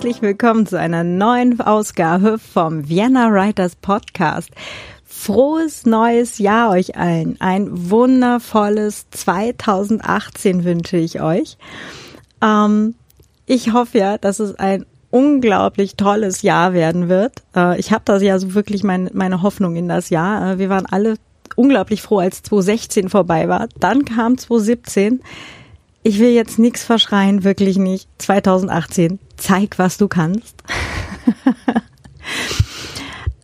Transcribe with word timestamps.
Herzlich 0.00 0.22
willkommen 0.22 0.64
zu 0.64 0.78
einer 0.78 1.04
neuen 1.04 1.60
Ausgabe 1.60 2.38
vom 2.38 2.88
Vienna 2.88 3.30
Writers 3.30 3.76
Podcast. 3.76 4.48
Frohes 5.04 5.84
neues 5.84 6.38
Jahr 6.38 6.70
euch 6.70 6.96
allen. 6.96 7.36
Ein 7.38 7.90
wundervolles 7.90 9.10
2018 9.10 10.64
wünsche 10.64 10.96
ich 10.96 11.20
euch. 11.20 11.58
Ähm, 12.40 12.94
ich 13.44 13.74
hoffe 13.74 13.98
ja, 13.98 14.16
dass 14.16 14.40
es 14.40 14.54
ein 14.54 14.86
unglaublich 15.10 15.96
tolles 15.96 16.40
Jahr 16.40 16.72
werden 16.72 17.10
wird. 17.10 17.42
Äh, 17.54 17.78
ich 17.78 17.92
habe 17.92 18.04
da 18.06 18.16
ja 18.16 18.38
so 18.38 18.54
wirklich 18.54 18.82
mein, 18.82 19.10
meine 19.12 19.42
Hoffnung 19.42 19.76
in 19.76 19.86
das 19.86 20.08
Jahr. 20.08 20.52
Äh, 20.52 20.58
wir 20.58 20.70
waren 20.70 20.86
alle 20.86 21.16
unglaublich 21.56 22.00
froh, 22.00 22.20
als 22.20 22.42
2016 22.44 23.10
vorbei 23.10 23.50
war. 23.50 23.68
Dann 23.78 24.06
kam 24.06 24.38
2017 24.38 25.20
ich 26.02 26.18
will 26.18 26.30
jetzt 26.30 26.58
nichts 26.58 26.84
verschreien, 26.84 27.44
wirklich 27.44 27.76
nicht. 27.76 28.08
2018, 28.18 29.18
zeig, 29.36 29.78
was 29.78 29.98
du 29.98 30.08
kannst. 30.08 30.62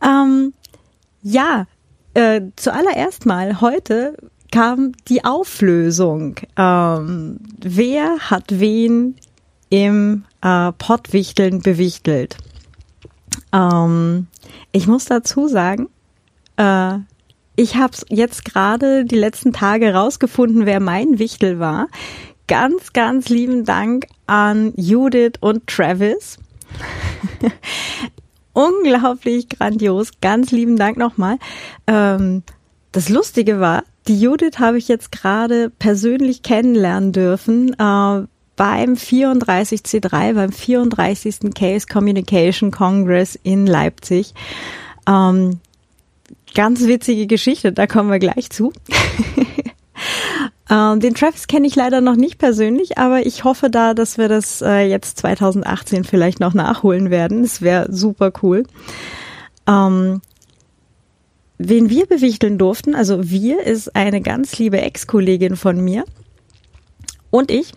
ähm, 0.03 0.55
ja, 1.23 1.67
äh, 2.15 2.43
zuallererst 2.57 3.27
mal 3.27 3.61
heute 3.61 4.17
kam 4.51 4.93
die 5.09 5.25
Auflösung. 5.25 6.37
Ähm, 6.57 7.41
wer 7.59 8.19
hat 8.21 8.45
wen 8.49 9.17
im 9.69 10.25
äh, 10.41 10.73
Pottwichteln 10.73 11.61
bewichtelt? 11.61 12.39
Ähm, 13.53 14.29
ich 14.73 14.87
muss 14.87 15.05
dazu 15.05 15.49
sagen, 15.49 15.89
äh, 16.57 16.99
ich 17.57 17.77
habe 17.77 17.97
jetzt 18.09 18.45
gerade 18.45 19.05
die 19.05 19.17
letzten 19.17 19.53
Tage 19.53 19.93
rausgefunden, 19.93 20.65
wer 20.65 20.81
mein 20.81 21.19
Wichtel 21.19 21.59
war 21.59 21.89
ganz, 22.47 22.93
ganz 22.93 23.29
lieben 23.29 23.65
Dank 23.65 24.07
an 24.27 24.73
Judith 24.77 25.35
und 25.41 25.67
Travis. 25.67 26.39
Unglaublich 28.53 29.49
grandios. 29.49 30.11
Ganz 30.21 30.51
lieben 30.51 30.77
Dank 30.77 30.97
nochmal. 30.97 31.39
Ähm, 31.87 32.43
das 32.93 33.09
Lustige 33.09 33.61
war, 33.61 33.85
die 34.09 34.21
Judith 34.21 34.59
habe 34.59 34.79
ich 34.79 34.89
jetzt 34.89 35.13
gerade 35.13 35.71
persönlich 35.71 36.43
kennenlernen 36.43 37.13
dürfen 37.13 37.75
äh, 37.75 38.27
beim 38.57 38.95
34C3, 38.95 40.33
beim 40.33 40.53
34. 40.53 41.53
Case 41.55 41.87
Communication 41.87 42.71
Congress 42.71 43.39
in 43.43 43.67
Leipzig. 43.67 44.33
Ähm, 45.07 45.61
ganz 46.55 46.87
witzige 46.87 47.27
Geschichte, 47.27 47.73
da 47.73 47.87
kommen 47.87 48.11
wir 48.11 48.19
gleich 48.19 48.51
zu. 48.51 48.73
Ähm, 50.69 51.01
den 51.01 51.15
Travis 51.15 51.47
kenne 51.47 51.67
ich 51.67 51.77
leider 51.77 52.01
noch 52.01 52.17
nicht 52.17 52.39
persönlich, 52.39 52.99
aber 52.99 53.25
ich 53.25 53.45
hoffe 53.45 53.71
da, 53.71 53.95
dass 53.95 54.19
wir 54.19 54.29
das 54.29 54.63
äh, 54.63 54.89
jetzt 54.89 55.19
2018 55.19 56.05
vielleicht 56.05 56.41
noch 56.41 56.55
nachholen 56.55 57.11
werden. 57.11 57.45
Es 57.45 57.63
wäre 57.63 57.93
super 57.93 58.33
cool. 58.43 58.65
Ähm, 59.69 60.21
wen 61.59 61.89
wir 61.89 62.07
bewichteln 62.07 62.59
durften, 62.59 62.95
also 62.95 63.31
wir 63.31 63.63
ist 63.63 63.95
eine 63.95 64.21
ganz 64.21 64.59
liebe 64.59 64.81
Ex-Kollegin 64.81 65.57
von 65.57 65.83
mir 65.83 66.05
und 67.31 67.51
ich. 67.51 67.73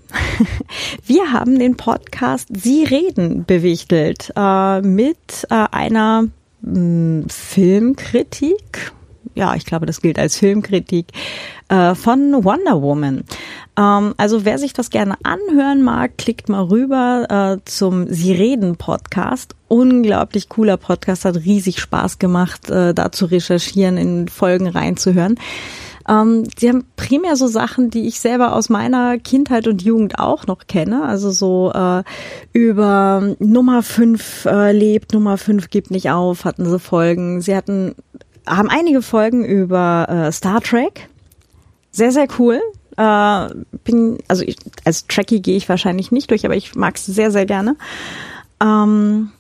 Wir 1.06 1.31
haben 1.34 1.59
den 1.59 1.76
Podcast 1.76 2.48
Sie 2.56 2.84
reden 2.84 3.46
bewichtelt 3.46 4.31
äh, 4.36 4.81
mit 4.81 5.48
äh, 5.50 5.66
einer 5.72 6.28
mh, 6.62 6.74
hm, 6.74 7.26
Filmkritik. 7.30 8.92
Ja, 9.40 9.56
ich 9.56 9.64
glaube, 9.64 9.86
das 9.86 10.02
gilt 10.02 10.20
als 10.20 10.38
Filmkritik 10.38 11.13
äh, 11.69 11.96
von 11.96 12.44
Wonder 12.44 12.81
Woman. 12.81 13.24
Ähm, 13.78 14.13
also 14.18 14.44
wer 14.44 14.58
sich 14.58 14.74
das 14.74 14.90
gerne 14.90 15.16
anhören 15.24 15.81
mag, 15.81 16.18
klickt 16.18 16.50
mal 16.50 16.63
rüber 16.63 17.59
äh, 17.62 17.63
zum 17.63 18.12
Sie 18.12 18.34
reden 18.34 18.75
Podcast. 18.75 19.56
Unglaublich 19.69 20.50
cooler 20.50 20.75
Podcast, 20.75 21.24
hat 21.24 21.38
riesig 21.38 21.80
Spaß 21.80 22.19
gemacht, 22.19 22.69
äh, 22.69 22.94
da 22.94 23.13
zu 23.13 23.28
recherchieren, 23.28 23.96
in 23.96 24.28
Folgen 24.28 24.68
reinzuhören. 24.68 25.38
Ähm, 26.09 26.44
sie 26.58 26.68
haben 26.68 26.84
primär 26.97 27.38
so 27.38 27.47
Sachen, 27.47 27.92
die 27.92 28.08
ich 28.08 28.19
selber 28.19 28.56
aus 28.56 28.68
meiner 28.68 29.18
Kindheit 29.19 29.68
und 29.68 29.81
Jugend 29.81 30.19
auch 30.19 30.47
noch 30.47 30.68
kenne. 30.68 31.03
Also 31.06 31.31
so 31.31 31.72
äh, 31.74 32.03
über 32.52 33.36
Nummer 33.40 33.84
5 33.84 34.46
äh, 34.46 34.72
lebt, 34.74 35.13
Nummer 35.13 35.38
5 35.38 35.69
gibt 35.69 35.92
nicht 35.92 36.09
auf, 36.09 36.44
hatten 36.44 36.66
sie 36.66 36.80
Folgen. 36.80 37.40
Sie 37.40 37.56
hatten 37.56 37.96
haben 38.45 38.69
einige 38.69 39.01
Folgen 39.01 39.45
über 39.45 40.07
äh, 40.09 40.31
Star 40.31 40.61
Trek, 40.61 41.09
sehr, 41.91 42.11
sehr 42.11 42.27
cool. 42.38 42.61
Äh, 42.97 43.50
bin, 43.83 44.17
also 44.27 44.44
ich, 44.44 44.57
als 44.85 45.07
Trekkie 45.07 45.41
gehe 45.41 45.57
ich 45.57 45.69
wahrscheinlich 45.69 46.11
nicht 46.11 46.29
durch, 46.31 46.45
aber 46.45 46.55
ich 46.55 46.75
mag 46.75 46.95
es 46.95 47.05
sehr, 47.05 47.31
sehr 47.31 47.45
gerne. 47.45 47.75
Ähm, 48.61 49.31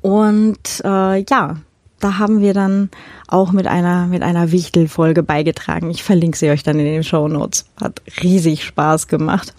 und 0.00 0.82
äh, 0.84 1.22
ja, 1.22 1.56
da 2.00 2.18
haben 2.18 2.40
wir 2.40 2.52
dann 2.52 2.90
auch 3.28 3.52
mit 3.52 3.66
einer 3.66 4.06
mit 4.06 4.22
einer 4.22 4.50
Wichtelfolge 4.50 5.22
beigetragen. 5.22 5.90
Ich 5.90 6.02
verlinke 6.02 6.36
sie 6.36 6.50
euch 6.50 6.64
dann 6.64 6.78
in 6.78 6.84
den 6.84 7.04
Show 7.04 7.28
Notes. 7.28 7.66
Hat 7.80 8.02
riesig 8.22 8.64
Spaß 8.64 9.06
gemacht. 9.06 9.54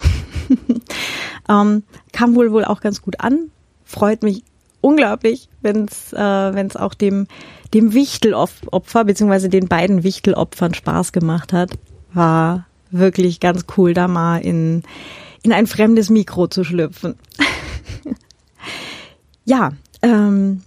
ähm, 1.48 1.82
kam 2.12 2.34
wohl 2.34 2.52
wohl 2.52 2.64
auch 2.64 2.80
ganz 2.80 3.00
gut 3.00 3.20
an. 3.20 3.50
Freut 3.84 4.22
mich 4.22 4.42
unglaublich, 4.82 5.48
wenn 5.62 5.86
es 5.86 6.12
äh, 6.12 6.18
wenn's 6.18 6.76
auch 6.76 6.92
dem 6.92 7.26
dem 7.74 7.92
Wichtelopfer 7.92 9.04
beziehungsweise 9.04 9.48
den 9.48 9.68
beiden 9.68 10.04
Wichtelopfern 10.04 10.74
Spaß 10.74 11.12
gemacht 11.12 11.52
hat 11.52 11.70
war 12.14 12.66
wirklich 12.90 13.40
ganz 13.40 13.64
cool, 13.76 13.92
da 13.92 14.08
mal 14.08 14.38
in, 14.38 14.82
in 15.42 15.52
ein 15.52 15.66
fremdes 15.66 16.10
Mikro 16.10 16.46
zu 16.46 16.64
schlüpfen. 16.64 17.16
ja, 19.44 19.72
ähm, 20.02 20.62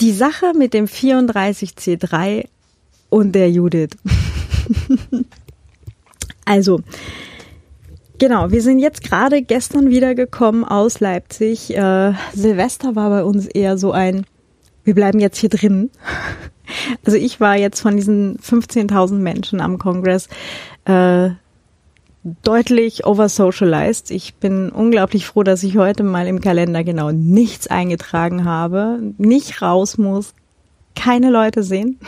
die 0.00 0.12
Sache 0.12 0.52
mit 0.56 0.74
dem 0.74 0.86
34C3 0.86 2.46
und 3.08 3.32
der 3.32 3.50
Judith. 3.50 3.90
also, 6.44 6.80
genau, 8.18 8.50
wir 8.50 8.62
sind 8.62 8.80
jetzt 8.80 9.02
gerade 9.02 9.42
gestern 9.42 9.88
wiedergekommen 9.88 10.64
aus 10.64 11.00
Leipzig. 11.00 11.76
Äh, 11.76 12.12
Silvester 12.34 12.96
war 12.96 13.10
bei 13.10 13.24
uns 13.24 13.46
eher 13.46 13.78
so 13.78 13.92
ein, 13.92 14.26
wir 14.88 14.94
bleiben 14.94 15.20
jetzt 15.20 15.36
hier 15.36 15.50
drin. 15.50 15.90
Also 17.04 17.18
ich 17.18 17.40
war 17.40 17.58
jetzt 17.58 17.80
von 17.80 17.96
diesen 17.96 18.38
15.000 18.38 19.16
Menschen 19.16 19.60
am 19.60 19.78
Kongress 19.78 20.28
äh, 20.86 21.30
deutlich 22.42 23.04
oversocialized. 23.04 24.10
Ich 24.10 24.36
bin 24.36 24.70
unglaublich 24.70 25.26
froh, 25.26 25.42
dass 25.42 25.62
ich 25.62 25.76
heute 25.76 26.04
mal 26.04 26.26
im 26.26 26.40
Kalender 26.40 26.84
genau 26.84 27.10
nichts 27.10 27.66
eingetragen 27.66 28.46
habe, 28.46 28.98
nicht 29.18 29.60
raus 29.60 29.98
muss, 29.98 30.34
keine 30.94 31.30
Leute 31.30 31.62
sehen. 31.62 31.98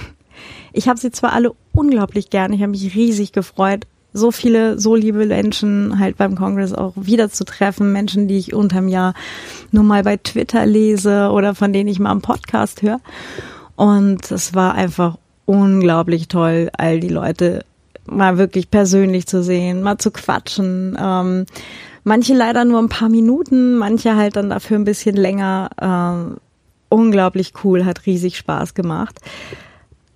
Ich 0.72 0.88
habe 0.88 0.98
sie 0.98 1.10
zwar 1.10 1.34
alle 1.34 1.52
unglaublich 1.72 2.30
gern, 2.30 2.54
ich 2.54 2.62
habe 2.62 2.70
mich 2.70 2.94
riesig 2.94 3.32
gefreut, 3.32 3.86
so 4.12 4.30
viele, 4.30 4.78
so 4.78 4.94
liebe 4.94 5.26
Menschen 5.26 5.98
halt 5.98 6.16
beim 6.16 6.36
Kongress 6.36 6.72
auch 6.72 6.92
wiederzutreffen, 6.96 7.92
Menschen, 7.92 8.28
die 8.28 8.38
ich 8.38 8.54
unterm 8.54 8.88
Jahr 8.88 9.14
nur 9.70 9.84
mal 9.84 10.02
bei 10.02 10.16
Twitter 10.16 10.66
lese 10.66 11.30
oder 11.30 11.54
von 11.54 11.72
denen 11.72 11.88
ich 11.88 12.00
mal 12.00 12.10
am 12.10 12.22
Podcast 12.22 12.82
höre. 12.82 13.00
Und 13.76 14.30
es 14.30 14.54
war 14.54 14.74
einfach 14.74 15.16
unglaublich 15.46 16.28
toll, 16.28 16.70
all 16.76 17.00
die 17.00 17.08
Leute 17.08 17.64
mal 18.06 18.38
wirklich 18.38 18.70
persönlich 18.70 19.26
zu 19.26 19.42
sehen, 19.42 19.82
mal 19.82 19.98
zu 19.98 20.10
quatschen. 20.10 20.98
Ähm, 21.00 21.46
manche 22.04 22.34
leider 22.34 22.64
nur 22.64 22.80
ein 22.80 22.88
paar 22.88 23.08
Minuten, 23.08 23.76
manche 23.76 24.16
halt 24.16 24.36
dann 24.36 24.50
dafür 24.50 24.78
ein 24.78 24.84
bisschen 24.84 25.16
länger. 25.16 25.70
Ähm, 25.80 26.36
unglaublich 26.88 27.52
cool, 27.64 27.84
hat 27.84 28.06
riesig 28.06 28.36
Spaß 28.36 28.74
gemacht. 28.74 29.18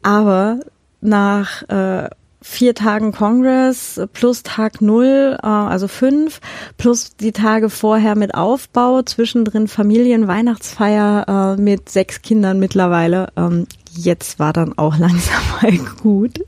Aber 0.03 0.61
nach 1.01 1.63
äh, 1.69 2.11
vier 2.47 2.75
Tagen 2.75 3.11
Congress 3.13 3.99
plus 4.13 4.43
Tag 4.43 4.83
null, 4.83 5.39
äh, 5.43 5.47
also 5.47 5.89
fünf, 5.89 6.41
plus 6.77 7.17
die 7.17 7.33
Tage 7.33 7.71
vorher 7.71 8.17
mit 8.17 8.35
Aufbau, 8.35 9.01
zwischendrin 9.01 9.67
Familien, 9.67 10.29
Weihnachtsfeier 10.29 11.57
äh, 11.57 11.61
mit 11.61 11.89
sechs 11.89 12.21
Kindern 12.21 12.59
mittlerweile. 12.59 13.29
Ähm, 13.37 13.67
jetzt 13.97 14.39
war 14.39 14.53
dann 14.53 14.77
auch 14.77 14.99
langsam 14.99 15.43
mal 15.63 15.73
gut. 16.03 16.39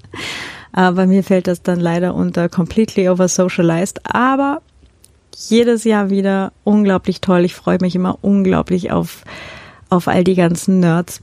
Äh, 0.76 0.93
bei 0.93 1.06
mir 1.06 1.25
fällt 1.25 1.46
das 1.46 1.62
dann 1.62 1.81
leider 1.81 2.14
unter 2.14 2.50
completely 2.50 3.08
over 3.08 3.26
socialized, 3.26 4.00
aber 4.04 4.60
jedes 5.34 5.84
Jahr 5.84 6.10
wieder 6.10 6.52
unglaublich 6.62 7.22
toll. 7.22 7.46
Ich 7.46 7.54
freue 7.54 7.78
mich 7.81 7.94
immer 7.94 8.19
unglaublich 8.20 8.93
auf, 8.93 9.25
auf 9.88 10.08
all 10.08 10.25
die 10.25 10.34
ganzen 10.34 10.78
Nerds. 10.81 11.22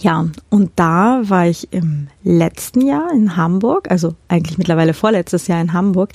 Ja, 0.00 0.26
und 0.48 0.70
da 0.76 1.22
war 1.24 1.46
ich 1.46 1.72
im 1.72 2.08
letzten 2.22 2.86
Jahr 2.86 3.10
in 3.12 3.36
Hamburg, 3.36 3.90
also 3.90 4.14
eigentlich 4.28 4.58
mittlerweile 4.58 4.94
vorletztes 4.94 5.48
Jahr 5.48 5.60
in 5.60 5.72
Hamburg. 5.72 6.12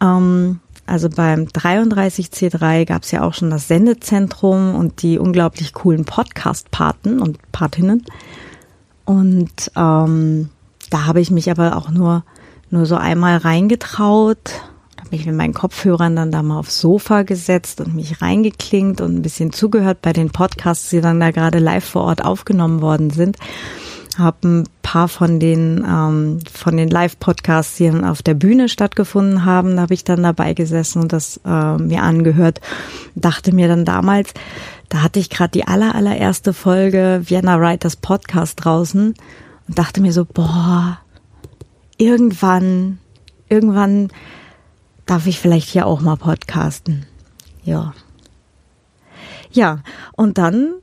Ähm, 0.00 0.60
also 0.86 1.08
beim 1.08 1.44
33C3 1.44 2.84
gab 2.84 3.02
es 3.02 3.10
ja 3.10 3.22
auch 3.22 3.34
schon 3.34 3.50
das 3.50 3.68
Sendezentrum 3.68 4.74
und 4.74 5.02
die 5.02 5.18
unglaublich 5.18 5.72
coolen 5.72 6.04
Podcast-Paten 6.04 7.20
und 7.20 7.38
Patinnen. 7.52 8.04
Und 9.04 9.70
ähm, 9.76 10.50
da 10.90 11.06
habe 11.06 11.20
ich 11.20 11.30
mich 11.30 11.50
aber 11.50 11.76
auch 11.76 11.90
nur, 11.90 12.24
nur 12.70 12.86
so 12.86 12.96
einmal 12.96 13.38
reingetraut, 13.38 14.62
mich 15.12 15.26
mit 15.26 15.36
meinen 15.36 15.54
Kopfhörern 15.54 16.16
dann 16.16 16.32
da 16.32 16.42
mal 16.42 16.58
aufs 16.58 16.80
Sofa 16.80 17.22
gesetzt 17.22 17.80
und 17.80 17.94
mich 17.94 18.22
reingeklingt 18.22 19.00
und 19.00 19.14
ein 19.14 19.22
bisschen 19.22 19.52
zugehört 19.52 20.02
bei 20.02 20.12
den 20.12 20.30
Podcasts, 20.30 20.90
die 20.90 21.00
dann 21.00 21.20
da 21.20 21.30
gerade 21.30 21.58
live 21.58 21.84
vor 21.84 22.04
Ort 22.04 22.24
aufgenommen 22.24 22.80
worden 22.80 23.10
sind. 23.10 23.36
Habe 24.18 24.36
ein 24.46 24.68
paar 24.82 25.08
von 25.08 25.40
den 25.40 25.86
ähm, 25.88 26.40
von 26.52 26.76
den 26.76 26.90
Live-Podcasts, 26.90 27.76
die 27.76 27.86
dann 27.86 28.04
auf 28.04 28.22
der 28.22 28.34
Bühne 28.34 28.68
stattgefunden 28.68 29.46
haben, 29.46 29.76
da 29.76 29.82
habe 29.82 29.94
ich 29.94 30.04
dann 30.04 30.22
dabei 30.22 30.52
gesessen 30.52 31.00
und 31.00 31.12
das 31.14 31.40
äh, 31.46 31.76
mir 31.76 32.02
angehört. 32.02 32.60
Dachte 33.14 33.54
mir 33.54 33.68
dann 33.68 33.86
damals, 33.86 34.34
da 34.90 35.02
hatte 35.02 35.18
ich 35.18 35.30
gerade 35.30 35.52
die 35.52 35.66
aller 35.66 35.94
allererste 35.94 36.52
Folge 36.52 37.22
Vienna 37.24 37.58
Writers 37.58 37.96
Podcast 37.96 38.64
draußen 38.64 39.14
und 39.68 39.78
dachte 39.78 40.02
mir 40.02 40.12
so, 40.12 40.26
boah, 40.26 40.98
irgendwann, 41.96 42.98
irgendwann 43.48 44.08
darf 45.06 45.26
ich 45.26 45.38
vielleicht 45.38 45.68
hier 45.68 45.86
auch 45.86 46.00
mal 46.00 46.16
podcasten. 46.16 47.06
Ja. 47.64 47.94
Ja, 49.50 49.80
und 50.16 50.38
dann 50.38 50.74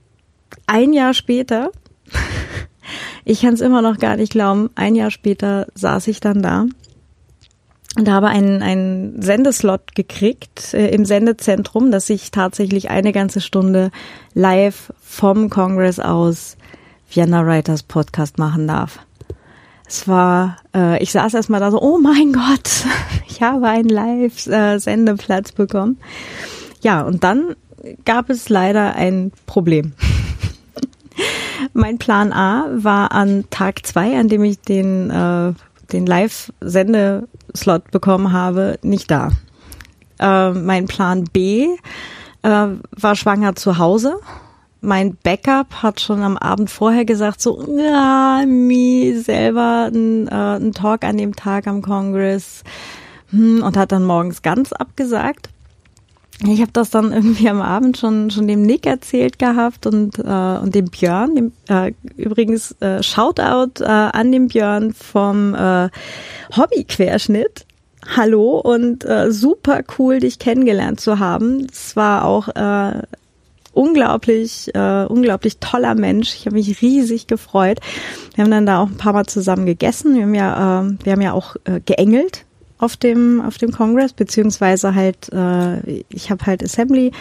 ein 0.68 0.94
Jahr 0.94 1.14
später, 1.14 1.72
ich 3.26 3.42
kann 3.42 3.54
es 3.54 3.62
immer 3.62 3.82
noch 3.82 3.98
gar 3.98 4.16
nicht 4.16 4.32
glauben, 4.32 4.70
ein 4.76 4.96
Jahr 4.96 5.12
später 5.12 5.68
saß 5.74 6.08
ich 6.08 6.20
dann 6.20 6.42
da 6.42 6.66
und 7.98 8.10
habe 8.10 8.28
einen, 8.28 8.62
einen 8.62 9.22
Sendeslot 9.22 9.96
gekriegt 9.96 10.74
äh, 10.74 10.90
im 10.90 11.06
Sendezentrum, 11.06 11.92
dass 11.92 12.10
ich 12.10 12.32
tatsächlich 12.32 12.90
eine 12.90 13.12
ganze 13.12 13.42
Stunde 13.42 13.92
live 14.34 14.94
vom 15.02 15.50
Kongress 15.50 16.00
aus 16.00 16.56
Vienna 17.12 17.46
Writers 17.46 17.84
Podcast 17.84 18.38
machen 18.38 18.68
darf. 18.68 19.00
Es 19.90 20.08
war, 20.08 20.58
äh, 20.76 21.02
ich 21.02 21.12
saß 21.12 21.34
erstmal 21.34 21.60
da 21.60 21.72
so, 21.72 21.82
oh 21.82 21.98
mein 21.98 22.32
Gott, 22.32 22.86
ich 23.28 23.42
habe 23.42 23.68
einen 23.68 23.90
Live-Sendeplatz 23.90 25.52
bekommen. 25.52 25.98
Ja, 26.82 27.02
und 27.02 27.24
dann 27.24 27.56
gab 28.06 28.30
es 28.30 28.50
leider 28.50 28.94
ein 28.96 29.32
Problem. 29.48 29.94
mein 31.74 31.98
Plan 31.98 32.32
A 32.32 32.68
war 32.72 33.14
an 33.14 33.46
Tag 33.50 33.84
zwei, 33.84 34.16
an 34.20 34.30
dem 34.30 34.44
ich 34.44 34.60
den, 34.62 35.10
äh, 35.10 35.54
den 35.92 36.06
Live-Sendeslot 36.06 37.90
bekommen 37.90 38.32
habe, 38.32 38.78
nicht 38.84 39.10
da. 39.10 39.32
Äh, 40.20 40.52
mein 40.52 40.86
Plan 40.86 41.24
B 41.24 41.68
äh, 42.44 42.68
war 42.92 43.16
schwanger 43.16 43.56
zu 43.56 43.80
Hause 43.80 44.20
mein 44.82 45.18
Backup 45.24 45.84
hat 45.84 46.00
schon 46.00 46.22
am 46.22 46.38
Abend 46.38 46.70
vorher 46.70 47.06
gesagt, 47.06 47.42
so, 47.42 47.64
ja, 47.78 48.44
mir 48.46 49.22
selber 49.22 49.90
ein, 49.94 50.28
äh, 50.28 50.56
ein 50.56 50.74
Talk 50.74 51.04
an 51.04 51.18
dem 51.18 51.36
Tag 51.36 51.68
am 51.68 51.82
Congress 51.82 52.64
hm, 53.32 53.62
und 53.64 53.78
hat 53.78 53.92
dann 53.92 54.06
morgens 54.06 54.42
ganz 54.42 54.72
abgesagt. 54.72 55.50
Ich 56.48 56.62
habe 56.62 56.72
das 56.72 56.90
dann 56.90 57.12
irgendwie 57.12 57.50
am 57.50 57.62
Abend 57.62 57.98
schon 57.98 58.32
schon 58.32 58.48
dem 58.48 58.62
Nick 58.62 58.86
erzählt 58.86 59.40
gehabt 59.40 59.86
und 59.86 60.18
äh, 60.20 60.58
und 60.62 60.74
dem 60.74 60.86
Björn. 60.86 61.36
Dem, 61.36 61.52
äh, 61.68 61.92
übrigens 62.16 62.72
äh, 62.80 63.04
Shoutout 63.04 63.84
äh, 63.84 63.88
an 63.88 64.32
den 64.32 64.48
Björn 64.48 64.94
vom 64.94 65.54
äh, 65.54 65.90
Hobbyquerschnitt. 66.56 67.66
Hallo 68.16 68.60
und 68.60 69.04
äh, 69.04 69.30
super 69.30 69.82
cool, 69.98 70.20
dich 70.20 70.40
kennengelernt 70.40 71.02
zu 71.02 71.20
haben. 71.20 71.68
Es 71.70 71.98
war 71.98 72.24
auch 72.24 72.48
äh, 72.48 73.04
unglaublich, 73.80 74.70
äh, 74.76 75.06
unglaublich 75.06 75.60
toller 75.60 75.96
Mensch. 75.96 76.36
Ich 76.36 76.46
habe 76.46 76.58
mich 76.58 76.82
riesig 76.82 77.28
gefreut. 77.28 77.80
Wir 78.36 78.44
haben 78.44 78.52
dann 78.52 78.66
da 78.66 78.80
auch 78.80 78.88
ein 78.88 78.98
paar 78.98 79.14
Mal 79.14 79.26
zusammen 79.26 79.66
gegessen. 79.66 80.16
Wir 80.16 80.24
haben 80.24 80.36
ja, 80.36 80.82
äh, 80.82 80.92
wir 81.04 81.12
haben 81.14 81.22
ja 81.22 81.32
auch 81.32 81.56
äh, 81.64 81.80
geengelt 81.80 82.46
auf 82.78 82.96
dem 82.96 83.42
auf 83.42 83.58
dem 83.58 83.72
Kongress 83.72 84.14
beziehungsweise 84.14 84.96
halt 84.96 85.30
äh, 85.34 86.04
ich 86.08 86.32
habe 86.32 86.46
halt 86.46 86.64
Assembly 86.64 87.12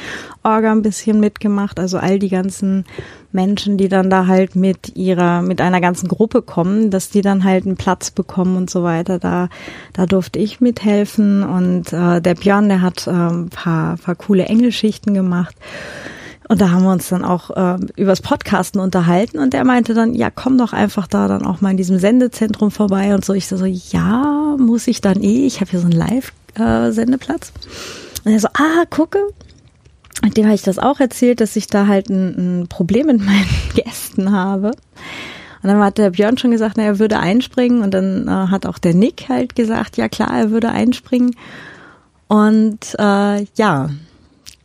Orga 0.44 0.70
ein 0.70 0.82
bisschen 0.82 1.18
mitgemacht 1.18 1.80
also 1.80 1.98
all 1.98 2.20
die 2.20 2.28
ganzen 2.28 2.84
Menschen 3.32 3.76
die 3.76 3.88
dann 3.88 4.08
da 4.08 4.28
halt 4.28 4.54
mit 4.54 4.96
ihrer 4.96 5.42
mit 5.42 5.60
einer 5.60 5.80
ganzen 5.80 6.06
Gruppe 6.06 6.42
kommen 6.42 6.92
dass 6.92 7.10
die 7.10 7.22
dann 7.22 7.42
halt 7.42 7.66
einen 7.66 7.76
Platz 7.76 8.12
bekommen 8.12 8.56
und 8.56 8.70
so 8.70 8.84
weiter 8.84 9.18
da 9.18 9.48
da 9.94 10.06
durfte 10.06 10.38
ich 10.38 10.60
mithelfen 10.60 11.42
und 11.42 11.92
äh, 11.92 12.20
der 12.20 12.34
Björn 12.36 12.68
der 12.68 12.80
hat 12.80 13.08
äh, 13.08 13.10
ein 13.10 13.48
paar 13.48 13.96
paar 13.96 14.14
coole 14.14 14.44
Engelschichten 14.44 15.12
gemacht 15.12 15.56
und 16.48 16.62
da 16.62 16.70
haben 16.70 16.82
wir 16.82 16.92
uns 16.92 17.08
dann 17.10 17.24
auch 17.24 17.50
äh, 17.50 17.78
übers 17.96 18.22
Podcasten 18.22 18.80
unterhalten 18.80 19.38
und 19.38 19.52
der 19.52 19.64
meinte 19.64 19.92
dann, 19.92 20.14
ja, 20.14 20.30
komm 20.30 20.56
doch 20.56 20.72
einfach 20.72 21.06
da 21.06 21.28
dann 21.28 21.44
auch 21.44 21.60
mal 21.60 21.72
in 21.72 21.76
diesem 21.76 21.98
Sendezentrum 21.98 22.70
vorbei 22.70 23.14
und 23.14 23.22
so. 23.22 23.34
Ich 23.34 23.48
so, 23.48 23.64
ja, 23.66 24.56
muss 24.58 24.86
ich 24.86 25.02
dann 25.02 25.22
eh, 25.22 25.46
ich 25.46 25.60
habe 25.60 25.70
hier 25.70 25.80
so 25.80 25.86
einen 25.86 25.98
Live-Sendeplatz. 25.98 27.52
Äh, 27.52 28.18
und 28.24 28.32
er 28.32 28.40
so, 28.40 28.48
ah, 28.54 28.84
gucke. 28.88 29.18
Und 30.22 30.36
dem 30.36 30.46
habe 30.46 30.54
ich 30.54 30.62
das 30.62 30.78
auch 30.78 31.00
erzählt, 31.00 31.40
dass 31.40 31.54
ich 31.54 31.66
da 31.66 31.86
halt 31.86 32.08
ein, 32.08 32.62
ein 32.62 32.68
Problem 32.68 33.06
mit 33.06 33.18
meinen 33.24 33.46
Gästen 33.74 34.32
habe. 34.32 34.68
Und 35.62 35.68
dann 35.68 35.80
hat 35.80 35.98
der 35.98 36.10
Björn 36.10 36.38
schon 36.38 36.50
gesagt, 36.50 36.76
na, 36.78 36.84
er 36.84 36.98
würde 36.98 37.18
einspringen. 37.18 37.82
Und 37.82 37.92
dann 37.92 38.26
äh, 38.26 38.30
hat 38.30 38.64
auch 38.64 38.78
der 38.78 38.94
Nick 38.94 39.28
halt 39.28 39.54
gesagt, 39.54 39.98
ja 39.98 40.08
klar, 40.08 40.30
er 40.30 40.50
würde 40.50 40.70
einspringen. 40.70 41.36
Und 42.26 42.96
äh, 42.98 43.44
ja, 43.54 43.90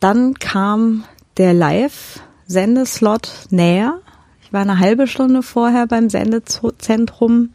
dann 0.00 0.34
kam 0.34 1.04
der 1.36 1.54
Live-Sendeslot 1.54 3.46
näher. 3.50 4.00
Ich 4.42 4.52
war 4.52 4.62
eine 4.62 4.78
halbe 4.78 5.06
Stunde 5.06 5.42
vorher 5.42 5.86
beim 5.86 6.08
Sendezentrum. 6.08 7.50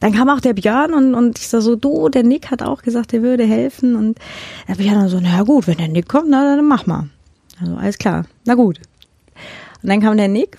Dann 0.00 0.12
kam 0.12 0.28
auch 0.28 0.40
der 0.40 0.54
Björn 0.54 0.92
und, 0.92 1.14
und 1.14 1.38
ich 1.38 1.48
sag 1.48 1.62
so, 1.62 1.76
du, 1.76 2.08
der 2.08 2.24
Nick 2.24 2.50
hat 2.50 2.62
auch 2.62 2.82
gesagt, 2.82 3.14
er 3.14 3.22
würde 3.22 3.44
helfen. 3.44 3.96
Und 3.96 4.18
der 4.68 4.74
Björn 4.74 4.96
dann 4.96 5.08
so, 5.08 5.20
na 5.20 5.42
gut, 5.42 5.66
wenn 5.66 5.78
der 5.78 5.88
Nick 5.88 6.08
kommt, 6.08 6.28
na, 6.28 6.56
dann 6.56 6.66
mach 6.66 6.86
mal. 6.86 7.08
Also 7.60 7.76
alles 7.76 7.98
klar, 7.98 8.26
na 8.44 8.54
gut. 8.54 8.80
Und 9.82 9.88
dann 9.88 10.00
kam 10.00 10.16
der 10.16 10.28
Nick, 10.28 10.58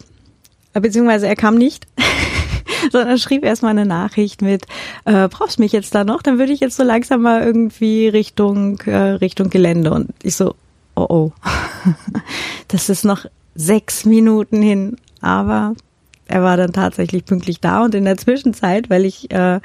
beziehungsweise 0.73 1.27
er 1.27 1.35
kam 1.35 1.55
nicht, 1.55 1.85
sondern 2.91 3.17
schrieb 3.17 3.43
erstmal 3.43 3.71
eine 3.71 3.85
Nachricht 3.85 4.41
mit, 4.41 4.65
äh, 5.05 5.27
brauchst 5.27 5.59
mich 5.59 5.73
jetzt 5.73 5.93
da 5.93 6.03
noch? 6.03 6.21
Dann 6.21 6.39
würde 6.39 6.53
ich 6.53 6.59
jetzt 6.59 6.77
so 6.77 6.83
langsam 6.83 7.21
mal 7.21 7.43
irgendwie 7.43 8.07
Richtung, 8.07 8.79
äh, 8.85 8.95
Richtung 8.95 9.49
Gelände. 9.49 9.91
Und 9.91 10.11
ich 10.23 10.35
so, 10.35 10.55
oh 10.95 11.05
oh, 11.09 11.31
das 12.67 12.89
ist 12.89 13.05
noch 13.05 13.25
sechs 13.55 14.05
Minuten 14.05 14.61
hin. 14.61 14.97
Aber 15.21 15.73
er 16.27 16.43
war 16.43 16.57
dann 16.57 16.73
tatsächlich 16.73 17.25
pünktlich 17.25 17.59
da 17.59 17.83
und 17.83 17.95
in 17.95 18.05
der 18.05 18.17
Zwischenzeit, 18.17 18.89
weil 18.89 19.05
ich 19.05 19.31
äh, 19.31 19.59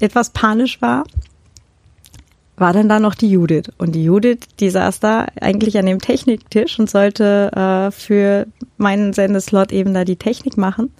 etwas 0.00 0.30
panisch 0.30 0.80
war, 0.82 1.04
war 2.56 2.72
dann 2.72 2.88
da 2.88 3.00
noch 3.00 3.14
die 3.14 3.30
Judith. 3.30 3.72
Und 3.78 3.94
die 3.94 4.04
Judith, 4.04 4.40
die 4.60 4.70
saß 4.70 5.00
da 5.00 5.26
eigentlich 5.40 5.78
an 5.78 5.86
dem 5.86 5.98
Techniktisch 5.98 6.78
und 6.78 6.88
sollte 6.88 7.50
äh, 7.54 7.90
für 7.90 8.46
meinen 8.76 9.12
Sendeslot 9.12 9.72
eben 9.72 9.92
da 9.92 10.04
die 10.04 10.16
Technik 10.16 10.56
machen. 10.56 10.92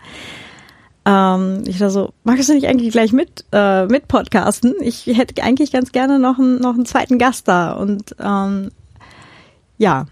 Ähm, 1.07 1.63
ich 1.67 1.81
war 1.81 1.91
so, 1.91 2.13
magst 2.25 2.49
du 2.49 2.55
nicht 2.55 2.67
eigentlich 2.67 2.91
gleich 2.91 3.13
mit, 3.13 3.45
äh, 3.53 3.87
mit 3.87 4.09
podcasten? 4.09 4.75
Ich 4.81 5.07
hätte 5.07 5.43
eigentlich 5.43 5.71
ganz 5.71 5.93
gerne 5.93 6.19
noch, 6.19 6.39
einen 6.39 6.61
noch 6.61 6.75
einen 6.75 6.87
zweiten 6.87 7.19
Gast 7.19 7.47
da. 7.47 7.73
Und 7.73 8.17
ähm, 8.21 8.71
ja, 9.85 10.07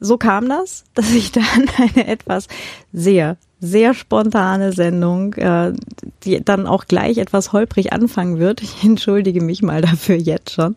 so 0.00 0.18
kam 0.18 0.48
das, 0.48 0.84
dass 0.94 1.12
ich 1.12 1.30
dann 1.32 1.70
eine 1.78 2.08
etwas 2.08 2.48
sehr, 2.92 3.36
sehr 3.60 3.94
spontane 3.94 4.72
Sendung, 4.72 5.34
äh, 5.34 5.72
die 6.24 6.44
dann 6.44 6.66
auch 6.66 6.86
gleich 6.86 7.18
etwas 7.18 7.52
holprig 7.52 7.92
anfangen 7.92 8.40
wird. 8.40 8.60
Ich 8.60 8.82
entschuldige 8.84 9.40
mich 9.40 9.62
mal 9.62 9.80
dafür 9.80 10.16
jetzt 10.16 10.50
schon. 10.50 10.74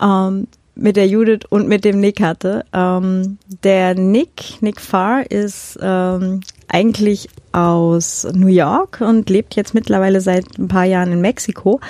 Ähm, 0.00 0.48
mit 0.74 0.96
der 0.96 1.06
Judith 1.06 1.46
und 1.50 1.68
mit 1.68 1.84
dem 1.84 2.00
Nick 2.00 2.20
hatte. 2.20 2.64
Ähm, 2.72 3.38
der 3.62 3.94
Nick, 3.94 4.60
Nick 4.62 4.80
Farr, 4.80 5.30
ist 5.30 5.78
ähm, 5.80 6.40
eigentlich 6.68 7.28
aus 7.52 8.26
New 8.32 8.46
York 8.46 9.00
und 9.00 9.28
lebt 9.28 9.54
jetzt 9.56 9.74
mittlerweile 9.74 10.20
seit 10.20 10.58
ein 10.58 10.68
paar 10.68 10.84
Jahren 10.84 11.12
in 11.12 11.20
Mexiko. 11.20 11.80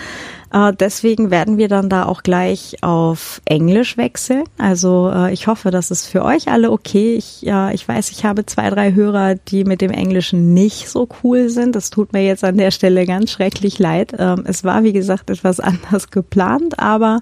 Äh, 0.52 0.72
deswegen 0.74 1.30
werden 1.30 1.56
wir 1.56 1.68
dann 1.68 1.88
da 1.88 2.04
auch 2.04 2.22
gleich 2.22 2.76
auf 2.82 3.40
Englisch 3.44 3.96
wechseln. 3.96 4.44
Also 4.58 5.10
äh, 5.12 5.32
ich 5.32 5.46
hoffe, 5.46 5.70
das 5.70 5.90
ist 5.90 6.06
für 6.06 6.24
euch 6.24 6.48
alle 6.48 6.70
okay. 6.70 7.14
Ich, 7.14 7.46
äh, 7.46 7.74
ich 7.74 7.86
weiß, 7.86 8.10
ich 8.10 8.24
habe 8.24 8.44
zwei, 8.44 8.68
drei 8.70 8.92
Hörer, 8.92 9.36
die 9.36 9.64
mit 9.64 9.80
dem 9.80 9.90
Englischen 9.90 10.52
nicht 10.52 10.88
so 10.88 11.08
cool 11.22 11.48
sind. 11.48 11.74
Das 11.74 11.90
tut 11.90 12.12
mir 12.12 12.24
jetzt 12.24 12.44
an 12.44 12.58
der 12.58 12.70
Stelle 12.70 13.06
ganz 13.06 13.30
schrecklich 13.30 13.78
leid. 13.78 14.14
Ähm, 14.18 14.44
es 14.46 14.64
war, 14.64 14.82
wie 14.82 14.92
gesagt, 14.92 15.30
etwas 15.30 15.60
anders 15.60 16.10
geplant, 16.10 16.78
aber 16.78 17.20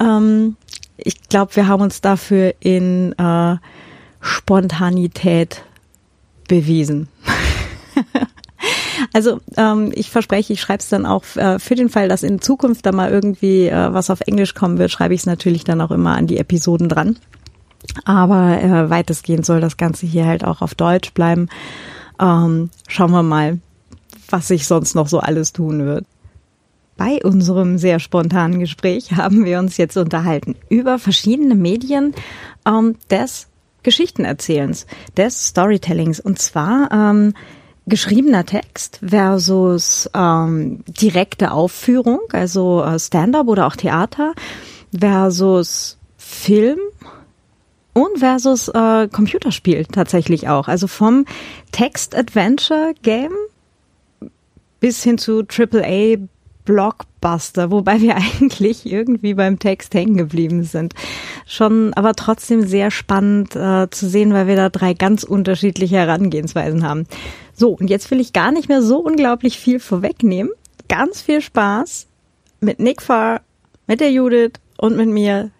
ähm, 0.00 0.56
ich 0.96 1.28
glaube, 1.28 1.54
wir 1.54 1.68
haben 1.68 1.82
uns 1.82 2.00
dafür 2.00 2.54
in 2.60 3.12
äh, 3.18 3.56
Spontanität 4.20 5.62
bewiesen. 6.48 7.08
Also 9.12 9.40
ähm, 9.56 9.92
ich 9.94 10.10
verspreche, 10.10 10.52
ich 10.52 10.60
schreibe 10.60 10.80
es 10.80 10.88
dann 10.88 11.06
auch 11.06 11.24
äh, 11.36 11.58
für 11.58 11.74
den 11.74 11.88
Fall, 11.88 12.08
dass 12.08 12.22
in 12.22 12.40
Zukunft 12.40 12.86
da 12.86 12.92
mal 12.92 13.10
irgendwie 13.10 13.66
äh, 13.66 13.92
was 13.92 14.10
auf 14.10 14.20
Englisch 14.22 14.54
kommen 14.54 14.78
wird, 14.78 14.90
schreibe 14.90 15.14
ich 15.14 15.20
es 15.20 15.26
natürlich 15.26 15.64
dann 15.64 15.80
auch 15.80 15.90
immer 15.90 16.16
an 16.16 16.26
die 16.26 16.38
Episoden 16.38 16.88
dran. 16.88 17.16
Aber 18.04 18.60
äh, 18.60 18.90
weitestgehend 18.90 19.46
soll 19.46 19.60
das 19.60 19.76
Ganze 19.76 20.06
hier 20.06 20.26
halt 20.26 20.44
auch 20.44 20.62
auf 20.62 20.74
Deutsch 20.74 21.12
bleiben. 21.12 21.48
Ähm, 22.18 22.70
schauen 22.88 23.10
wir 23.10 23.22
mal, 23.22 23.58
was 24.28 24.48
sich 24.48 24.66
sonst 24.66 24.94
noch 24.94 25.08
so 25.08 25.20
alles 25.20 25.52
tun 25.52 25.84
wird. 25.84 26.04
bei 26.96 27.20
unserem 27.22 27.76
sehr 27.78 28.00
spontanen 28.00 28.58
Gespräch 28.58 29.12
haben 29.16 29.44
wir 29.44 29.58
uns 29.58 29.76
jetzt 29.76 29.96
unterhalten 29.96 30.56
über 30.68 30.98
verschiedene 30.98 31.54
Medien 31.54 32.14
ähm, 32.66 32.96
des 33.10 33.48
Geschichtenerzählens, 33.86 34.84
des 35.16 35.46
Storytellings. 35.46 36.18
Und 36.18 36.40
zwar 36.40 36.90
ähm, 36.90 37.34
geschriebener 37.86 38.44
Text 38.44 38.98
versus 39.06 40.10
ähm, 40.12 40.82
direkte 40.88 41.52
Aufführung, 41.52 42.18
also 42.32 42.82
äh, 42.82 42.98
Stand-up 42.98 43.46
oder 43.46 43.68
auch 43.68 43.76
Theater, 43.76 44.34
versus 44.98 45.98
Film 46.16 46.80
und 47.92 48.18
versus 48.18 48.66
äh, 48.66 49.06
Computerspiel 49.06 49.86
tatsächlich 49.86 50.48
auch. 50.48 50.66
Also 50.66 50.88
vom 50.88 51.24
Text-Adventure-Game 51.70 53.36
bis 54.80 55.04
hin 55.04 55.16
zu 55.16 55.44
AAA 55.44 56.16
Blockbuster, 56.66 57.70
wobei 57.70 58.02
wir 58.02 58.16
eigentlich 58.42 58.84
irgendwie 58.84 59.32
beim 59.32 59.58
Text 59.58 59.94
hängen 59.94 60.18
geblieben 60.18 60.64
sind. 60.64 60.92
Schon, 61.46 61.94
aber 61.94 62.12
trotzdem 62.12 62.66
sehr 62.66 62.90
spannend 62.90 63.56
äh, 63.56 63.88
zu 63.90 64.06
sehen, 64.06 64.34
weil 64.34 64.46
wir 64.46 64.56
da 64.56 64.68
drei 64.68 64.92
ganz 64.92 65.22
unterschiedliche 65.22 65.96
Herangehensweisen 65.96 66.86
haben. 66.86 67.06
So, 67.54 67.70
und 67.70 67.88
jetzt 67.88 68.10
will 68.10 68.20
ich 68.20 68.34
gar 68.34 68.52
nicht 68.52 68.68
mehr 68.68 68.82
so 68.82 68.98
unglaublich 68.98 69.58
viel 69.58 69.80
vorwegnehmen. 69.80 70.52
Ganz 70.88 71.22
viel 71.22 71.40
Spaß 71.40 72.06
mit 72.60 72.80
Nick 72.80 73.00
Farr, 73.00 73.40
mit 73.86 74.00
der 74.00 74.12
Judith 74.12 74.52
und 74.76 74.96
mit 74.96 75.08
mir 75.08 75.50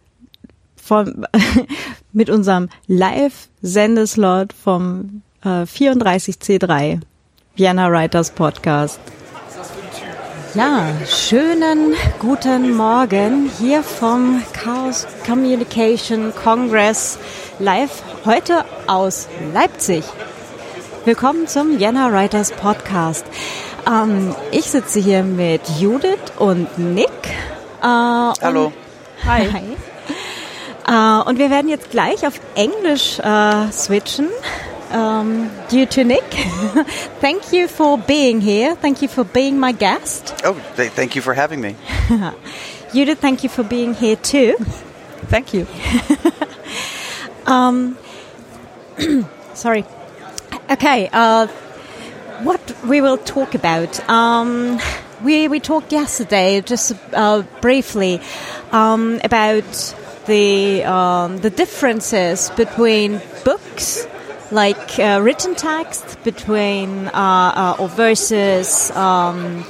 vom, 0.77 1.25
mit 2.13 2.29
unserem 2.29 2.69
Live-Sendeslot 2.87 4.53
vom 4.53 5.23
äh, 5.43 5.63
34C3 5.63 7.01
Vienna 7.57 7.91
Writers 7.91 8.31
Podcast. 8.31 9.01
Ja, 10.57 10.87
schönen 11.07 11.95
guten 12.19 12.75
Morgen 12.75 13.51
hier 13.59 13.83
vom 13.83 14.43
Chaos 14.55 15.07
Communication 15.27 16.33
Congress 16.35 17.19
live 17.59 18.03
heute 18.25 18.65
aus 18.87 19.29
Leipzig. 19.53 20.03
Willkommen 21.05 21.47
zum 21.47 21.79
Vienna 21.79 22.11
Writers 22.11 22.53
Podcast. 22.53 23.27
Ähm, 23.87 24.35
ich 24.51 24.65
sitze 24.71 24.99
hier 24.99 25.25
mit 25.25 25.61
Judith 25.79 26.17
und 26.39 26.79
Nick. 26.79 27.11
Äh, 27.83 27.85
Hallo. 27.85 28.67
Und, 28.67 28.75
hi. 29.27 29.53
hi. 29.53 29.77
Äh, 30.89 31.29
und 31.29 31.39
wir 31.39 31.51
werden 31.51 31.69
jetzt 31.69 31.91
gleich 31.91 32.27
auf 32.27 32.41
Englisch 32.55 33.19
äh, 33.19 33.71
switchen 33.73 34.29
um, 34.91 35.51
due 35.69 35.87
to 35.87 36.05
Nick. 36.05 36.25
thank 37.21 37.53
you 37.53 37.69
for 37.69 37.99
being 37.99 38.41
here. 38.41 38.75
Thank 38.75 39.03
you 39.03 39.09
for 39.09 39.25
being 39.25 39.59
my 39.59 39.73
guest. 39.73 40.35
Oh, 40.45 40.55
th 40.77 40.93
thank 40.93 41.17
you 41.17 41.23
for 41.23 41.35
having 41.35 41.61
me. 41.61 41.77
Judith, 42.93 43.21
thank 43.21 43.43
you 43.43 43.49
for 43.49 43.65
being 43.65 43.95
here 43.95 44.17
too. 44.17 44.57
thank 45.29 45.53
you. 45.53 45.67
um, 47.47 47.99
sorry. 49.55 49.85
Okay, 50.71 51.09
uh, 51.13 51.47
what 52.43 52.61
we 52.85 53.01
will 53.01 53.19
talk 53.19 53.55
about. 53.55 54.01
Um, 54.09 54.79
we, 55.23 55.49
we 55.49 55.61
talked 55.61 55.93
yesterday, 55.93 56.61
just 56.61 56.95
uh, 57.13 57.43
briefly, 57.61 58.21
um, 58.73 59.21
about 59.25 59.95
the, 60.27 60.85
um, 60.85 61.39
the 61.39 61.51
differences 61.51 62.51
between 62.51 63.21
books 63.45 64.07
like 64.51 64.99
uh, 64.99 65.21
written 65.23 65.55
text 65.55 66.23
between 66.23 67.09
uh, 67.09 67.13
uh, 67.13 67.77
or 67.79 67.89
versus 67.89 68.91
um, 68.93 69.65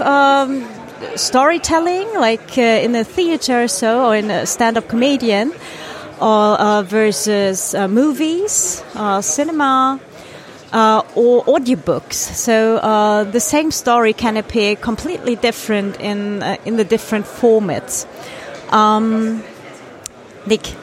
um, 0.00 0.68
storytelling, 1.16 2.08
like 2.14 2.58
uh, 2.58 2.62
in 2.62 2.94
a 2.94 3.04
theater, 3.04 3.64
or 3.64 3.68
so 3.68 4.06
or 4.06 4.16
in 4.16 4.30
a 4.30 4.46
stand-up 4.46 4.88
comedian, 4.88 5.52
or 6.20 6.60
uh, 6.60 6.82
versus 6.82 7.74
uh, 7.74 7.88
movies, 7.88 8.82
cinema. 9.20 10.00
or 11.14 11.44
audiobooks, 11.46 12.14
so 12.14 12.80
the 13.30 13.38
same 13.38 13.70
story 13.70 14.12
can 14.12 14.36
appear 14.36 14.74
completely 14.74 15.36
different 15.36 16.00
in 16.00 16.42
in 16.64 16.76
the 16.76 16.84
different 16.84 17.26
formats. 17.26 18.06
Um, 18.72 19.44
Nick, 20.46 20.74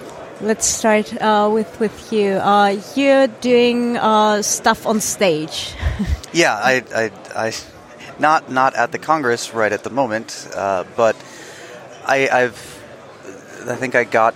let's 0.42 0.66
start 0.66 1.14
uh, 1.22 1.50
with 1.52 1.80
with 1.80 2.12
you. 2.12 2.34
Uh, 2.34 2.78
you're 2.96 3.28
doing 3.28 3.98
uh, 3.98 4.42
stuff 4.42 4.86
on 4.86 5.00
stage. 5.00 5.76
yeah, 6.34 6.54
I, 6.54 6.84
I, 6.96 7.12
I, 7.36 7.54
not 8.20 8.52
not 8.52 8.76
at 8.76 8.92
the 8.92 9.00
Congress 9.00 9.54
right 9.54 9.72
at 9.72 9.84
the 9.84 9.90
moment, 9.90 10.48
uh, 10.56 10.84
but 10.96 11.16
I, 12.06 12.28
I've, 12.30 12.84
I 13.68 13.76
think 13.76 13.96
I 13.96 14.04
got 14.04 14.36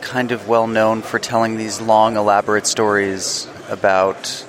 kind 0.00 0.32
of 0.32 0.48
well 0.48 0.66
known 0.66 1.02
for 1.02 1.18
telling 1.18 1.56
these 1.56 1.80
long, 1.80 2.16
elaborate 2.16 2.66
stories 2.66 3.48
about 3.68 4.44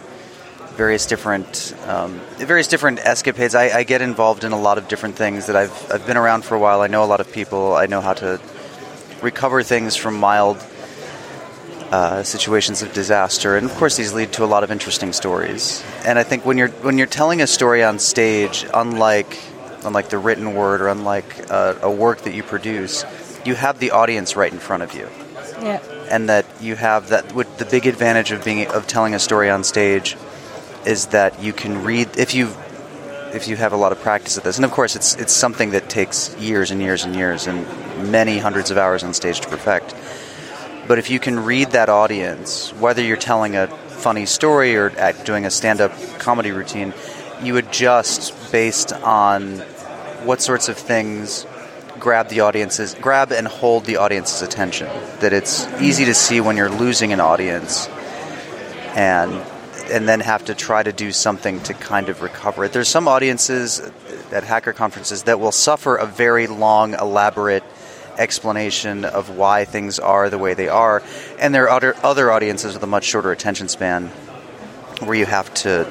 various 0.75 1.05
different 1.05 1.73
um, 1.87 2.19
various 2.37 2.67
different 2.67 2.99
escapades. 2.99 3.55
I, 3.55 3.69
I 3.69 3.83
get 3.83 4.01
involved 4.01 4.43
in 4.43 4.51
a 4.51 4.59
lot 4.59 4.77
of 4.77 4.87
different 4.87 5.15
things 5.15 5.47
that 5.47 5.55
I've 5.55 5.91
I've 5.91 6.05
been 6.05 6.17
around 6.17 6.43
for 6.43 6.55
a 6.55 6.59
while. 6.59 6.81
I 6.81 6.87
know 6.87 7.03
a 7.03 7.09
lot 7.09 7.21
of 7.21 7.31
people. 7.31 7.75
I 7.75 7.85
know 7.85 8.01
how 8.01 8.13
to 8.15 8.39
recover 9.21 9.63
things 9.63 9.95
from 9.95 10.15
mild 10.15 10.63
uh, 11.91 12.23
situations 12.23 12.81
of 12.81 12.91
disaster, 12.93 13.55
and 13.55 13.65
of 13.65 13.75
course 13.75 13.95
these 13.95 14.13
lead 14.13 14.33
to 14.33 14.43
a 14.43 14.45
lot 14.45 14.63
of 14.63 14.71
interesting 14.71 15.13
stories. 15.13 15.83
And 16.05 16.19
I 16.19 16.23
think 16.23 16.45
when 16.45 16.57
you're 16.57 16.69
when 16.83 16.97
you're 16.97 17.07
telling 17.07 17.41
a 17.41 17.47
story 17.47 17.83
on 17.83 17.99
stage, 17.99 18.65
unlike 18.73 19.37
unlike 19.83 20.09
the 20.09 20.17
written 20.17 20.53
word 20.53 20.81
or 20.81 20.89
unlike 20.89 21.49
uh, 21.49 21.75
a 21.81 21.89
work 21.89 22.21
that 22.23 22.33
you 22.33 22.43
produce, 22.43 23.05
you 23.45 23.55
have 23.55 23.79
the 23.79 23.91
audience 23.91 24.35
right 24.35 24.51
in 24.51 24.59
front 24.59 24.83
of 24.83 24.93
you. 24.93 25.09
Yeah. 25.61 25.81
And 26.11 26.29
that 26.29 26.45
you 26.61 26.75
have 26.75 27.09
that. 27.09 27.33
With 27.33 27.57
the 27.57 27.65
big 27.65 27.85
advantage 27.87 28.31
of 28.31 28.43
being 28.43 28.67
of 28.67 28.87
telling 28.87 29.13
a 29.13 29.19
story 29.19 29.49
on 29.49 29.63
stage 29.63 30.17
is 30.85 31.07
that 31.07 31.41
you 31.41 31.53
can 31.53 31.83
read 31.83 32.09
if 32.17 32.33
you 32.33 32.53
if 33.33 33.47
you 33.47 33.55
have 33.55 33.73
a 33.73 33.77
lot 33.77 33.91
of 33.91 33.99
practice 34.01 34.37
at 34.37 34.43
this. 34.43 34.57
And 34.57 34.65
of 34.65 34.71
course, 34.71 34.95
it's 34.95 35.15
it's 35.15 35.33
something 35.33 35.71
that 35.71 35.89
takes 35.89 36.35
years 36.37 36.71
and 36.71 36.81
years 36.81 37.03
and 37.03 37.15
years 37.15 37.47
and 37.47 37.65
many 38.11 38.37
hundreds 38.37 38.71
of 38.71 38.77
hours 38.77 39.03
on 39.03 39.13
stage 39.13 39.41
to 39.41 39.47
perfect 39.47 39.93
but 40.87 40.99
if 40.99 41.09
you 41.09 41.19
can 41.19 41.39
read 41.43 41.71
that 41.71 41.89
audience, 41.89 42.71
whether 42.73 43.01
you're 43.01 43.17
telling 43.17 43.55
a 43.55 43.67
funny 43.67 44.25
story 44.25 44.75
or 44.75 44.89
doing 45.25 45.45
a 45.45 45.51
stand 45.51 45.81
up 45.81 45.91
comedy 46.19 46.51
routine, 46.51 46.93
you 47.41 47.57
adjust 47.57 48.51
based 48.51 48.93
on 48.93 49.59
what 50.23 50.41
sorts 50.41 50.69
of 50.69 50.77
things 50.77 51.45
grab 51.99 52.29
the 52.29 52.41
audience's 52.41 52.93
grab 52.95 53.31
and 53.31 53.47
hold 53.47 53.85
the 53.85 53.97
audience's 53.97 54.41
attention. 54.41 54.87
That 55.19 55.33
it's 55.33 55.67
easy 55.81 56.05
to 56.05 56.13
see 56.13 56.39
when 56.41 56.57
you're 56.57 56.69
losing 56.69 57.11
an 57.13 57.19
audience 57.19 57.87
and 58.95 59.33
and 59.91 60.07
then 60.07 60.19
have 60.19 60.45
to 60.45 60.55
try 60.55 60.83
to 60.83 60.91
do 60.91 61.11
something 61.11 61.61
to 61.61 61.73
kind 61.73 62.09
of 62.09 62.21
recover 62.21 62.65
it. 62.65 62.73
There's 62.73 62.89
some 62.89 63.07
audiences 63.07 63.79
at 64.31 64.43
hacker 64.43 64.73
conferences 64.73 65.23
that 65.23 65.39
will 65.39 65.51
suffer 65.51 65.95
a 65.95 66.05
very 66.05 66.47
long, 66.47 66.93
elaborate 66.93 67.63
explanation 68.17 69.05
of 69.05 69.29
why 69.29 69.65
things 69.65 69.99
are 69.99 70.29
the 70.29 70.37
way 70.37 70.53
they 70.53 70.67
are. 70.67 71.03
And 71.39 71.53
there 71.53 71.65
are 71.65 71.69
other, 71.69 71.95
other 72.03 72.31
audiences 72.31 72.73
with 72.73 72.83
a 72.83 72.87
much 72.87 73.05
shorter 73.05 73.31
attention 73.31 73.67
span 73.67 74.07
where 74.99 75.15
you 75.15 75.25
have 75.25 75.53
to 75.53 75.87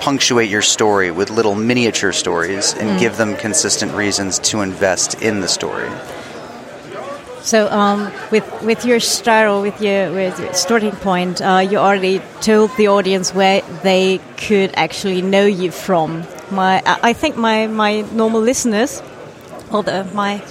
punctuate 0.00 0.48
your 0.48 0.62
story 0.62 1.10
with 1.10 1.30
little 1.30 1.54
miniature 1.54 2.12
stories 2.12 2.72
and 2.72 2.90
mm. 2.90 2.98
give 2.98 3.16
them 3.16 3.36
consistent 3.36 3.92
reasons 3.94 4.38
to 4.38 4.62
invest 4.62 5.22
in 5.22 5.40
the 5.40 5.48
story. 5.48 5.90
So, 7.42 7.70
um, 7.70 8.12
with 8.30 8.44
with 8.62 8.84
your 8.84 9.00
style, 9.00 9.62
with 9.62 9.80
your, 9.80 10.12
with 10.12 10.38
your 10.38 10.52
starting 10.52 10.92
point, 10.92 11.40
uh, 11.40 11.66
you 11.70 11.78
already 11.78 12.20
told 12.42 12.70
the 12.76 12.88
audience 12.88 13.34
where 13.34 13.62
they 13.82 14.20
could 14.36 14.72
actually 14.74 15.22
know 15.22 15.46
you 15.46 15.70
from. 15.70 16.24
My, 16.50 16.82
I 16.84 17.14
think 17.14 17.36
my 17.36 17.66
my 17.66 18.02
normal 18.12 18.42
listeners, 18.42 19.02
or 19.72 19.82
the, 19.82 20.04
my 20.12 20.42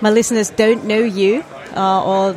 my 0.00 0.10
listeners 0.10 0.50
don't 0.50 0.84
know 0.84 1.00
you, 1.00 1.44
uh, 1.76 2.04
or 2.04 2.36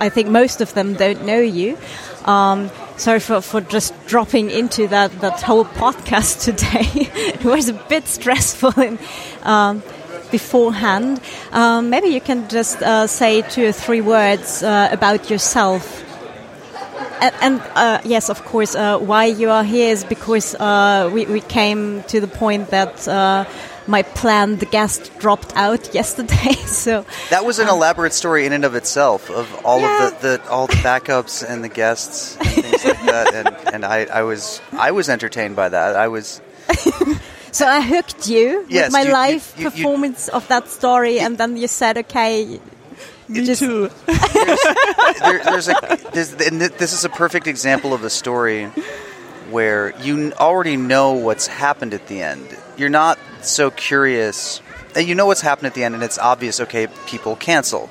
I 0.00 0.08
think 0.08 0.28
most 0.28 0.60
of 0.60 0.74
them 0.74 0.94
don't 0.94 1.24
know 1.24 1.40
you. 1.40 1.78
Um, 2.24 2.70
sorry 2.96 3.20
for, 3.20 3.40
for 3.40 3.60
just 3.60 3.94
dropping 4.06 4.50
into 4.50 4.86
that, 4.88 5.12
that 5.20 5.40
whole 5.40 5.64
podcast 5.64 6.44
today. 6.48 7.08
it 7.34 7.44
was 7.44 7.68
a 7.68 7.72
bit 7.72 8.06
stressful 8.06 8.78
in, 8.80 8.98
um, 9.42 9.82
beforehand. 10.30 11.20
Um, 11.52 11.90
maybe 11.90 12.08
you 12.08 12.20
can 12.20 12.48
just 12.48 12.82
uh, 12.82 13.06
say 13.06 13.42
two 13.42 13.66
or 13.66 13.72
three 13.72 14.00
words 14.00 14.62
uh, 14.62 14.88
about 14.92 15.30
yourself. 15.30 16.04
And, 17.20 17.34
and 17.40 17.60
uh, 17.74 18.00
yes, 18.04 18.28
of 18.30 18.44
course, 18.44 18.74
uh, 18.74 18.98
why 18.98 19.26
you 19.26 19.50
are 19.50 19.64
here 19.64 19.90
is 19.90 20.04
because 20.04 20.54
uh, 20.54 21.10
we, 21.12 21.26
we 21.26 21.40
came 21.40 22.02
to 22.04 22.20
the 22.20 22.28
point 22.28 22.70
that 22.70 23.08
uh, 23.08 23.44
my 23.88 24.02
planned 24.02 24.70
guest 24.70 25.10
dropped 25.18 25.52
out 25.56 25.92
yesterday. 26.00 26.52
So 26.66 27.04
that 27.30 27.44
was 27.44 27.58
an 27.58 27.68
um, 27.68 27.76
elaborate 27.76 28.12
story 28.12 28.46
in 28.46 28.52
and 28.52 28.64
of 28.64 28.74
itself 28.76 29.30
of 29.30 29.46
all 29.64 29.80
yeah. 29.80 30.08
of 30.08 30.20
the, 30.22 30.36
the, 30.38 30.48
all 30.50 30.66
the 30.68 30.74
backups 30.84 31.42
and 31.48 31.64
the 31.64 31.68
guests 31.70 32.36
and 32.36 32.46
things 32.64 32.84
like 32.84 33.02
that. 33.06 33.34
And, 33.34 33.48
and 33.74 33.84
I, 33.84 34.04
I 34.04 34.22
was 34.22 34.60
I 34.72 34.90
was 34.92 35.08
entertained 35.08 35.56
by 35.56 35.68
that. 35.70 35.96
I 35.96 36.08
was. 36.08 36.40
So 37.50 37.66
I 37.66 37.80
hooked 37.80 38.28
you 38.28 38.66
Yes, 38.68 38.88
with 38.88 38.92
my 38.92 39.00
you- 39.02 39.08
you- 39.08 39.14
live 39.14 39.54
you- 39.56 39.64
you- 39.64 39.70
performance 39.70 40.28
of 40.28 40.46
that 40.48 40.68
story, 40.68 41.18
and 41.18 41.38
then 41.38 41.56
you 41.56 41.66
said, 41.66 41.96
"Okay, 41.96 42.60
Me 43.26 43.44
just- 43.46 43.60
too. 43.60 43.88
there, 44.06 45.42
there's 45.44 45.68
a 45.68 45.74
there's, 46.12 46.32
and 46.34 46.60
this 46.60 46.92
is 46.92 47.04
a 47.04 47.08
perfect 47.08 47.46
example 47.46 47.94
of 47.94 48.04
a 48.04 48.10
story 48.10 48.68
where 49.50 49.98
you 50.00 50.32
already 50.34 50.76
know 50.76 51.12
what's 51.12 51.46
happened 51.46 51.94
at 51.94 52.06
the 52.06 52.22
end. 52.22 52.56
You're 52.76 52.88
not 52.88 53.18
so 53.42 53.70
curious, 53.70 54.60
and 54.94 55.06
you 55.06 55.14
know 55.14 55.26
what's 55.26 55.40
happened 55.40 55.66
at 55.66 55.74
the 55.74 55.84
end, 55.84 55.94
and 55.94 56.04
it's 56.04 56.18
obvious. 56.18 56.60
Okay, 56.60 56.88
people 57.06 57.36
canceled. 57.36 57.90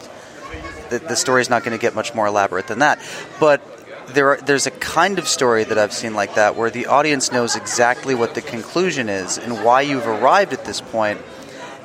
The, 0.89 0.99
the 0.99 1.15
story's 1.15 1.49
not 1.49 1.63
going 1.63 1.77
to 1.77 1.81
get 1.81 1.95
much 1.95 2.13
more 2.15 2.27
elaborate 2.27 2.67
than 2.67 2.79
that, 2.79 2.99
but. 3.39 3.61
There 4.07 4.29
are, 4.29 4.37
there's 4.37 4.65
a 4.65 4.71
kind 4.71 5.19
of 5.19 5.27
story 5.27 5.65
that 5.65 5.77
I've 5.77 5.91
seen 5.91 6.13
like 6.13 6.35
that 6.35 6.55
where 6.55 6.69
the 6.69 6.85
audience 6.85 7.33
knows 7.33 7.57
exactly 7.57 8.15
what 8.15 8.35
the 8.35 8.41
conclusion 8.41 9.09
is 9.09 9.37
and 9.37 9.65
why 9.65 9.81
you've 9.81 10.07
arrived 10.07 10.53
at 10.53 10.63
this 10.63 10.79
point, 10.79 11.19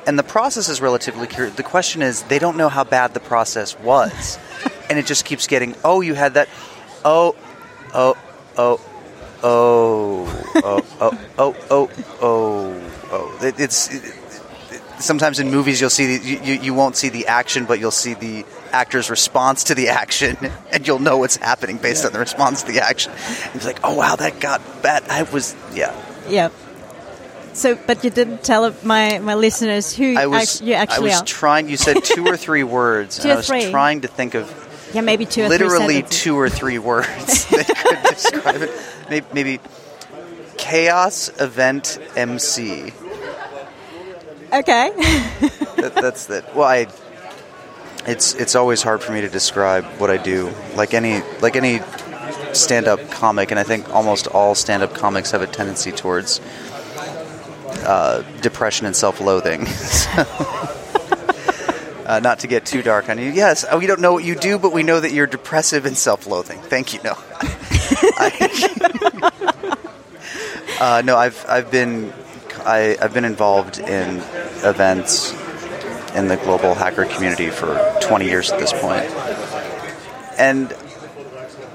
and 0.07 0.17
the 0.17 0.23
process 0.23 0.69
is 0.69 0.79
relatively 0.79 1.27
clear. 1.27 1.49
The 1.49 1.63
question 1.63 2.01
is, 2.01 2.23
they 2.23 2.39
don't 2.39 2.55
know 2.55 2.69
how 2.69 2.85
bad 2.85 3.13
the 3.13 3.19
process 3.19 3.77
was, 3.77 4.39
and 4.89 4.97
it 4.97 5.05
just 5.05 5.25
keeps 5.25 5.47
getting. 5.47 5.75
Oh, 5.83 5.99
you 5.99 6.13
had 6.13 6.35
that. 6.35 6.47
Oh, 7.03 7.35
oh, 7.93 8.15
oh, 8.57 8.79
oh, 9.43 10.25
oh, 10.55 10.85
oh, 11.01 11.17
oh, 11.37 11.55
oh, 11.69 11.89
oh, 12.21 12.91
oh. 13.11 13.39
It, 13.45 13.59
it's 13.59 13.93
it, 13.93 14.03
it- 14.05 14.19
sometimes 14.99 15.39
in 15.39 15.51
movies 15.51 15.81
you'll 15.81 15.89
see 15.89 16.17
the, 16.17 16.25
you, 16.45 16.53
you 16.55 16.73
won't 16.73 16.95
see 16.95 17.09
the 17.09 17.27
action, 17.27 17.65
but 17.65 17.77
you'll 17.79 17.91
see 17.91 18.13
the 18.13 18.45
actor's 18.71 19.09
response 19.09 19.65
to 19.65 19.75
the 19.75 19.89
action, 19.89 20.37
and 20.71 20.87
you'll 20.87 20.99
know 20.99 21.17
what's 21.17 21.35
happening 21.35 21.77
based 21.77 22.05
on 22.05 22.13
the 22.13 22.19
response 22.19 22.63
to 22.63 22.71
the 22.71 22.79
action. 22.81 23.11
It's 23.53 23.65
like, 23.65 23.79
oh 23.83 23.95
wow, 23.95 24.15
that 24.15 24.39
got 24.39 24.61
bad. 24.81 25.03
I 25.09 25.23
was 25.23 25.55
yeah. 25.73 25.93
yeah." 26.29 26.49
So, 27.53 27.75
but 27.75 28.03
you 28.03 28.09
didn't 28.09 28.43
tell 28.43 28.73
my 28.83 29.19
my 29.19 29.35
listeners 29.35 29.93
who 29.95 30.15
I 30.17 30.25
was 30.25 30.55
act- 30.59 30.67
you 30.67 30.73
actually 30.73 31.11
I 31.11 31.13
was 31.13 31.21
are. 31.21 31.25
trying. 31.25 31.69
You 31.69 31.77
said 31.77 32.03
two 32.03 32.25
or 32.25 32.35
three 32.45 32.63
words, 32.63 33.17
Two 33.17 33.23
and 33.23 33.33
I 33.33 33.35
was 33.35 33.47
three. 33.47 33.69
trying 33.69 34.01
to 34.01 34.07
think 34.07 34.33
of 34.33 34.49
yeah, 34.93 35.01
maybe 35.01 35.25
two 35.25 35.43
or 35.43 35.49
literally 35.49 36.03
two 36.03 36.37
or 36.37 36.49
three 36.49 36.77
words 36.79 37.45
that 37.49 37.67
could 37.67 38.09
describe 38.15 38.61
it. 38.61 38.71
Maybe, 39.09 39.25
maybe 39.33 39.59
chaos 40.57 41.29
event 41.41 41.99
MC. 42.15 42.93
Okay. 44.53 44.91
That, 45.77 45.93
that's 45.95 46.27
that. 46.27 46.55
Well, 46.55 46.67
I. 46.67 46.87
It's 48.05 48.33
it's 48.35 48.55
always 48.55 48.83
hard 48.83 49.01
for 49.01 49.13
me 49.13 49.21
to 49.21 49.29
describe 49.29 49.85
what 49.97 50.09
I 50.09 50.17
do. 50.17 50.51
Like 50.75 50.93
any 50.93 51.21
like 51.41 51.55
any 51.55 51.79
stand-up 52.51 53.09
comic, 53.09 53.51
and 53.51 53.59
I 53.59 53.63
think 53.63 53.89
almost 53.89 54.27
all 54.27 54.55
stand-up 54.55 54.93
comics 54.93 55.31
have 55.31 55.41
a 55.41 55.47
tendency 55.47 55.91
towards 55.91 56.41
uh, 57.85 58.23
depression 58.41 58.85
and 58.85 58.95
self-loathing. 58.95 59.65
So, 59.75 60.82
uh, 62.05 62.19
not 62.19 62.39
to 62.39 62.47
get 62.47 62.65
too 62.65 62.81
dark 62.81 63.09
on 63.09 63.17
you. 63.17 63.31
Yes, 63.31 63.63
uh, 63.63 63.77
we 63.79 63.87
don't 63.87 64.01
know 64.01 64.13
what 64.13 64.23
you 64.23 64.35
do, 64.35 64.59
but 64.59 64.73
we 64.73 64.83
know 64.83 64.99
that 64.99 65.11
you're 65.11 65.27
depressive 65.27 65.85
and 65.85 65.97
self-loathing. 65.97 66.59
Thank 66.59 66.93
you. 66.93 66.99
No. 67.03 67.13
Uh, 70.79 71.01
no, 71.05 71.15
I've 71.15 71.45
I've 71.47 71.71
been 71.71 72.11
I, 72.65 72.97
I've 72.99 73.13
been 73.13 73.25
involved 73.25 73.79
in 73.79 74.17
events 74.65 75.31
in 76.13 76.27
the 76.27 76.35
global 76.43 76.73
hacker 76.73 77.05
community 77.05 77.49
for 77.49 77.97
20 78.01 78.25
years 78.25 78.51
at 78.51 78.59
this 78.59 78.73
point. 78.73 79.07
point, 79.07 80.37
and 80.37 80.73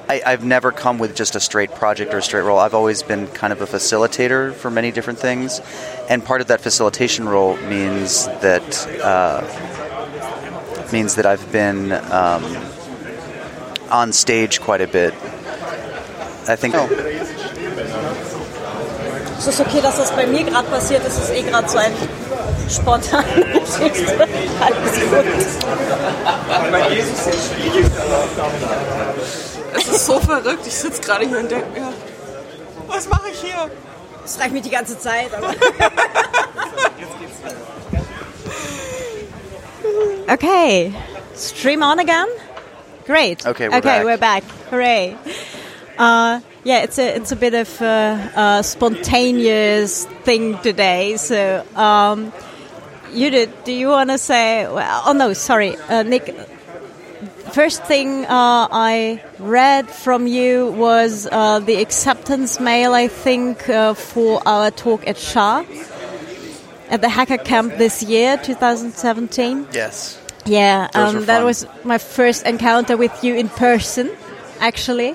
I, 0.09 0.23
I've 0.27 0.45
never 0.45 0.73
come 0.73 0.99
with 0.99 1.17
just 1.17 1.37
a 1.37 1.41
straight 1.41 1.71
project 1.71 2.13
or 2.13 2.19
a 2.19 2.23
straight 2.23 2.43
role. 2.43 2.59
I've 2.59 2.75
always 2.75 3.03
been 3.03 3.29
kind 3.29 3.53
of 3.53 3.63
a 3.63 3.67
facilitator 3.67 4.55
for 4.55 4.71
many 4.71 4.91
different 4.91 5.19
things, 5.19 5.61
and 6.09 6.25
part 6.25 6.41
of 6.41 6.49
that 6.49 6.61
facilitation 6.61 7.29
role 7.29 7.57
means 7.57 8.27
that 8.27 8.87
uh, 9.03 9.43
means 10.93 11.15
that 11.17 11.27
I've 11.27 11.51
been 11.53 11.93
um, 11.93 12.45
on 13.91 14.13
stage 14.13 14.61
quite 14.61 14.81
a 14.81 14.87
bit. 14.87 15.15
I 16.47 16.57
think. 16.57 16.75
Es 19.39 19.47
ist 19.47 19.61
okay, 19.61 19.81
dass 19.81 19.97
das 19.97 20.11
bei 20.11 20.27
mir 20.27 20.43
gerade 20.45 20.69
passiert. 20.69 21.03
Es 21.07 21.17
ist 21.17 21.31
eh 21.31 21.43
gerade 21.43 21.69
so 21.69 21.79
ein 21.79 21.93
spontane 22.69 23.25
Geschichte. 23.25 24.13
Alles 24.61 25.01
gut. 25.01 25.25
Es 29.77 29.87
ist 29.87 30.07
so 30.07 30.19
verrückt. 30.19 30.67
Ich 30.67 30.75
sitze 30.75 31.01
gerade 31.01 31.27
hier 31.27 31.39
und 31.39 31.51
denke 31.51 31.67
mir, 31.79 31.93
was 32.89 33.09
mache 33.09 33.29
ich 33.33 33.41
hier? 33.41 33.71
Das 34.23 34.41
reicht 34.41 34.53
mir 34.53 34.61
die 34.61 34.71
ganze 34.71 34.99
Zeit. 34.99 35.31
okay, 40.29 40.95
stream 41.35 41.83
on 41.83 41.99
again. 41.99 42.29
Great. 43.07 43.47
Okay, 43.47 43.69
we're 43.69 43.79
okay, 43.79 43.89
back. 43.89 44.05
we're 44.05 44.19
back. 44.19 44.45
Hooray! 44.71 45.17
Uh, 45.97 46.41
yeah, 46.65 46.83
it's 46.83 46.99
a 46.99 47.17
it's 47.17 47.33
a 47.33 47.37
bit 47.37 47.55
of 47.55 47.81
a, 47.81 48.33
a 48.37 48.63
spontaneous 48.63 50.05
thing 50.25 50.59
today. 50.59 51.17
So, 51.17 51.65
um, 51.75 52.33
you 53.13 53.31
did. 53.31 53.65
Do 53.65 53.73
you 53.73 53.89
want 53.89 54.11
to 54.11 54.19
say? 54.19 54.67
Well, 54.67 55.03
oh 55.07 55.13
no, 55.13 55.33
sorry, 55.33 55.77
uh, 55.77 56.03
Nick. 56.03 56.35
First 57.53 57.83
thing 57.85 58.27
uh, 58.27 58.69
I 58.71 59.23
read 59.39 59.89
from 59.89 60.27
you 60.27 60.67
was 60.73 61.27
uh, 61.33 61.61
the 61.61 61.81
acceptance 61.81 62.61
mail, 62.61 62.93
I 62.93 63.09
think, 63.09 63.69
uh, 63.71 63.95
for 63.95 64.47
our 64.47 64.71
talk 64.71 65.07
at 65.09 65.17
SHA 65.17 65.65
at 66.91 67.01
the 67.01 67.09
Hacker 67.09 67.39
Camp 67.39 67.77
this 67.77 68.03
year, 68.03 68.37
2017. 68.39 69.69
Yes. 69.73 70.21
Yeah, 70.47 70.89
um, 70.95 71.27
that 71.27 71.45
was 71.45 71.67
my 71.85 71.99
first 71.99 72.47
encounter 72.47 72.97
with 72.97 73.23
you 73.23 73.35
in 73.35 73.49
person, 73.49 74.11
actually. 74.61 75.15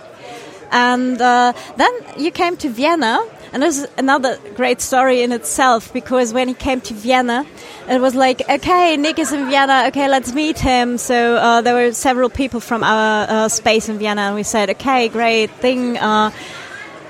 And 0.71 1.21
uh, 1.21 1.53
then 1.77 1.91
you 2.17 2.31
came 2.31 2.57
to 2.57 2.69
Vienna, 2.69 3.19
and 3.51 3.61
this 3.61 3.79
is 3.79 3.87
another 3.97 4.37
great 4.55 4.81
story 4.81 5.21
in 5.21 5.31
itself 5.31 5.93
because 5.93 6.33
when 6.33 6.47
he 6.47 6.53
came 6.53 6.81
to 6.81 6.93
Vienna, 6.93 7.45
it 7.89 7.99
was 7.99 8.15
like, 8.15 8.47
okay, 8.47 8.97
Nick 8.97 9.19
is 9.19 9.31
in 9.31 9.47
Vienna, 9.49 9.85
okay, 9.87 10.07
let's 10.07 10.33
meet 10.33 10.59
him. 10.59 10.97
So 10.97 11.35
uh, 11.35 11.61
there 11.61 11.73
were 11.73 11.93
several 11.93 12.29
people 12.29 12.59
from 12.59 12.83
our 12.83 13.27
uh, 13.29 13.49
space 13.49 13.89
in 13.89 13.97
Vienna, 13.97 14.21
and 14.21 14.35
we 14.35 14.43
said, 14.43 14.69
okay, 14.71 15.09
great 15.09 15.51
thing. 15.51 15.97
Uh, 15.97 16.31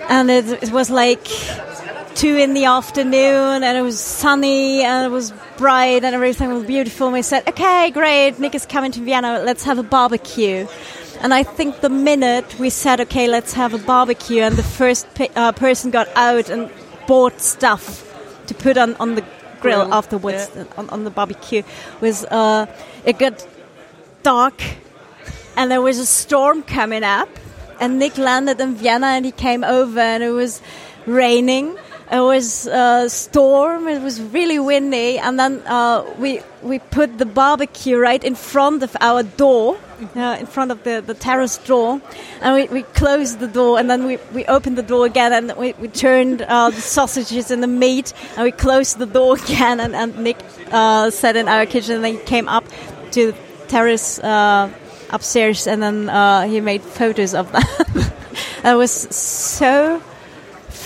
and 0.10 0.30
it, 0.30 0.64
it 0.64 0.72
was 0.72 0.90
like 0.90 1.26
two 2.16 2.38
in 2.38 2.54
the 2.54 2.66
afternoon 2.66 3.64
and 3.64 3.78
it 3.78 3.82
was 3.82 4.00
sunny 4.00 4.84
and 4.84 5.06
it 5.06 5.10
was 5.10 5.34
bright 5.58 6.04
and 6.04 6.16
everything 6.16 6.54
was 6.54 6.64
beautiful. 6.64 7.08
And 7.08 7.14
we 7.14 7.22
said 7.22 7.48
okay 7.48 7.92
great 7.92 8.40
nick 8.40 8.56
is 8.56 8.66
coming 8.66 8.92
to 8.92 9.02
vienna. 9.02 9.42
Let's 9.44 9.64
have 9.64 9.80
a 9.80 9.84
barbecue. 9.84 10.68
And 11.22 11.34
i 11.34 11.44
think 11.44 11.82
the 11.82 11.90
minute 11.90 12.60
we 12.60 12.70
said 12.70 13.02
okay 13.02 13.28
let's 13.28 13.54
have 13.54 13.74
a 13.74 13.78
barbecue 13.78 14.42
and 14.42 14.56
the 14.56 14.64
first 14.64 15.08
pe- 15.16 15.30
uh, 15.36 15.52
person 15.54 15.92
got 15.92 16.08
out 16.16 16.50
and 16.50 16.70
bought 17.08 17.40
stuff 17.42 18.10
to 18.48 18.54
put 18.54 18.78
on, 18.78 18.96
on 18.96 19.16
the 19.16 19.26
grill 19.62 19.94
afterwards 19.94 20.52
on, 20.78 20.90
on 20.90 21.04
the 21.04 21.10
barbecue 21.10 21.64
was 22.02 22.26
uh, 22.26 22.66
it 23.06 23.18
got 23.18 23.48
dark 24.24 24.62
and 25.56 25.72
there 25.72 25.82
was 25.82 26.00
a 26.00 26.06
storm 26.06 26.64
coming 26.64 27.04
up 27.04 27.30
and 27.80 28.00
Nick 28.00 28.18
landed 28.18 28.60
in 28.60 28.76
Vienna 28.76 29.08
and 29.08 29.26
he 29.26 29.32
came 29.32 29.64
over 29.64 30.00
and 30.00 30.24
it 30.24 30.32
was 30.32 30.62
raining 31.06 31.78
it 32.12 32.20
was 32.20 32.68
a 32.68 33.10
storm. 33.10 33.88
It 33.88 34.02
was 34.02 34.22
really 34.22 34.60
windy. 34.60 35.20
And 35.20 35.40
then 35.40 35.62
uh, 35.66 36.06
we 36.18 36.42
we 36.62 36.80
put 36.80 37.18
the 37.18 37.26
barbecue 37.26 37.98
right 37.98 38.24
in 38.24 38.36
front 38.36 38.84
of 38.84 38.96
our 39.00 39.24
door 39.24 39.78
uh, 40.16 40.38
in 40.40 40.46
front 40.46 40.72
of 40.72 40.84
the, 40.84 41.04
the 41.06 41.14
terrace 41.14 41.58
door. 41.58 42.02
And 42.42 42.56
we, 42.56 42.68
we 42.68 42.84
closed 42.84 43.40
the 43.40 43.48
door. 43.48 43.80
And 43.80 43.90
then 43.90 44.06
we, 44.06 44.18
we 44.34 44.46
opened 44.46 44.78
the 44.78 44.84
door 44.84 45.06
again. 45.06 45.34
And 45.34 45.58
we, 45.58 45.74
we 45.74 45.88
turned 45.88 46.42
uh, 46.42 46.70
the 46.70 46.82
sausages 46.82 47.52
and 47.52 47.64
the 47.64 47.68
meat. 47.68 48.14
And 48.36 48.44
we 48.44 48.52
closed 48.52 48.98
the 48.98 49.06
door 49.06 49.36
again. 49.44 49.80
And, 49.80 49.96
and 49.96 50.18
Nick 50.20 50.38
uh, 50.72 51.10
sat 51.10 51.36
in 51.36 51.48
our 51.48 51.66
kitchen. 51.66 51.96
And 51.96 52.04
then 52.04 52.14
he 52.16 52.20
came 52.20 52.48
up 52.48 52.66
to 53.12 53.32
the 53.32 53.38
terrace 53.68 54.20
uh, 54.20 54.72
upstairs. 55.10 55.68
And 55.68 55.82
then 55.82 56.10
uh, 56.10 56.44
he 56.44 56.62
made 56.62 56.82
photos 56.82 57.34
of 57.34 57.52
that. 57.52 58.14
it 58.64 58.76
was 58.76 58.92
so 58.92 60.02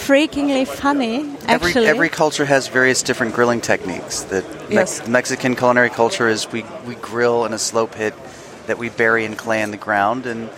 freakingly 0.07 0.65
funny, 0.67 1.19
Every, 1.47 1.67
actually. 1.71 1.87
every 1.87 2.09
culture 2.09 2.45
has 2.45 2.67
various 2.69 3.03
different 3.03 3.33
grilling 3.35 3.61
techniques. 3.61 4.23
The 4.23 4.41
Mex- 4.69 4.99
Yes. 4.99 5.07
Mexican 5.07 5.55
culinary 5.55 5.89
culture 5.89 6.27
is 6.29 6.49
we, 6.51 6.63
we 6.85 6.95
grill 6.95 7.45
in 7.45 7.53
a 7.53 7.59
slow 7.59 7.87
pit 7.87 8.13
that 8.67 8.77
we 8.77 8.89
bury 8.89 9.25
in 9.25 9.35
clay 9.35 9.61
in 9.61 9.71
the 9.71 9.77
ground, 9.77 10.25
and 10.25 10.49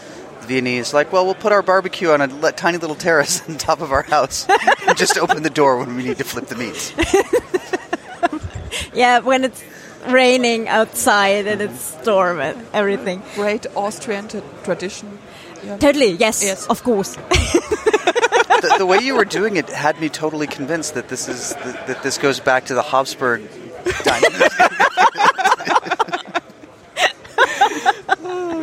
the 0.41 0.47
Viennese 0.47 0.93
like, 0.93 1.11
well, 1.11 1.25
we'll 1.25 1.35
put 1.35 1.51
our 1.51 1.61
barbecue 1.63 2.09
on 2.11 2.21
a 2.21 2.27
le- 2.27 2.51
tiny 2.51 2.77
little 2.77 2.95
terrace 2.95 3.41
on 3.49 3.57
top 3.57 3.81
of 3.81 3.91
our 3.91 4.03
house 4.03 4.45
and 4.87 4.97
just 4.97 5.17
open 5.17 5.41
the 5.43 5.49
door 5.49 5.77
when 5.77 5.95
we 5.95 6.03
need 6.03 6.17
to 6.17 6.23
flip 6.23 6.45
the 6.47 6.55
meats. 6.55 6.93
yeah, 8.93 9.19
when 9.19 9.43
it's 9.45 9.63
raining 10.07 10.67
outside 10.67 11.45
and 11.47 11.61
it's 11.61 11.81
storm 12.01 12.39
and 12.39 12.57
everything. 12.73 13.21
Great 13.35 13.65
Austrian 13.75 14.27
t- 14.27 14.41
tradition. 14.63 15.17
Yeah. 15.63 15.77
Totally, 15.77 16.11
yes, 16.11 16.43
Yes. 16.43 16.67
of 16.67 16.83
course. 16.83 17.17
the, 18.61 18.75
the 18.79 18.85
way 18.85 18.99
you 18.99 19.15
were 19.15 19.25
doing 19.25 19.57
it 19.57 19.69
had 19.69 19.99
me 19.99 20.09
totally 20.09 20.47
convinced 20.47 20.93
that 20.93 21.09
this 21.09 21.27
is 21.27 21.53
that, 21.55 21.87
that 21.87 22.03
this 22.03 22.17
goes 22.17 22.39
back 22.39 22.65
to 22.65 22.73
the 22.73 22.83
Habsburg 22.83 23.47
dynasty. 24.03 24.65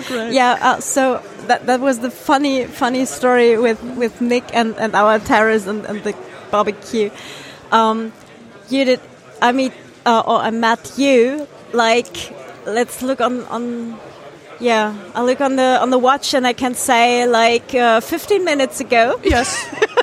Yeah, 0.08 0.58
uh, 0.60 0.80
so 0.80 1.22
that 1.46 1.66
that 1.66 1.80
was 1.80 1.98
the 1.98 2.10
funny 2.10 2.66
funny 2.66 3.06
story 3.06 3.58
with, 3.58 3.82
with 3.82 4.20
Nick 4.20 4.44
and, 4.54 4.76
and 4.76 4.94
our 4.94 5.18
terrace 5.18 5.66
and, 5.66 5.84
and 5.86 6.02
the 6.04 6.14
barbecue. 6.50 7.10
Um, 7.72 8.12
you 8.68 8.84
did, 8.84 9.00
I 9.42 9.52
mean, 9.52 9.72
uh, 10.04 10.22
or 10.26 10.38
I 10.38 10.50
met 10.50 10.92
you. 10.96 11.48
Like, 11.72 12.32
let's 12.66 13.02
look 13.02 13.20
on 13.20 13.44
on. 13.46 13.98
Yeah, 14.58 14.94
I 15.14 15.22
look 15.22 15.40
on 15.40 15.56
the 15.56 15.78
on 15.80 15.90
the 15.90 15.98
watch 15.98 16.34
and 16.34 16.46
I 16.46 16.52
can 16.54 16.74
say 16.74 17.26
like 17.26 17.74
uh, 17.74 18.00
15 18.00 18.44
minutes 18.44 18.80
ago. 18.80 19.20
Yes. 19.22 19.66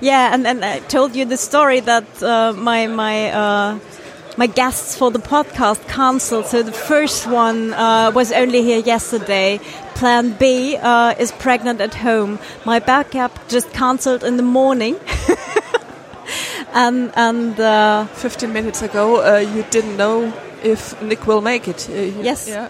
Yeah, 0.00 0.34
and, 0.34 0.46
and 0.46 0.62
I 0.64 0.80
told 0.80 1.16
you 1.16 1.24
the 1.24 1.38
story 1.38 1.80
that 1.80 2.22
uh, 2.22 2.52
my 2.52 2.86
my 2.86 3.30
uh, 3.30 3.78
my 4.36 4.46
guests 4.46 4.94
for 4.94 5.10
the 5.10 5.18
podcast 5.18 5.88
cancelled. 5.88 6.46
So 6.46 6.62
the 6.62 6.72
first 6.72 7.26
one 7.26 7.72
uh, 7.72 8.10
was 8.14 8.30
only 8.30 8.62
here 8.62 8.80
yesterday. 8.80 9.58
Plan 9.94 10.32
B 10.32 10.76
uh, 10.76 11.14
is 11.18 11.32
pregnant 11.32 11.80
at 11.80 11.94
home. 11.94 12.38
My 12.66 12.78
backup 12.78 13.48
just 13.48 13.72
cancelled 13.72 14.22
in 14.22 14.36
the 14.36 14.42
morning. 14.42 15.00
and 16.74 17.10
and 17.16 17.58
uh, 17.58 18.04
15 18.06 18.52
minutes 18.52 18.82
ago, 18.82 19.24
uh, 19.24 19.38
you 19.38 19.64
didn't 19.70 19.96
know 19.96 20.30
if 20.66 21.00
Nick 21.02 21.26
will 21.26 21.40
make 21.40 21.68
it. 21.68 21.88
Uh, 21.88 22.22
Yes. 22.22 22.48
Yeah. 22.48 22.68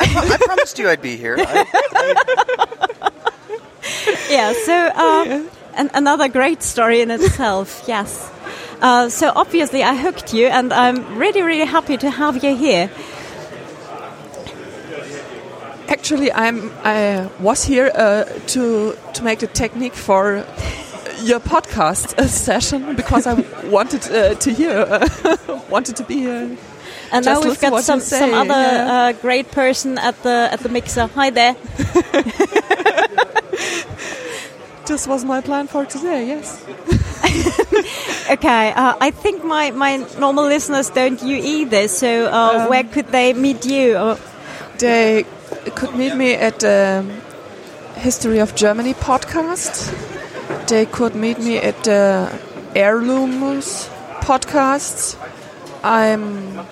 I 0.00 0.36
promised 0.40 0.78
you 0.78 0.88
I'd 0.88 1.02
be 1.02 1.16
here. 1.16 1.36
I, 1.38 1.64
yeah, 4.30 4.52
so 4.52 4.74
uh, 4.74 5.42
an, 5.76 5.90
another 5.94 6.28
great 6.28 6.62
story 6.62 7.00
in 7.00 7.10
itself. 7.10 7.84
yes. 7.88 8.30
Uh, 8.80 9.08
so 9.08 9.32
obviously 9.34 9.82
I 9.82 9.94
hooked 9.94 10.34
you, 10.34 10.48
and 10.48 10.72
I'm 10.72 11.16
really 11.16 11.42
really 11.42 11.64
happy 11.64 11.96
to 11.96 12.10
have 12.10 12.42
you 12.44 12.56
here. 12.56 12.90
Actually, 15.88 16.32
I'm. 16.32 16.70
I 16.82 17.28
was 17.40 17.64
here 17.64 17.90
uh, 17.94 18.24
to 18.48 18.96
to 19.14 19.22
make 19.22 19.38
the 19.38 19.46
technique 19.46 19.94
for 19.94 20.44
your 21.22 21.40
podcast 21.40 22.18
uh, 22.18 22.26
session 22.46 22.96
because 22.96 23.26
I 23.26 23.34
wanted 23.70 24.02
uh, 24.10 24.34
to 24.34 24.50
hear, 24.52 24.70
uh, 24.70 25.60
wanted 25.70 25.96
to 25.96 26.04
be 26.04 26.14
here. 26.16 26.56
And 27.12 27.24
Just 27.24 27.42
now 27.42 27.48
we've 27.48 27.60
got 27.60 27.84
some, 27.84 28.00
some 28.00 28.34
other 28.34 28.50
yeah. 28.50 28.92
uh, 28.92 29.12
great 29.12 29.50
person 29.50 29.98
at 29.98 30.20
the 30.22 30.48
at 30.52 30.60
the 30.60 30.68
mixer. 30.68 31.06
Hi 31.06 31.30
there. 31.30 31.56
This 34.86 35.06
was 35.06 35.24
my 35.24 35.40
plan 35.40 35.66
for 35.66 35.86
today. 35.86 36.26
Yes. 36.26 36.64
Okay, 38.30 38.72
uh, 38.72 38.96
I 39.00 39.10
think 39.10 39.44
my, 39.44 39.70
my 39.70 39.96
normal 40.18 40.44
listeners 40.44 40.88
don't 40.88 41.22
you 41.22 41.36
either. 41.36 41.88
So 41.88 42.26
uh, 42.26 42.66
where 42.68 42.82
could 42.82 43.08
they 43.08 43.34
meet 43.34 43.66
you? 43.66 43.96
Or, 43.98 44.18
They 44.78 45.26
could 45.74 45.94
meet 45.94 46.16
me 46.16 46.32
at 46.32 46.60
the 46.60 47.04
History 47.96 48.38
of 48.38 48.54
Germany 48.54 48.94
podcast. 48.94 49.92
They 50.68 50.86
could 50.86 51.14
meet 51.14 51.38
me 51.38 51.58
at 51.58 51.84
the 51.84 52.32
Heirlooms 52.74 53.90
podcast. 54.22 55.16
I'm 55.82 56.64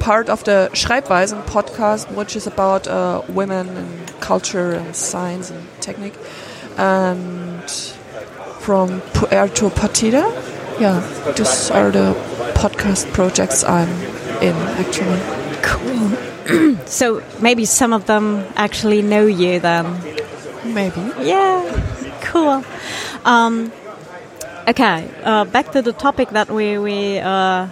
part 0.00 0.28
of 0.28 0.42
the 0.44 0.70
Schreibweisen 0.72 1.44
podcast, 1.44 2.12
which 2.14 2.34
is 2.34 2.46
about 2.46 2.88
uh, 2.88 3.22
women 3.28 3.68
and 3.68 4.20
culture 4.20 4.72
and 4.72 4.96
science 4.96 5.50
and 5.50 5.62
technique. 5.80 6.14
And 6.76 7.70
from 8.60 9.00
Puerto 9.12 9.68
Partida, 9.70 10.24
yeah, 10.80 11.00
these 11.36 11.70
are 11.70 11.90
the 11.90 12.14
podcast 12.54 13.12
projects 13.12 13.62
I'm 13.62 13.90
in 14.42 14.56
actually. 14.80 15.20
Cool. 15.62 16.76
so 16.86 17.22
maybe 17.40 17.64
some 17.66 17.92
of 17.92 18.06
them 18.06 18.44
actually 18.56 19.02
know 19.02 19.26
you 19.26 19.60
then. 19.60 19.86
Maybe. 20.64 21.00
Yeah, 21.20 21.62
cool. 22.22 22.64
Um, 23.24 23.72
okay, 24.66 25.10
uh, 25.22 25.44
back 25.44 25.72
to 25.72 25.82
the 25.82 25.92
topic 25.92 26.30
that 26.30 26.50
we 26.50 26.78
we 26.78 27.18
uh, 27.18 27.68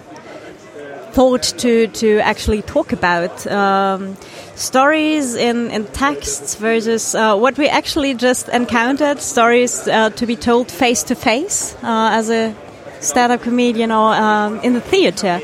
thought 1.13 1.43
to 1.59 1.87
to 1.87 2.21
actually 2.21 2.63
talk 2.63 2.93
about. 2.93 3.47
Um, 3.47 4.17
stories 4.55 5.35
in, 5.35 5.71
in 5.71 5.87
texts 5.87 6.57
versus 6.57 7.15
uh, 7.15 7.37
what 7.37 7.57
we 7.59 7.69
actually 7.69 8.15
just 8.15 8.49
encountered. 8.49 9.21
Stories 9.21 9.87
uh, 9.87 10.11
to 10.11 10.27
be 10.27 10.37
told 10.37 10.71
face 10.71 11.03
to 11.05 11.15
face 11.15 11.77
as 11.83 12.31
a 12.31 12.55
stand-up 13.01 13.43
comedian 13.43 13.93
or 13.93 14.15
um, 14.15 14.61
in 14.61 14.75
the 14.75 14.81
theater. 14.81 15.41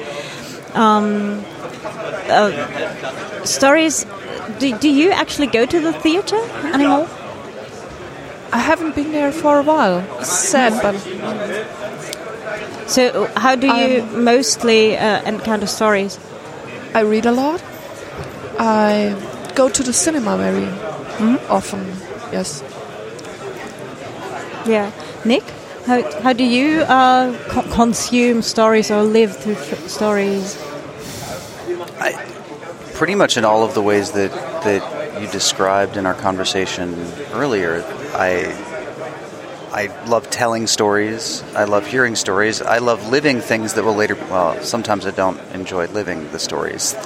Um, 0.74 1.44
uh, 2.28 3.44
stories. 3.44 4.06
Do, 4.58 4.78
do 4.78 4.88
you 4.88 5.10
actually 5.10 5.46
go 5.48 5.66
to 5.66 5.80
the 5.80 5.92
theater 5.92 6.38
anymore? 6.72 7.08
I 8.52 8.58
haven't 8.58 8.94
been 8.94 9.12
there 9.12 9.32
for 9.32 9.58
a 9.58 9.62
while. 9.62 10.02
Sad, 10.22 10.80
but 10.82 10.94
So, 12.94 13.26
how 13.34 13.56
do 13.56 13.66
you 13.66 14.04
mostly 14.04 14.96
uh, 14.96 15.20
encounter 15.28 15.66
stories? 15.66 16.16
I 16.94 17.00
read 17.00 17.26
a 17.26 17.32
lot. 17.32 17.60
I 18.56 19.16
go 19.56 19.68
to 19.68 19.82
the 19.82 19.92
cinema 19.92 20.36
very 20.36 20.68
often. 21.48 21.80
Yes. 22.30 22.62
Yeah, 24.64 24.92
Nick, 25.24 25.42
how 25.86 26.02
how 26.22 26.32
do 26.32 26.44
you 26.44 26.82
uh, 26.82 27.36
co- 27.48 27.68
consume 27.74 28.42
stories 28.42 28.92
or 28.92 29.02
live 29.02 29.36
through 29.38 29.54
f- 29.58 29.88
stories? 29.88 30.56
I, 31.98 32.12
pretty 32.94 33.16
much 33.16 33.36
in 33.36 33.44
all 33.44 33.64
of 33.64 33.74
the 33.74 33.82
ways 33.82 34.12
that 34.12 34.30
that 34.62 35.20
you 35.20 35.26
described 35.32 35.96
in 35.96 36.06
our 36.06 36.14
conversation 36.14 36.94
earlier. 37.32 37.82
I 38.14 38.54
I 39.74 39.86
love 40.06 40.30
telling 40.30 40.68
stories. 40.68 41.42
I 41.56 41.64
love 41.64 41.84
hearing 41.84 42.14
stories. 42.14 42.62
I 42.62 42.78
love 42.78 43.08
living 43.08 43.40
things 43.40 43.74
that 43.74 43.82
will 43.82 43.96
later. 43.96 44.14
Well, 44.14 44.62
sometimes 44.62 45.04
I 45.04 45.10
don't 45.10 45.40
enjoy 45.52 45.88
living 45.88 46.30
the 46.30 46.38
stories. 46.38 46.92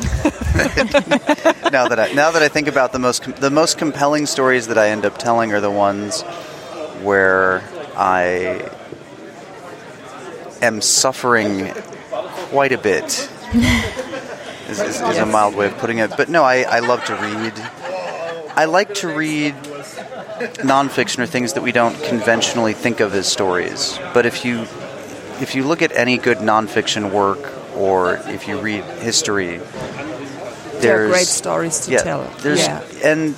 now 1.72 1.88
that 1.88 1.98
I 1.98 2.12
now 2.12 2.30
that 2.30 2.42
I 2.42 2.48
think 2.48 2.68
about 2.68 2.92
the 2.92 2.98
most 2.98 3.22
com- 3.22 3.32
the 3.40 3.48
most 3.48 3.78
compelling 3.78 4.26
stories 4.26 4.66
that 4.66 4.76
I 4.76 4.90
end 4.90 5.06
up 5.06 5.16
telling 5.16 5.54
are 5.54 5.62
the 5.62 5.70
ones 5.70 6.20
where 7.00 7.62
I 7.96 8.70
am 10.60 10.82
suffering 10.82 11.72
quite 12.50 12.72
a 12.72 12.78
bit. 12.78 13.04
is, 14.68 14.78
is, 14.78 15.00
is 15.00 15.16
a 15.16 15.24
mild 15.24 15.54
way 15.54 15.68
of 15.68 15.78
putting 15.78 16.00
it. 16.00 16.10
But 16.18 16.28
no, 16.28 16.44
I, 16.44 16.64
I 16.64 16.80
love 16.80 17.02
to 17.06 17.14
read. 17.14 17.54
I 18.54 18.66
like 18.66 18.92
to 18.96 19.08
read 19.08 19.54
nonfiction 20.64 21.20
or 21.20 21.26
things 21.26 21.52
that 21.54 21.62
we 21.62 21.72
don't 21.72 22.00
conventionally 22.04 22.72
think 22.72 23.00
of 23.00 23.14
as 23.14 23.30
stories. 23.30 23.98
But 24.14 24.26
if 24.26 24.44
you 24.44 24.66
if 25.40 25.54
you 25.54 25.64
look 25.64 25.82
at 25.82 25.92
any 25.92 26.18
good 26.18 26.38
nonfiction 26.38 27.12
work 27.12 27.52
or 27.76 28.16
if 28.26 28.48
you 28.48 28.58
read 28.60 28.84
history, 28.84 29.60
There 30.80 31.04
are 31.04 31.08
great 31.08 31.26
stories 31.26 31.80
to 31.86 31.92
yeah, 31.92 32.02
tell. 32.02 32.24
There's 32.40 32.60
yeah. 32.66 32.82
and 33.04 33.36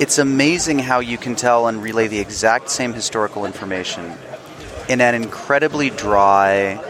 it's 0.00 0.18
amazing 0.18 0.78
how 0.80 1.00
you 1.00 1.18
can 1.18 1.36
tell 1.36 1.68
and 1.68 1.82
relay 1.82 2.08
the 2.08 2.18
exact 2.18 2.70
same 2.70 2.92
historical 2.92 3.46
information 3.46 4.12
in 4.88 5.00
an 5.00 5.14
incredibly 5.14 5.90
dry 5.90 6.82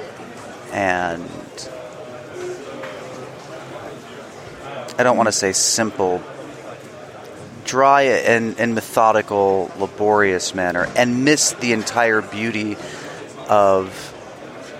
and 0.73 1.23
I 4.97 5.03
don't 5.03 5.17
want 5.17 5.27
to 5.27 5.33
say 5.33 5.53
simple, 5.53 6.23
dry 7.65 8.03
and, 8.03 8.59
and 8.59 8.75
methodical, 8.75 9.71
laborious 9.79 10.55
manner, 10.55 10.89
and 10.97 11.25
miss 11.25 11.53
the 11.53 11.73
entire 11.73 12.21
beauty 12.21 12.77
of 13.49 14.11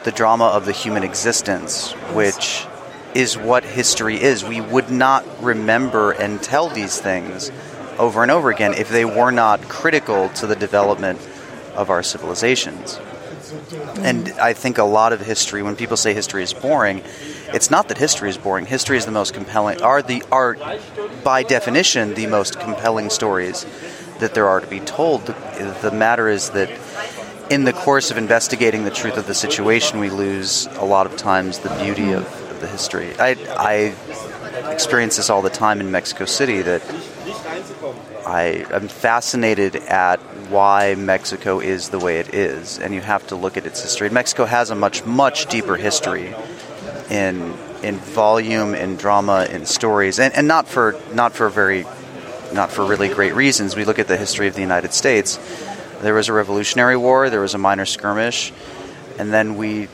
the 0.05 0.13
drama 0.13 0.45
of 0.45 0.67
the 0.67 0.73
human 0.73 1.03
existence, 1.03 1.93
which 2.13 2.67
is 3.15 3.39
what 3.39 3.65
history 3.65 4.21
is. 4.21 4.45
We 4.45 4.61
would 4.61 4.91
not 4.91 5.25
remember 5.43 6.13
and 6.13 6.43
tell 6.43 6.69
these 6.69 7.01
things 7.01 7.51
over 7.99 8.23
and 8.23 8.31
over 8.31 8.51
again 8.51 8.75
if 8.75 8.89
they 8.89 9.05
were 9.05 9.31
not 9.31 9.63
critical 9.63 10.29
to 10.31 10.47
the 10.47 10.57
development 10.57 11.21
of 11.75 11.91
our 11.91 12.03
civilizations. 12.03 12.99
And 13.99 14.29
I 14.41 14.53
think 14.53 14.79
a 14.79 14.85
lot 14.85 15.13
of 15.13 15.21
history, 15.21 15.63
when 15.63 15.77
people 15.77 15.97
say 15.97 16.15
history 16.15 16.43
is 16.43 16.53
boring, 16.53 17.03
it's 17.53 17.71
not 17.71 17.89
that 17.89 17.99
history 17.99 18.31
is 18.31 18.39
boring. 18.39 18.67
History 18.67 18.97
is 18.97 19.05
the 19.07 19.13
most 19.13 19.35
compelling, 19.35 19.83
are 19.83 20.03
the 20.03 20.23
are 20.31 20.57
by 21.23 21.43
definition 21.43 22.15
the 22.15 22.27
most 22.27 22.59
compelling 22.61 23.11
stories 23.11 23.67
that 24.21 24.35
there 24.35 24.49
are 24.49 24.61
to 24.61 24.67
be 24.67 24.81
told. 24.81 25.27
The, 25.27 25.79
the 25.83 25.91
matter 25.91 26.29
is 26.29 26.51
that 26.51 26.71
in 27.51 27.65
the 27.65 27.73
course 27.73 28.11
of 28.11 28.17
investigating 28.17 28.85
the 28.85 28.91
truth 28.91 29.17
of 29.17 29.27
the 29.27 29.35
situation, 29.35 29.99
we 29.99 30.11
lose 30.11 30.67
a 30.67 30.85
lot 30.85 31.07
of 31.07 31.17
times 31.17 31.59
the 31.59 31.75
beauty 31.83 32.13
of, 32.13 32.25
of 32.51 32.61
the 32.61 32.67
history. 32.67 33.15
I, 33.19 33.37
I 33.57 34.71
experience 34.71 35.17
this 35.17 35.31
all 35.31 35.43
the 35.43 35.51
time 35.51 35.81
in 35.81 35.91
Mexico 35.91 36.25
City 36.25 36.63
that 36.63 36.83
I 38.27 38.67
am 38.71 38.89
fascinated 38.89 39.77
at 39.77 40.21
why 40.55 40.95
Mexico 40.95 41.59
is 41.59 41.89
the 41.89 41.99
way 41.99 42.21
it 42.21 42.33
is, 42.33 42.79
and 42.79 42.95
you 42.95 43.01
have 43.01 43.27
to 43.27 43.35
look 43.35 43.57
at 43.57 43.67
its 43.67 43.83
history. 43.83 44.09
Mexico 44.09 44.45
has 44.45 44.71
a 44.71 44.75
much 44.77 45.05
much 45.05 45.47
deeper 45.47 45.77
history 45.77 46.33
in 47.11 47.53
in 47.83 47.97
volume, 47.97 48.73
in 48.75 48.97
drama, 48.97 49.47
in 49.51 49.67
stories, 49.67 50.21
and, 50.21 50.33
and 50.35 50.47
not 50.47 50.69
for 50.69 50.95
not 51.13 51.33
for 51.33 51.49
very 51.49 51.85
not 52.53 52.71
for 52.71 52.87
really 52.87 53.09
great 53.09 53.35
reasons. 53.35 53.75
We 53.75 53.85
look 53.85 53.99
at 53.99 54.07
the 54.07 54.17
history 54.17 54.47
of 54.47 54.55
the 54.55 54.61
United 54.61 54.95
States. 54.95 55.39
There 56.01 56.15
was 56.15 56.29
a 56.29 56.33
Revolutionary 56.33 56.97
War, 56.97 57.31
there 57.31 57.41
was 57.41 57.55
a 57.55 57.59
minor 57.59 57.87
skirmish, 57.87 58.53
and 59.19 59.33
then 59.33 59.57
we 59.57 59.89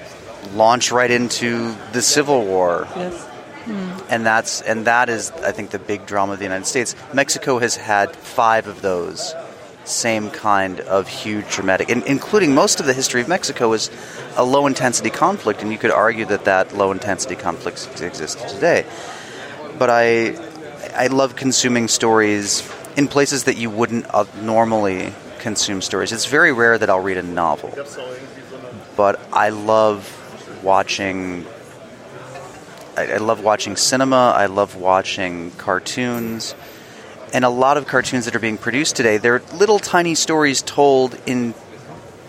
launch 0.55 0.93
right 0.93 1.11
into 1.11 1.75
the 1.93 2.03
Civil 2.03 2.45
War. 2.45 2.87
Yes. 2.97 3.27
Hmm. 3.65 3.91
And 4.11 4.27
that's 4.27 4.61
and 4.61 4.87
that 4.87 5.09
is 5.09 5.31
I 5.31 5.53
think 5.53 5.71
the 5.71 5.79
big 5.79 6.05
drama 6.05 6.35
of 6.35 6.39
the 6.39 6.45
United 6.45 6.67
States. 6.67 6.95
Mexico 7.15 7.59
has 7.59 7.77
had 7.77 8.15
five 8.15 8.67
of 8.67 8.83
those 8.83 9.35
same 9.91 10.31
kind 10.31 10.81
of 10.81 11.09
huge 11.09 11.49
dramatic, 11.49 11.91
in, 11.91 12.03
including 12.05 12.55
most 12.55 12.81
of 12.81 12.87
the 12.87 12.95
history 12.95 13.21
of 13.21 13.29
Mexico 13.29 13.73
is 13.73 13.91
a 14.37 14.45
low 14.45 14.67
intensity 14.67 15.11
conflict, 15.11 15.63
and 15.63 15.73
you 15.73 15.79
could 15.79 15.91
argue 15.91 16.25
that 16.27 16.45
that 16.45 16.75
low 16.75 16.93
intensity 16.93 17.37
conflict 17.37 18.01
exists 18.01 18.43
today. 18.53 18.87
But 19.79 19.91
I 19.91 20.37
I 20.95 21.07
love 21.09 21.37
consuming 21.37 21.89
stories 21.89 22.69
in 22.97 23.09
places 23.09 23.45
that 23.45 23.57
you 23.57 23.71
wouldn't 23.71 24.07
normally 24.43 25.13
consume 25.39 25.83
stories. 25.83 26.13
It's 26.13 26.27
very 26.27 26.53
rare 26.53 26.77
that 26.79 26.91
I'll 26.91 27.01
read 27.01 27.17
a 27.17 27.23
novel, 27.23 27.71
but 28.97 29.21
I 29.33 29.51
love 29.51 30.17
watching. 30.63 31.47
I 32.97 33.17
love 33.17 33.43
watching 33.43 33.77
cinema. 33.77 34.35
I 34.37 34.47
love 34.47 34.77
watching 34.77 35.53
cartoons, 35.53 36.55
and 37.33 37.45
a 37.45 37.49
lot 37.49 37.77
of 37.77 37.87
cartoons 37.87 38.25
that 38.25 38.35
are 38.35 38.41
being 38.41 38.59
produced 38.59 38.97
today. 38.97 39.17
They're 39.17 39.43
little 39.55 39.79
tiny 39.79 40.15
stories 40.15 40.63
told 40.63 41.19
in 41.27 41.55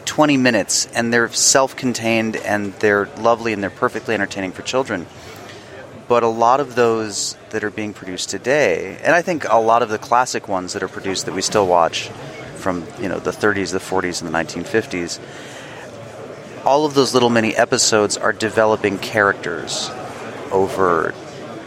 20 0.06 0.38
minutes, 0.38 0.88
and 0.88 1.14
they're 1.14 1.30
self-contained, 1.30 2.36
and 2.36 2.74
they're 2.76 3.06
lovely, 3.18 3.54
and 3.54 3.64
they're 3.64 3.70
perfectly 3.70 4.14
entertaining 4.14 4.52
for 4.52 4.62
children 4.62 5.06
but 6.12 6.24
a 6.24 6.28
lot 6.28 6.60
of 6.60 6.76
those 6.76 7.38
that 7.52 7.64
are 7.64 7.70
being 7.70 7.94
produced 7.94 8.30
today, 8.30 8.98
and 9.02 9.16
I 9.16 9.22
think 9.22 9.46
a 9.48 9.56
lot 9.56 9.82
of 9.82 9.88
the 9.88 9.98
classic 9.98 10.50
ones 10.50 10.74
that 10.74 10.84
are 10.84 10.90
produced 10.90 11.26
that 11.26 11.34
we 11.34 11.42
still 11.42 11.66
watch 11.66 12.10
from 12.58 12.86
you 13.00 13.08
know 13.08 13.18
the 13.18 13.32
30s, 13.32 13.72
the 13.72 13.80
40s, 13.80 14.22
and 14.22 14.28
the 14.28 14.38
1950s, 14.38 15.22
all 16.66 16.86
of 16.86 16.96
those 16.96 17.14
little 17.14 17.30
mini 17.30 17.56
episodes 17.56 18.18
are 18.18 18.34
developing 18.34 18.98
characters 18.98 19.90
over 20.52 21.14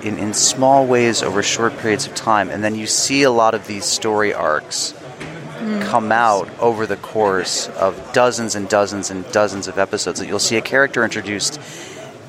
in, 0.04 0.18
in 0.18 0.34
small 0.34 0.86
ways 0.86 1.22
over 1.22 1.42
short 1.42 1.76
periods 1.78 2.06
of 2.06 2.14
time, 2.14 2.50
and 2.50 2.62
then 2.62 2.74
you 2.74 2.86
see 2.86 3.22
a 3.22 3.30
lot 3.30 3.54
of 3.54 3.66
these 3.66 3.84
story 3.84 4.32
arcs 4.34 4.92
hmm. 4.92 5.80
come 5.82 6.12
out 6.12 6.48
over 6.60 6.86
the 6.86 6.96
course 6.96 7.68
of 7.68 8.12
dozens 8.12 8.54
and 8.54 8.68
dozens 8.68 9.10
and 9.10 9.30
dozens 9.32 9.66
of 9.66 9.78
episodes. 9.78 10.20
That 10.20 10.26
you'll 10.26 10.38
see 10.38 10.56
a 10.56 10.62
character 10.62 11.04
introduced 11.04 11.60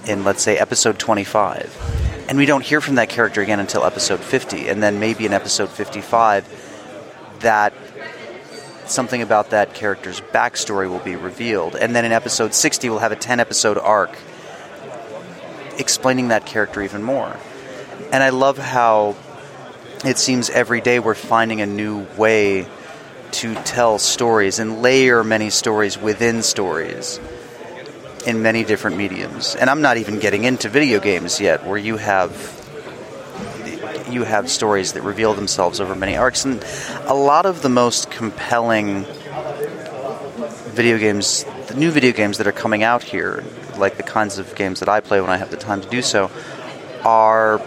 in, 0.08 0.24
let's 0.24 0.42
say, 0.42 0.58
episode 0.58 0.98
25 1.00 2.06
and 2.28 2.38
we 2.38 2.46
don't 2.46 2.64
hear 2.64 2.82
from 2.82 2.96
that 2.96 3.10
character 3.10 3.42
again 3.42 3.60
until 3.60 3.84
episode 3.84 4.20
50 4.20 4.68
and 4.68 4.82
then 4.82 5.00
maybe 5.00 5.26
in 5.26 5.34
episode 5.34 5.70
55 5.70 7.38
that 7.42 7.74
something 8.88 9.22
about 9.22 9.52
that 9.52 9.74
character's 9.74 10.22
backstory 10.22 10.90
will 10.90 11.00
be 11.00 11.16
revealed. 11.16 11.76
And 11.76 11.96
then 11.96 12.06
in 12.06 12.12
episode 12.12 12.54
60 12.54 12.90
we'll 12.90 13.00
have 13.00 13.12
a 13.12 13.16
10 13.16 13.40
episode 13.40 13.78
arc 13.78 14.18
explaining 15.78 16.30
that 16.30 16.46
character 16.46 16.82
even 16.82 17.04
more 17.04 17.38
and 18.12 18.24
i 18.24 18.30
love 18.30 18.58
how 18.58 19.16
it 20.06 20.18
seems 20.18 20.50
every 20.50 20.82
day 20.82 21.00
we're 21.00 21.16
finding 21.16 21.62
a 21.62 21.66
new 21.66 22.06
way 22.18 22.68
to 23.32 23.54
tell 23.64 23.98
stories 24.00 24.60
and 24.60 24.82
layer 24.82 25.24
many 25.24 25.50
stories 25.50 25.98
within 25.98 26.42
stories 26.42 27.20
in 28.26 28.42
many 28.42 28.64
different 28.64 28.98
mediums. 28.98 29.56
And 29.56 29.70
I'm 29.70 29.82
not 29.82 29.98
even 29.98 30.20
getting 30.20 30.44
into 30.44 30.70
video 30.70 31.00
games 31.00 31.40
yet, 31.40 31.66
where 31.66 31.78
you 31.78 31.98
have 31.98 32.62
you 34.10 34.24
have 34.24 34.50
stories 34.50 34.94
that 34.94 35.02
reveal 35.02 35.34
themselves 35.34 35.82
over 35.82 35.96
many 35.96 36.16
arcs, 36.16 36.46
and 36.46 36.64
a 37.06 37.14
lot 37.14 37.46
of 37.46 37.62
the 37.62 37.70
most 37.70 38.12
compelling 38.12 39.04
video 40.74 40.98
games, 40.98 41.44
the 41.68 41.74
new 41.76 41.92
video 41.92 42.12
games 42.12 42.38
that 42.38 42.48
are 42.48 42.52
coming 42.52 42.84
out 42.84 43.04
here, 43.04 43.44
like 43.78 43.98
the 43.98 44.04
kinds 44.04 44.38
of 44.38 44.54
games 44.56 44.80
that 44.80 44.90
I 44.90 45.00
play 45.00 45.20
when 45.20 45.30
I 45.30 45.38
have 45.38 45.52
the 45.52 45.58
time 45.58 45.82
to 45.82 45.90
do 45.90 46.02
so, 46.02 46.30
are 47.04 47.60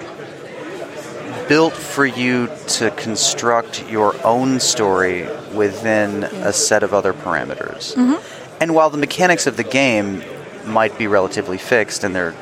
built 1.48 1.72
for 1.72 2.06
you 2.06 2.48
to 2.66 2.90
construct 2.92 3.88
your 3.88 4.14
own 4.24 4.61
story 4.61 5.26
within 5.54 6.24
a 6.24 6.52
set 6.52 6.82
of 6.82 6.92
other 6.92 7.12
parameters. 7.12 7.94
Mm-hmm. 7.94 8.62
And 8.62 8.74
while 8.74 8.90
the 8.90 8.98
mechanics 8.98 9.46
of 9.46 9.56
the 9.56 9.64
game 9.64 10.22
might 10.66 10.98
be 10.98 11.06
relatively 11.06 11.58
fixed 11.58 12.04
and 12.04 12.14
they're 12.14 12.34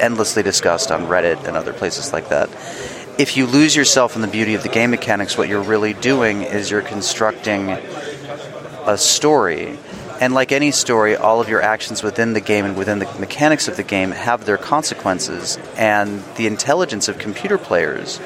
endlessly 0.00 0.42
discussed 0.42 0.90
on 0.90 1.02
Reddit 1.06 1.46
and 1.46 1.56
other 1.56 1.72
places 1.72 2.12
like 2.12 2.28
that. 2.28 2.48
If 3.18 3.36
you 3.36 3.46
lose 3.46 3.74
yourself 3.74 4.14
in 4.14 4.22
the 4.22 4.28
beauty 4.28 4.54
of 4.54 4.62
the 4.62 4.68
game 4.68 4.90
mechanics, 4.90 5.38
what 5.38 5.48
you're 5.48 5.62
really 5.62 5.94
doing 5.94 6.42
is 6.42 6.70
you're 6.70 6.82
constructing 6.82 7.70
a 7.70 8.96
story. 8.98 9.78
And 10.20 10.34
like 10.34 10.52
any 10.52 10.70
story, 10.70 11.16
all 11.16 11.40
of 11.40 11.48
your 11.48 11.62
actions 11.62 12.02
within 12.02 12.32
the 12.32 12.40
game 12.40 12.64
and 12.64 12.76
within 12.76 12.98
the 12.98 13.06
mechanics 13.18 13.68
of 13.68 13.76
the 13.76 13.82
game 13.82 14.10
have 14.10 14.44
their 14.44 14.58
consequences. 14.58 15.58
And 15.76 16.22
the 16.36 16.46
intelligence 16.46 17.08
of 17.08 17.18
computer 17.18 17.58
players 17.58 18.20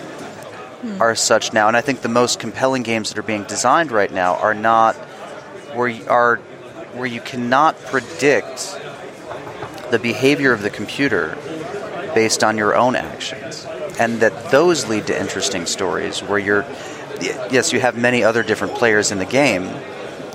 Hmm. 0.82 1.00
are 1.02 1.14
such 1.14 1.52
now. 1.52 1.68
And 1.68 1.76
I 1.76 1.82
think 1.82 2.00
the 2.00 2.08
most 2.08 2.40
compelling 2.40 2.82
games 2.82 3.10
that 3.10 3.18
are 3.18 3.22
being 3.22 3.44
designed 3.44 3.92
right 3.92 4.10
now 4.10 4.36
are 4.36 4.54
not 4.54 4.96
where 5.74 5.88
you, 5.88 6.08
are 6.08 6.36
where 6.94 7.06
you 7.06 7.20
cannot 7.20 7.78
predict 7.84 8.78
the 9.90 9.98
behavior 9.98 10.52
of 10.52 10.62
the 10.62 10.70
computer 10.70 11.36
based 12.14 12.42
on 12.42 12.56
your 12.56 12.74
own 12.74 12.96
actions. 12.96 13.66
And 13.98 14.20
that 14.20 14.50
those 14.50 14.88
lead 14.88 15.08
to 15.08 15.20
interesting 15.20 15.66
stories 15.66 16.20
where 16.20 16.38
you're, 16.38 16.64
yes, 17.20 17.72
you 17.72 17.80
have 17.80 17.96
many 17.96 18.24
other 18.24 18.42
different 18.42 18.74
players 18.74 19.12
in 19.12 19.18
the 19.18 19.26
game, 19.26 19.64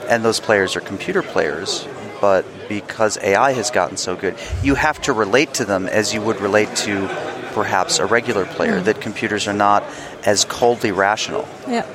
and 0.07 0.23
those 0.23 0.39
players 0.39 0.75
are 0.75 0.81
computer 0.81 1.23
players, 1.23 1.87
but 2.21 2.45
because 2.69 3.17
AI 3.17 3.53
has 3.53 3.71
gotten 3.71 3.97
so 3.97 4.15
good, 4.15 4.35
you 4.61 4.75
have 4.75 5.01
to 5.01 5.13
relate 5.13 5.55
to 5.55 5.65
them 5.65 5.87
as 5.87 6.13
you 6.13 6.21
would 6.21 6.39
relate 6.39 6.73
to 6.75 7.07
perhaps 7.55 7.99
a 7.99 8.05
regular 8.05 8.45
player, 8.45 8.81
that 8.81 8.99
computers 8.99 9.47
are 9.47 9.53
not 9.53 9.81
as 10.25 10.43
coldly 10.43 10.91
rational. 10.91 11.47
Yeah, 11.67 11.87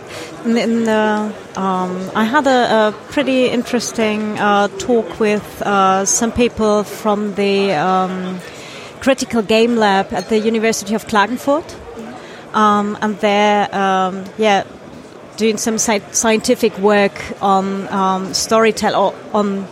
in, 0.45 0.85
the, 0.85 1.35
um, 1.55 2.11
I 2.17 2.25
had 2.25 2.47
a, 2.47 2.89
a 2.89 2.93
pretty 3.13 3.47
interesting 3.47 4.39
uh, 4.39 4.69
talk 4.79 5.21
with 5.21 5.45
uh, 5.61 6.07
some 6.07 6.33
people 6.33 6.83
from 6.85 7.35
the 7.35 7.73
um, 7.73 8.41
Critical 9.01 9.43
Game 9.43 9.77
Lab 9.77 10.15
at 10.15 10.31
the 10.31 10.39
University 10.39 10.95
of 10.95 11.07
Klagenfurt, 11.07 11.69
um, 12.55 12.97
and 13.03 13.19
they're 13.21 13.69
um, 13.75 14.25
yeah 14.39 14.65
doing 15.37 15.59
some 15.59 15.75
sci- 15.75 16.13
scientific 16.13 16.77
work 16.79 17.17
on 17.43 17.87
um, 17.89 18.33
storytelling 18.33 19.15
on 19.35 19.69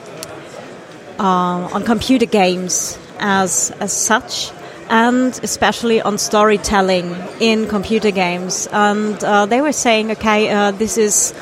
uh, 1.18 1.74
on 1.74 1.82
computer 1.82 2.26
games 2.26 2.98
as 3.18 3.72
as 3.80 3.92
such 3.92 4.52
and 4.90 5.38
especially 5.42 6.00
on 6.00 6.18
storytelling 6.18 7.14
in 7.40 7.66
computer 7.68 8.10
games. 8.10 8.66
And 8.72 9.22
uh, 9.22 9.46
they 9.46 9.60
were 9.60 9.72
saying, 9.72 10.10
okay, 10.12 10.48
uh, 10.48 10.70
this 10.70 10.96
is 10.96 11.34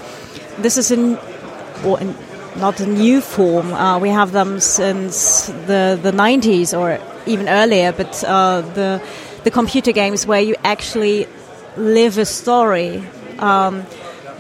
this 0.59 0.77
is 0.77 0.91
not 0.91 2.81
a 2.81 2.87
new 2.87 3.21
form. 3.21 3.73
Uh, 3.73 3.99
we 3.99 4.09
have 4.09 4.33
them 4.33 4.61
since 4.61 5.47
the 5.67 5.99
the 6.03 6.13
90s 6.13 6.77
or 6.77 6.99
even 7.27 7.49
earlier. 7.49 7.93
But 7.93 8.25
uh, 8.25 8.63
the 8.63 9.03
the 9.45 9.51
computer 9.51 9.93
games 9.93 10.27
where 10.27 10.41
you 10.41 10.57
actually 10.65 11.27
live 11.77 12.19
a 12.19 12.25
story, 12.25 13.03
um, 13.39 13.85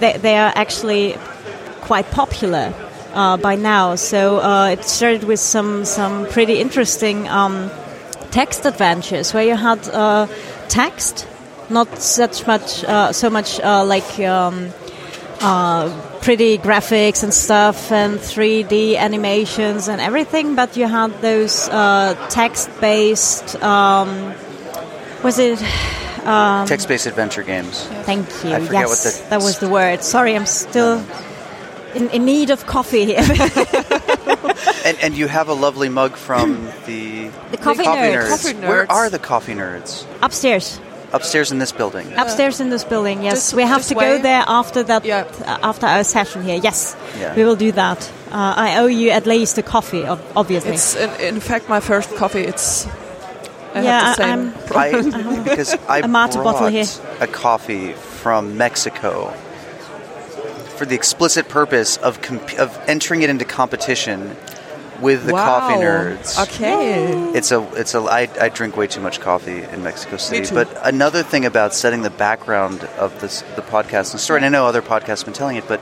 they 0.00 0.16
they 0.18 0.36
are 0.36 0.52
actually 0.54 1.16
quite 1.82 2.10
popular. 2.10 2.72
Uh, 3.14 3.38
by 3.38 3.56
now, 3.56 3.94
so 3.94 4.40
uh, 4.40 4.68
it 4.68 4.84
started 4.84 5.24
with 5.24 5.40
some 5.40 5.86
some 5.86 6.26
pretty 6.26 6.60
interesting 6.60 7.26
um, 7.28 7.70
text 8.36 8.66
adventures 8.66 9.32
where 9.32 9.44
you 9.44 9.56
had 9.56 9.80
uh, 9.88 10.26
text, 10.68 11.26
not 11.70 11.88
such 11.96 12.46
much, 12.46 12.84
uh, 12.84 13.10
so 13.10 13.30
much 13.30 13.58
uh, 13.60 13.82
like 13.82 14.20
um, 14.20 14.68
uh, 15.40 15.88
pretty 16.20 16.58
graphics 16.58 17.22
and 17.22 17.32
stuff 17.32 17.90
and 17.90 18.18
3D 18.18 18.94
animations 18.98 19.88
and 19.88 20.02
everything, 20.02 20.54
but 20.54 20.76
you 20.76 20.86
had 20.86 21.10
those 21.22 21.66
uh, 21.70 22.14
text-based. 22.28 23.56
Um, 23.62 24.34
was 25.22 25.38
it? 25.38 25.58
Um, 26.26 26.66
Text-based 26.66 27.06
adventure 27.06 27.42
games. 27.42 27.84
Thank 28.04 28.26
you. 28.44 28.52
I 28.52 28.60
forget 28.60 28.86
yes, 28.86 28.88
what 28.90 29.00
the- 29.02 29.30
that 29.30 29.40
was 29.40 29.58
the 29.60 29.70
word. 29.70 30.02
Sorry, 30.02 30.36
I'm 30.36 30.44
still 30.44 31.02
in, 31.94 32.10
in 32.10 32.26
need 32.26 32.50
of 32.50 32.66
coffee 32.66 33.06
here. 33.06 33.24
And, 34.84 34.96
and 35.02 35.16
you 35.16 35.26
have 35.28 35.48
a 35.48 35.54
lovely 35.54 35.88
mug 35.88 36.16
from 36.16 36.68
the, 36.86 37.28
The 37.50 37.56
Coffee 37.56 37.84
Nerds. 37.84 38.28
Coffee 38.28 38.54
Where 38.54 38.90
are 38.90 39.10
the 39.10 39.18
coffee 39.18 39.54
nerds? 39.54 40.06
Upstairs. 40.22 40.80
upstairs 41.12 41.50
in 41.52 41.58
this 41.58 41.72
building. 41.72 42.06
Upstairs 42.16 42.60
in 42.60 42.68
this 42.70 42.84
building, 42.84 43.22
yes. 43.22 43.34
This- 43.34 43.54
we 43.54 43.62
have 43.62 43.84
to 43.86 43.94
way? 43.94 44.16
go 44.16 44.22
there 44.22 44.44
after 44.46 44.82
that, 44.84 45.04
Yeah. 45.04 45.24
uh, 45.46 45.58
after 45.70 45.86
our 45.86 46.04
session 46.04 46.42
here. 46.42 46.60
Yes, 46.62 46.94
Yeah. 47.18 47.34
we 47.36 47.44
will 47.44 47.56
do 47.56 47.72
that. 47.72 48.10
Uh, 48.30 48.54
I 48.56 48.78
owe 48.78 48.86
you 48.86 49.10
at 49.10 49.24
least 49.26 49.56
a 49.58 49.62
coffee, 49.62 50.04
obviously. 50.34 50.72
It's 50.74 50.94
in, 50.96 51.10
in 51.36 51.40
fact 51.40 51.68
my 51.68 51.80
first 51.80 52.14
coffee. 52.16 52.44
It's 52.44 52.86
I 53.74 53.82
Yeah, 53.82 54.00
have 54.00 54.16
the 54.16 54.22
I- 54.22 54.26
same. 54.26 54.38
I'm- 54.74 55.34
I, 55.36 55.42
because 55.44 55.74
I 55.88 55.98
A 55.98 56.08
brought 56.08 56.34
bottle 56.34 56.68
here. 56.68 56.86
a 57.20 57.26
coffee 57.26 57.92
from 58.22 58.56
Mexico 58.56 59.32
for 60.76 60.86
the 60.86 60.94
explicit 60.94 61.48
purpose 61.48 61.96
of 61.96 62.20
comp- 62.22 62.58
of 62.58 62.78
entering 62.86 63.22
it 63.22 63.30
into 63.30 63.44
competition 63.44 64.36
with 65.00 65.26
the 65.26 65.32
wow. 65.32 65.60
coffee 65.60 65.74
nerds. 65.82 66.42
Okay. 66.44 67.12
It's 67.36 67.50
a 67.50 67.62
it's 67.74 67.94
a 67.94 68.00
I, 68.00 68.28
I 68.40 68.48
drink 68.48 68.76
way 68.76 68.86
too 68.86 69.00
much 69.00 69.20
coffee 69.20 69.62
in 69.62 69.82
Mexico 69.82 70.16
City. 70.16 70.46
too. 70.46 70.54
But 70.54 70.78
another 70.86 71.22
thing 71.22 71.44
about 71.44 71.74
setting 71.74 72.02
the 72.02 72.10
background 72.10 72.84
of 72.98 73.20
this 73.20 73.42
the 73.56 73.62
podcast 73.62 74.12
and 74.12 74.20
story, 74.20 74.38
and 74.38 74.46
I 74.46 74.48
know 74.48 74.66
other 74.66 74.82
podcasts 74.82 75.18
have 75.18 75.26
been 75.26 75.34
telling 75.34 75.56
it, 75.56 75.68
but 75.68 75.80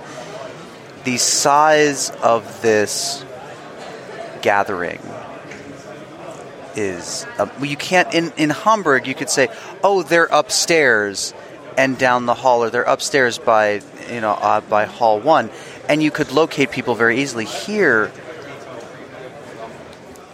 the 1.05 1.17
size 1.19 2.11
of 2.11 2.63
this 2.63 3.25
gathering 4.43 5.01
is 6.77 7.25
uh, 7.39 7.47
well, 7.57 7.67
you 7.67 7.77
can't 7.77 8.13
in 8.15 8.33
in 8.37 8.51
Hamburg 8.51 9.07
you 9.07 9.15
could 9.15 9.31
say 9.31 9.49
oh 9.83 10.03
they're 10.03 10.25
upstairs 10.27 11.33
and 11.77 11.99
down 11.99 12.27
the 12.27 12.35
hall 12.35 12.63
or 12.63 12.71
they're 12.71 12.83
upstairs 12.83 13.39
by 13.39 13.81
you 14.11 14.21
know 14.21 14.33
uh, 14.33 14.61
by 14.63 14.85
hall 14.85 15.21
one 15.21 15.51
and 15.89 16.03
you 16.03 16.11
could 16.11 16.31
locate 16.33 16.71
people 16.71 16.95
very 16.95 17.21
easily 17.21 17.45
here 17.45 18.11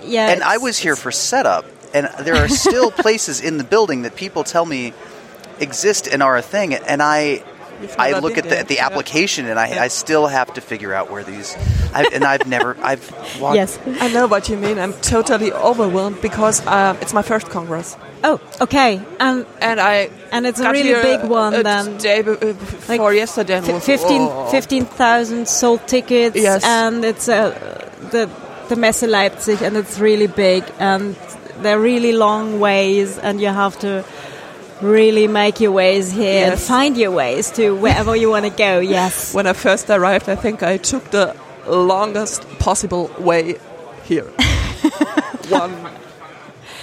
yeah, 0.02 0.30
and 0.30 0.42
I 0.42 0.56
was 0.58 0.78
here 0.78 0.96
for 0.96 1.12
setup, 1.12 1.66
and 1.92 2.08
there 2.20 2.36
are 2.36 2.48
still 2.48 2.90
places 3.04 3.40
in 3.40 3.58
the 3.58 3.64
building 3.64 4.02
that 4.02 4.16
people 4.16 4.44
tell 4.44 4.64
me 4.64 4.94
exist 5.60 6.08
and 6.08 6.22
are 6.22 6.36
a 6.36 6.42
thing, 6.42 6.74
and 6.74 7.02
I. 7.02 7.44
I 7.98 8.18
look 8.18 8.36
at 8.36 8.44
the, 8.44 8.58
at 8.58 8.68
the 8.68 8.80
application 8.80 9.46
and 9.46 9.58
I, 9.58 9.68
Yeah. 9.68 9.84
I 9.84 9.88
still 9.88 10.26
have 10.26 10.52
to 10.52 10.60
figure 10.60 10.92
out 10.92 11.10
where 11.10 11.24
these 11.24 11.56
I, 11.94 12.04
and 12.12 12.24
I've 12.24 12.46
never 12.46 12.76
I've 12.82 13.10
walked 13.40 13.56
Yes. 13.56 13.78
I 13.86 14.08
know 14.08 14.26
what 14.26 14.50
you 14.50 14.58
mean. 14.58 14.78
I'm 14.78 14.92
totally 15.00 15.50
overwhelmed 15.50 16.20
because 16.20 16.60
um, 16.66 16.98
it's 17.00 17.14
my 17.14 17.22
first 17.22 17.48
congress, 17.48 17.96
Oh, 18.22 18.38
okay. 18.60 19.00
Um, 19.18 19.46
and 19.60 19.80
I 19.80 20.10
and 20.32 20.46
it's 20.46 20.60
a 20.60 20.70
really 20.70 20.92
big 21.02 21.24
one 21.30 21.54
a 21.54 21.62
then. 21.62 21.96
day 21.98 22.20
uh, 22.20 22.34
before 22.36 23.14
yesterday. 23.14 23.56
and 23.58 23.66
F- 23.68 23.74
was- 23.74 23.84
15 23.84 24.20
oh. 24.22 24.48
15,000 24.50 25.48
sold 25.48 25.86
tickets 25.86 26.36
Yes. 26.36 26.64
and 26.64 27.04
it's 27.04 27.28
uh, 27.28 27.50
the 28.10 28.28
the 28.68 28.76
Messe 28.76 29.02
Leipzig 29.06 29.62
and 29.62 29.76
it's 29.76 29.98
really 29.98 30.26
big 30.28 30.64
and 30.78 31.16
they're 31.62 31.80
really 31.80 32.12
long 32.12 32.60
ways 32.60 33.18
and 33.18 33.40
you 33.40 33.48
have 33.48 33.78
to 33.80 34.04
really 34.80 35.26
make 35.28 35.60
your 35.60 35.72
ways 35.72 36.10
here 36.12 36.50
and 36.52 36.60
find 36.60 36.96
your 36.96 37.10
ways 37.10 37.50
to 37.50 37.74
wherever 37.74 38.14
you 38.16 38.30
want 38.30 38.44
to 38.44 38.50
go 38.50 38.78
yes 38.96 39.34
When 39.34 39.46
I 39.46 39.52
first 39.54 39.90
arrived, 39.90 40.28
I 40.28 40.36
think 40.36 40.62
I 40.62 40.76
took 40.78 41.10
the 41.10 41.34
longest 41.66 42.46
possible 42.58 43.10
way 43.18 43.56
here. 44.04 44.24
One 45.48 45.72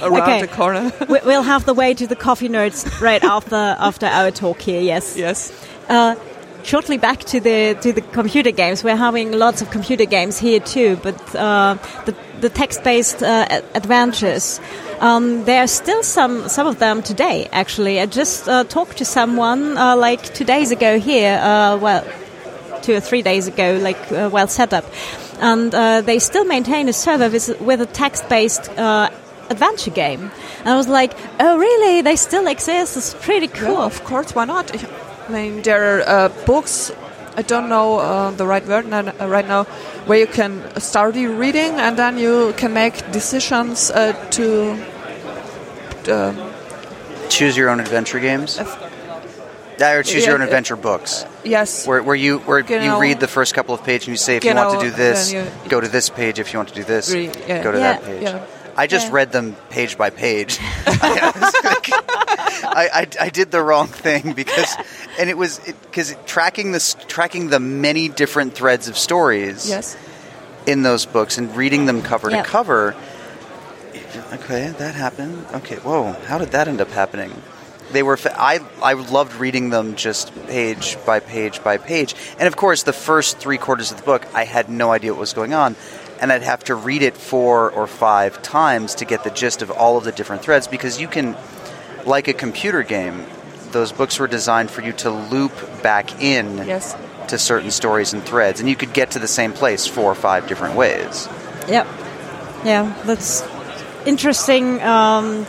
around 0.01 0.21
Okay. 0.21 0.41
the 0.41 0.47
corner. 0.47 0.91
We- 1.09 1.19
we'll 1.25 1.43
have 1.43 1.65
the 1.65 1.73
way 1.73 1.93
to 1.93 2.07
the 2.07 2.15
coffee 2.15 2.49
nerds 2.49 2.85
right 3.01 3.23
after 3.23 3.55
after 3.79 4.05
our 4.05 4.31
talk 4.31 4.61
here 4.61 4.81
yes 4.81 5.15
yes. 5.17 5.51
Uh, 5.89 6.15
shortly 6.63 6.97
back 6.97 7.19
to 7.23 7.39
the 7.39 7.75
to 7.81 7.93
the 7.93 8.01
computer 8.01 8.51
games. 8.51 8.83
We're 8.83 8.95
having 8.97 9.31
lots 9.31 9.61
of 9.61 9.69
computer 9.71 10.05
games 10.05 10.37
here 10.39 10.59
too, 10.59 10.97
but 11.03 11.15
uh, 11.35 11.77
the 12.05 12.13
the 12.41 12.49
text-based 12.49 13.23
uh, 13.23 13.61
adventures. 13.73 14.59
Um, 14.99 15.45
there 15.45 15.61
are 15.63 15.67
still 15.67 16.03
some 16.03 16.49
some 16.49 16.67
of 16.67 16.77
them 16.79 17.01
today. 17.01 17.47
Actually, 17.51 17.99
I 18.01 18.05
just 18.05 18.47
uh, 18.49 18.63
talked 18.63 18.97
to 18.97 19.05
someone 19.05 19.77
uh, 19.77 19.95
like 19.95 20.33
two 20.33 20.43
days 20.45 20.71
ago 20.71 20.99
here. 20.99 21.39
Uh, 21.41 21.77
well, 21.77 22.03
two 22.81 22.93
or 22.95 22.99
three 23.01 23.21
days 23.21 23.47
ago, 23.47 23.79
like 23.81 23.97
uh, 24.11 24.29
well 24.31 24.47
set 24.47 24.73
up, 24.73 24.85
and 25.39 25.73
uh, 25.73 26.01
they 26.01 26.19
still 26.19 26.45
maintain 26.45 26.89
a 26.89 26.93
server 26.93 27.29
with, 27.29 27.61
with 27.61 27.81
a 27.81 27.85
text-based. 27.85 28.69
Uh, 28.77 29.09
Adventure 29.49 29.91
game, 29.91 30.31
and 30.59 30.69
I 30.69 30.75
was 30.75 30.87
like, 30.87 31.13
"Oh, 31.39 31.57
really? 31.57 32.01
They 32.01 32.15
still 32.17 32.47
exist? 32.47 32.97
It's 32.97 33.13
pretty 33.13 33.47
cool." 33.47 33.77
Yeah, 33.79 33.85
of 33.85 34.03
course, 34.03 34.35
why 34.35 34.45
not? 34.45 34.71
I 35.29 35.31
mean, 35.31 35.61
there 35.61 35.99
are 35.99 36.01
uh, 36.25 36.29
books. 36.45 36.91
I 37.37 37.43
don't 37.43 37.69
know 37.69 37.99
uh, 37.99 38.31
the 38.31 38.45
right 38.45 38.65
word 38.67 38.91
uh, 38.91 39.13
right 39.27 39.47
now, 39.47 39.63
where 40.07 40.19
you 40.19 40.27
can 40.27 40.61
start 40.79 41.15
your 41.15 41.33
reading 41.39 41.79
and 41.79 41.95
then 41.97 42.17
you 42.17 42.53
can 42.57 42.73
make 42.73 42.95
decisions 43.11 43.91
uh, 43.91 44.13
to. 44.31 44.75
Uh, 46.07 46.33
choose 47.29 47.57
your 47.57 47.69
own 47.69 47.81
adventure 47.81 48.19
games 48.19 48.57
yeah, 49.77 49.91
or 49.91 50.03
choose 50.03 50.21
Yeah, 50.23 50.27
your 50.29 50.35
own 50.35 50.41
uh, 50.41 50.45
adventure 50.45 50.77
books 50.77 51.25
yes. 51.43 51.85
where, 51.85 52.01
where 52.01 52.15
you 52.15 52.39
where 52.39 52.59
you 52.59 52.63
Genau. 52.65 52.97
read 53.01 53.19
the 53.19 53.27
first 53.27 53.53
couple 53.53 53.75
of 53.75 53.83
pages 53.83 54.07
and 54.07 54.13
you 54.13 54.17
say 54.17 54.37
if 54.37 54.45
you 54.45 54.55
want 54.55 54.79
to 54.79 54.85
do 54.89 54.95
this 54.95 55.33
you- 55.33 55.43
go 55.67 55.81
to 55.81 55.87
this 55.89 56.09
page 56.09 56.39
if 56.39 56.53
you 56.53 56.59
want 56.59 56.69
to 56.69 56.75
do 56.75 56.83
this 56.85 57.11
Re- 57.13 57.29
yeah. 57.45 57.61
go 57.61 57.71
to 57.73 57.77
Yeah. 57.77 57.83
that 57.93 58.03
page 58.05 58.21
Yeah. 58.23 58.39
I 58.77 58.87
just 58.87 59.07
Yeah. 59.07 59.13
read 59.15 59.31
them 59.31 59.55
page 59.69 59.97
by 59.97 60.09
page. 60.11 60.59
I, 62.69 62.89
I, 62.93 63.07
I, 63.25 63.29
did 63.29 63.51
the 63.51 63.61
wrong 63.61 63.87
thing 63.87 64.33
because, 64.33 64.75
and 65.19 65.29
it 65.29 65.37
was 65.37 65.59
because 65.59 66.15
tracking 66.25 66.71
this 66.71 66.95
tracking 67.07 67.49
the 67.49 67.59
many 67.59 68.07
different 68.09 68.53
threads 68.53 68.87
of 68.87 68.97
stories 68.97 69.67
Yes. 69.67 69.97
in 70.65 70.83
those 70.83 71.05
books 71.05 71.37
and 71.37 71.55
reading 71.55 71.85
them 71.85 72.01
cover 72.01 72.29
Yeah. 72.29 72.43
to 72.43 72.47
cover. 72.47 72.95
Okay, 74.33 74.69
that 74.77 74.95
happened. 74.95 75.45
Okay, 75.53 75.75
whoa, 75.77 76.13
how 76.27 76.37
did 76.37 76.51
that 76.51 76.67
end 76.67 76.81
up 76.81 76.89
happening? 76.91 77.31
They 77.91 78.03
were. 78.03 78.17
fa- 78.17 78.35
I 78.39 78.59
I 78.81 78.93
loved 78.93 79.35
reading 79.35 79.69
them 79.69 79.95
just 79.95 80.33
page 80.47 80.97
by 81.05 81.19
page 81.19 81.63
by 81.63 81.77
page, 81.77 82.15
and 82.37 82.47
of 82.47 82.55
course, 82.57 82.83
the 82.83 82.93
first 82.93 83.37
three 83.37 83.57
quarters 83.57 83.91
of 83.91 83.97
the 83.97 84.03
book, 84.03 84.25
I 84.33 84.43
had 84.43 84.69
no 84.69 84.91
idea 84.91 85.13
what 85.13 85.19
was 85.21 85.33
going 85.33 85.53
on, 85.53 85.75
and 86.19 86.31
I'd 86.31 86.43
have 86.43 86.63
to 86.65 86.75
read 86.75 87.01
it 87.01 87.15
four 87.17 87.71
or 87.71 87.87
five 87.87 88.41
times 88.41 88.95
to 88.95 89.05
get 89.05 89.23
the 89.23 89.29
gist 89.29 89.61
of 89.61 89.71
all 89.71 89.97
of 89.97 90.03
the 90.03 90.11
different 90.11 90.41
threads 90.41 90.67
because 90.67 90.99
you 90.99 91.07
can, 91.07 91.35
like 92.05 92.27
a 92.27 92.33
computer 92.33 92.83
game, 92.83 93.25
those 93.71 93.91
books 93.91 94.17
were 94.19 94.27
designed 94.27 94.71
for 94.71 94.81
you 94.81 94.93
to 94.93 95.11
loop 95.11 95.51
back 95.83 96.21
in 96.21 96.57
Yes. 96.65 96.95
to 97.27 97.37
certain 97.37 97.69
stories 97.71 98.13
and 98.13 98.23
threads, 98.23 98.59
and 98.59 98.69
you 98.69 98.75
could 98.75 98.93
get 98.93 99.11
to 99.11 99.19
the 99.19 99.27
same 99.27 99.53
place 99.53 99.85
four 99.85 100.09
or 100.11 100.15
five 100.15 100.47
different 100.47 100.75
ways. 100.75 101.27
Yep. 101.67 101.85
Yeah, 102.65 102.93
that's 103.05 103.43
interesting 104.05 104.81
um, 104.81 105.45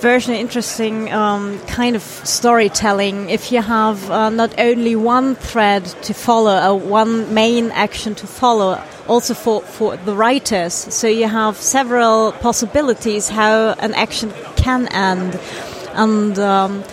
version, 0.00 0.34
interesting 0.34 1.12
um, 1.12 1.58
kind 1.66 1.96
of 1.96 2.02
storytelling. 2.02 3.30
If 3.30 3.52
you 3.52 3.62
have 3.62 4.10
uh, 4.10 4.30
not 4.30 4.58
only 4.58 4.96
one 4.96 5.34
thread 5.34 5.84
to 6.02 6.14
follow, 6.14 6.56
uh, 6.56 6.74
one 6.74 7.34
main 7.34 7.70
action 7.72 8.14
to 8.16 8.26
follow, 8.26 8.82
also 9.06 9.34
for, 9.34 9.62
for 9.62 9.96
the 9.96 10.14
writers, 10.14 10.74
so 10.74 11.06
you 11.06 11.28
have 11.28 11.56
several 11.56 12.32
possibilities 12.32 13.28
how 13.28 13.74
an 13.80 13.94
action 13.94 14.32
can 14.56 14.88
end, 14.88 15.38
and. 15.94 16.38
Um, 16.38 16.84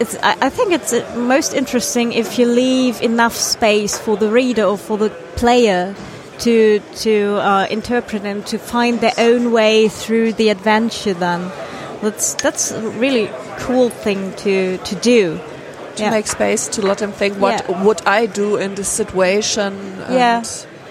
I 0.00 0.34
I 0.40 0.48
think 0.48 0.72
it's 0.72 0.94
uh, 0.94 1.04
most 1.14 1.52
interesting 1.52 2.14
if 2.14 2.38
you 2.38 2.46
leave 2.46 3.02
enough 3.02 3.36
space 3.36 3.98
for 3.98 4.16
the 4.16 4.30
reader 4.30 4.64
or 4.64 4.78
for 4.78 4.96
the 4.96 5.10
player 5.36 5.94
to 6.38 6.80
to 7.04 7.36
uh, 7.36 7.66
interpret 7.70 8.24
and 8.24 8.46
to 8.46 8.56
find 8.58 9.00
their 9.00 9.12
own 9.18 9.52
way 9.52 9.88
through 9.88 10.32
the 10.32 10.48
adventure. 10.48 11.12
Then 11.12 11.52
that's 12.02 12.34
that's 12.34 12.70
a 12.72 12.80
really 13.00 13.28
cool 13.58 13.90
thing 13.90 14.32
to 14.44 14.78
to 14.78 14.94
do. 14.96 15.40
To 15.96 16.02
Yeah. 16.04 16.10
make 16.10 16.28
space 16.28 16.68
to 16.76 16.82
let 16.82 16.98
them 16.98 17.12
think, 17.12 17.34
what 17.40 17.64
Yeah. 17.68 17.82
would 17.84 18.00
I 18.06 18.26
do 18.26 18.56
in 18.56 18.74
this 18.76 18.88
situation? 18.88 19.74
And, 20.06 20.14
Yeah. 20.14 20.42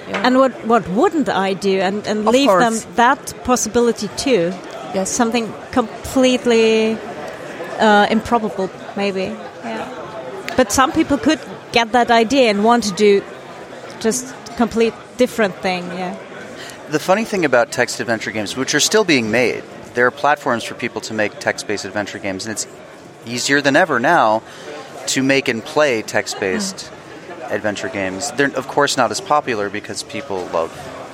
yeah. 0.10 0.22
And 0.26 0.38
what 0.38 0.52
what 0.68 0.84
wouldn't 0.90 1.30
I 1.30 1.54
do? 1.54 1.80
And 1.82 2.06
and 2.08 2.28
Of 2.28 2.34
leave 2.34 2.50
course. 2.50 2.64
them 2.64 2.96
that 2.96 3.34
possibility 3.44 4.10
too. 4.18 4.52
Yes. 4.94 5.10
Something 5.10 5.54
completely 5.72 6.98
uh, 7.80 8.06
improbable, 8.10 8.70
maybe. 8.96 9.32
Yeah. 9.64 9.86
But 10.58 10.72
some 10.72 10.92
people 10.92 11.18
could 11.18 11.40
get 11.72 11.92
that 11.94 12.12
idea 12.12 12.50
and 12.50 12.64
want 12.64 12.84
to 12.84 12.92
do 12.92 13.24
just 14.04 14.26
complete 14.58 14.94
different 15.18 15.56
thing. 15.62 15.84
Yeah. 15.98 16.14
The 16.92 17.00
funny 17.00 17.24
thing 17.26 17.46
about 17.46 17.72
text 17.72 18.00
adventure 18.02 18.32
games, 18.32 18.58
which 18.58 18.74
are 18.76 18.82
still 18.82 19.04
being 19.06 19.32
made, 19.32 19.64
there 19.94 20.08
are 20.08 20.12
platforms 20.12 20.64
for 20.64 20.76
people 20.76 21.02
to 21.02 21.14
make 21.14 21.40
text 21.40 21.68
based 21.68 21.86
adventure 21.86 22.20
games, 22.20 22.46
and 22.46 22.54
it's 22.54 22.68
easier 23.26 23.62
than 23.62 23.76
ever 23.76 24.00
now 24.00 24.42
to 25.08 25.24
make 25.24 25.48
and 25.48 25.64
play 25.64 26.02
text 26.02 26.40
based 26.40 26.76
mm. 26.76 27.52
adventure 27.52 27.90
games. 27.90 28.32
They're, 28.32 28.56
of 28.56 28.68
course, 28.68 28.98
not 28.98 29.12
as 29.12 29.22
popular 29.22 29.70
because 29.70 30.04
people 30.04 30.46
love 30.48 30.72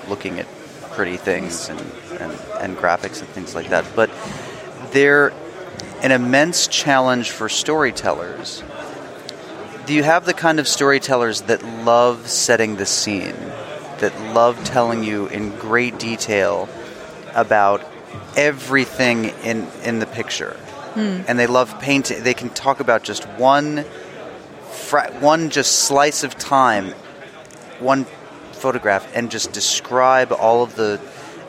looking 0.09 0.39
at 0.39 0.47
pretty 0.91 1.17
things 1.17 1.69
and, 1.69 1.80
and, 2.19 2.32
and 2.59 2.78
graphics 2.78 3.19
and 3.19 3.30
things 3.30 3.55
like 3.55 3.69
that. 3.69 3.86
But 3.95 4.09
they're 4.91 5.34
an 6.01 6.11
immense 6.11 6.67
challenge 6.67 7.32
for 7.32 7.49
storytellers. 7.49 8.63
Do 9.86 9.93
you 9.93 10.03
have 10.03 10.26
the 10.26 10.34
kind 10.34 10.59
of 10.59 10.67
storytellers 10.67 11.41
that 11.43 11.63
love 11.63 12.28
setting 12.28 12.78
the 12.78 12.86
scene, 12.86 13.36
that 13.99 14.13
love 14.34 14.63
telling 14.63 15.03
you 15.03 15.28
in 15.28 15.55
great 15.57 15.99
detail 15.99 16.67
about 17.34 17.86
everything 18.36 19.26
in, 19.43 19.68
in 19.84 19.99
the 19.99 20.06
picture? 20.06 20.58
Hmm. 20.95 21.24
and 21.28 21.38
they 21.38 21.45
love 21.45 21.78
painting. 21.82 22.24
They 22.24 22.34
can 22.34 22.49
talk 22.49 22.80
about 22.80 23.03
just 23.03 23.26
one, 23.26 23.84
fra- 24.72 25.12
one 25.20 25.49
just 25.49 25.80
slice 25.80 26.24
of 26.24 26.38
time, 26.38 26.91
one 27.80 28.06
photograph, 28.53 29.06
and 29.14 29.30
just 29.30 29.51
describe 29.51 30.32
all 30.32 30.64
of 30.64 30.76
the, 30.76 31.01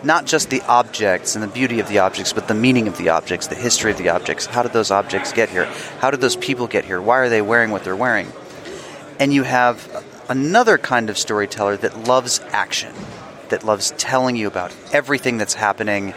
not 0.03 0.27
just 0.27 0.51
the 0.51 0.63
objects 0.63 1.37
and 1.37 1.45
the 1.45 1.49
beauty 1.49 1.79
of 1.79 1.87
the 1.87 2.01
objects, 2.01 2.33
but 2.33 2.49
the 2.49 2.55
meaning 2.55 2.89
of 2.89 2.99
the 2.99 3.11
objects, 3.11 3.47
the 3.47 3.55
history 3.55 3.93
of 3.93 3.99
the 3.99 4.09
objects. 4.09 4.47
How 4.47 4.65
did 4.65 4.73
those 4.73 4.91
objects 4.91 5.33
get 5.33 5.49
here? 5.49 5.67
How 6.01 6.11
did 6.11 6.21
those 6.21 6.35
people 6.35 6.67
get 6.67 6.85
here? 6.85 7.01
Why 7.01 7.19
are 7.19 7.29
they 7.29 7.41
wearing 7.41 7.71
what 7.71 7.85
they're 7.85 7.95
wearing? 7.95 8.33
And 9.21 9.33
you 9.33 9.45
have 9.45 10.05
another 10.29 10.77
kind 10.77 11.09
of 11.09 11.17
storyteller 11.17 11.77
that 11.77 12.09
loves 12.09 12.41
action, 12.49 12.93
that 13.51 13.63
loves 13.63 13.93
telling 13.93 14.35
you 14.35 14.49
about 14.49 14.75
everything 14.93 15.39
that's 15.39 15.55
happening 15.55 16.15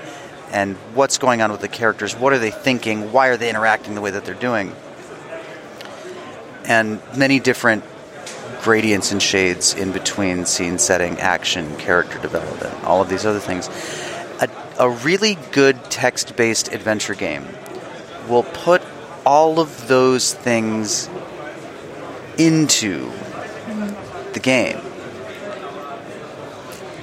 and 0.52 0.76
what's 0.94 1.18
going 1.18 1.42
on 1.42 1.52
with 1.52 1.62
the 1.62 1.68
characters. 1.68 2.16
What 2.16 2.34
are 2.34 2.40
they 2.40 2.52
thinking? 2.52 3.12
Why 3.12 3.28
are 3.28 3.38
they 3.38 3.50
interacting 3.50 3.96
the 3.96 4.02
way 4.02 4.12
that 4.12 4.26
they're 4.26 4.34
doing? 4.34 4.76
And 6.66 7.02
many 7.16 7.40
different 7.40 7.84
gradients 8.62 9.12
and 9.12 9.22
shades 9.22 9.74
in 9.74 9.92
between 9.92 10.46
scene 10.46 10.78
setting, 10.78 11.20
action, 11.20 11.76
character 11.78 12.20
development, 12.20 12.84
all 12.84 13.02
of 13.02 13.10
these 13.10 13.26
other 13.26 13.40
things. 13.40 13.70
A, 14.42 14.50
a 14.80 14.90
really 14.90 15.38
good 15.52 15.84
text 15.86 16.36
based 16.36 16.72
adventure 16.72 17.16
game 17.16 17.48
will 18.28 18.44
put 18.44 18.82
all 19.26 19.60
of 19.60 19.88
those 19.88 20.34
things 20.34 21.10
into 22.38 23.12
the 24.34 24.40
game. 24.40 24.80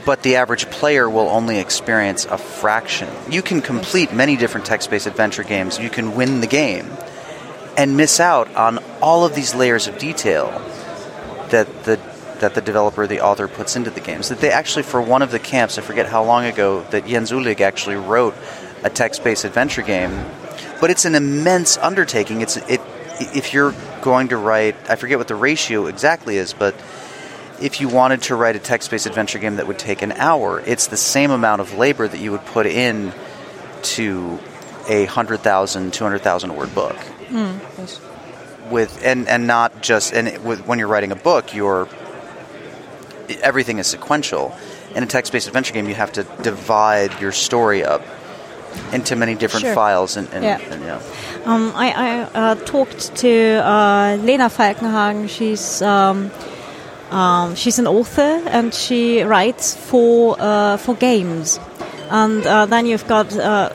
But 0.07 0.23
the 0.23 0.37
average 0.37 0.71
player 0.71 1.11
will 1.11 1.29
only 1.29 1.59
experience 1.59 2.25
a 2.25 2.39
fraction. 2.39 3.13
You 3.29 3.43
can 3.43 3.61
complete 3.61 4.15
many 4.15 4.37
different 4.37 4.65
text 4.65 4.89
based 4.89 5.07
adventure 5.07 5.43
games, 5.43 5.79
you 5.79 5.91
can 5.91 6.15
win 6.15 6.41
the 6.41 6.47
game, 6.47 6.91
and 7.77 7.99
miss 7.99 8.21
out 8.21 8.55
on 8.55 8.79
all 9.03 9.27
of 9.27 9.35
these 9.35 9.55
layers 9.55 9.87
of 9.89 9.99
detail 9.99 10.47
that 11.51 11.85
the 11.85 12.01
that 12.41 12.55
the 12.55 12.61
developer, 12.61 13.07
the 13.07 13.21
author, 13.21 13.49
puts 13.49 13.77
into 13.77 13.91
the 13.91 14.01
games. 14.01 14.29
That 14.29 14.41
they 14.41 14.51
actually, 14.51 14.83
for 14.83 15.01
one 15.01 15.23
of 15.23 15.31
the 15.31 15.39
camps, 15.39 15.79
I 15.79 15.83
forget 15.83 16.07
how 16.07 16.23
long 16.23 16.45
ago, 16.45 16.83
that 16.91 17.07
Jens 17.07 17.33
Uhlig 17.33 17.61
actually 17.61 17.97
wrote 17.97 18.35
a 18.85 18.91
text-based 18.91 19.45
adventure 19.45 19.83
game, 19.83 20.25
but 20.81 20.91
it's 20.91 21.05
an 21.05 21.15
immense 21.15 21.79
undertaking. 21.79 22.43
It's 22.43 22.57
it 22.57 22.81
if 23.21 23.55
you're 23.55 23.75
going 24.03 24.29
to 24.29 24.37
write, 24.37 24.77
I 24.89 24.97
forget 24.97 25.19
what 25.19 25.29
the 25.29 25.35
ratio 25.35 25.87
exactly 25.87 26.37
is, 26.37 26.53
but 26.53 26.75
if 27.61 27.81
you 27.81 27.89
wanted 27.89 28.23
to 28.23 28.37
write 28.37 28.57
a 28.57 28.59
text-based 28.59 29.07
adventure 29.07 29.39
game 29.39 29.57
that 29.57 29.67
would 29.67 29.79
take 29.79 30.03
an 30.03 30.13
hour, 30.13 30.61
it's 30.61 30.87
the 30.89 30.97
same 30.97 31.31
amount 31.31 31.61
of 31.61 31.75
labor 31.77 32.07
that 32.07 32.19
you 32.21 32.33
would 32.33 32.45
put 32.47 32.67
in 32.67 33.13
to 33.83 34.39
a 34.89 35.05
100,000, 35.07 35.93
200,000 35.93 36.55
word 36.57 36.75
book. 36.75 36.97
Yes. 37.31 38.01
With 38.71 39.01
and 39.05 39.29
and 39.29 39.47
not 39.47 39.81
just 39.81 40.13
and 40.13 40.45
with, 40.45 40.67
when 40.67 40.79
you're 40.81 40.89
writing 40.89 41.13
a 41.13 41.17
book, 41.17 41.55
you're 41.55 41.89
everything 43.43 43.79
is 43.79 43.87
sequential. 43.87 44.57
In 44.95 45.03
a 45.03 45.07
text-based 45.07 45.47
adventure 45.47 45.73
game, 45.75 45.89
you 45.89 45.95
have 45.95 46.13
to 46.13 46.25
divide 46.43 47.21
your 47.21 47.31
story 47.33 47.85
up 47.85 48.03
into 48.93 49.15
many 49.17 49.35
different 49.35 49.65
Sure. 49.67 49.75
files 49.75 50.17
and, 50.17 50.29
and, 50.33 50.45
Yeah. 50.45 50.59
and 50.71 50.83
yeah. 50.83 51.01
Um, 51.45 51.73
I, 51.75 51.91
I 51.93 52.21
uh, 52.23 52.55
talked 52.57 53.15
to 53.17 53.31
uh, 53.65 54.17
Lena 54.21 54.49
Falkenhagen. 54.49 55.29
She's 55.29 55.81
um, 55.83 56.31
um, 57.11 57.55
she's 57.55 57.79
an 57.79 57.87
author 57.87 58.43
and 58.47 58.75
she 58.75 59.23
writes 59.23 59.75
for 59.75 60.37
uh, 60.39 60.77
for 60.77 60.95
games. 60.95 61.61
And 62.11 62.47
uh, 62.47 62.67
then 62.67 62.87
you've 62.87 63.07
got. 63.07 63.37
Uh, 63.37 63.73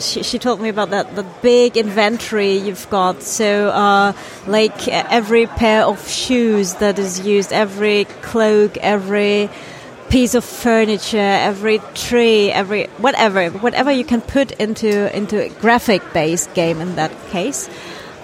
she, 0.00 0.22
she 0.22 0.38
told 0.38 0.60
me 0.60 0.68
about 0.68 0.90
that 0.90 1.14
the 1.14 1.22
big 1.42 1.76
inventory 1.76 2.56
you've 2.56 2.88
got. 2.90 3.22
So, 3.22 3.68
uh, 3.68 4.12
like 4.46 4.88
every 4.88 5.46
pair 5.46 5.84
of 5.84 6.08
shoes 6.08 6.74
that 6.74 6.98
is 6.98 7.20
used, 7.20 7.52
every 7.52 8.06
cloak, 8.22 8.76
every 8.78 9.50
piece 10.08 10.34
of 10.34 10.44
furniture, 10.44 11.18
every 11.18 11.80
tree, 11.94 12.50
every 12.50 12.86
whatever, 12.98 13.50
whatever 13.50 13.90
you 13.90 14.04
can 14.04 14.20
put 14.20 14.52
into 14.52 15.14
into 15.16 15.44
a 15.44 15.48
graphic-based 15.60 16.54
game 16.54 16.80
in 16.80 16.96
that 16.96 17.12
case. 17.30 17.68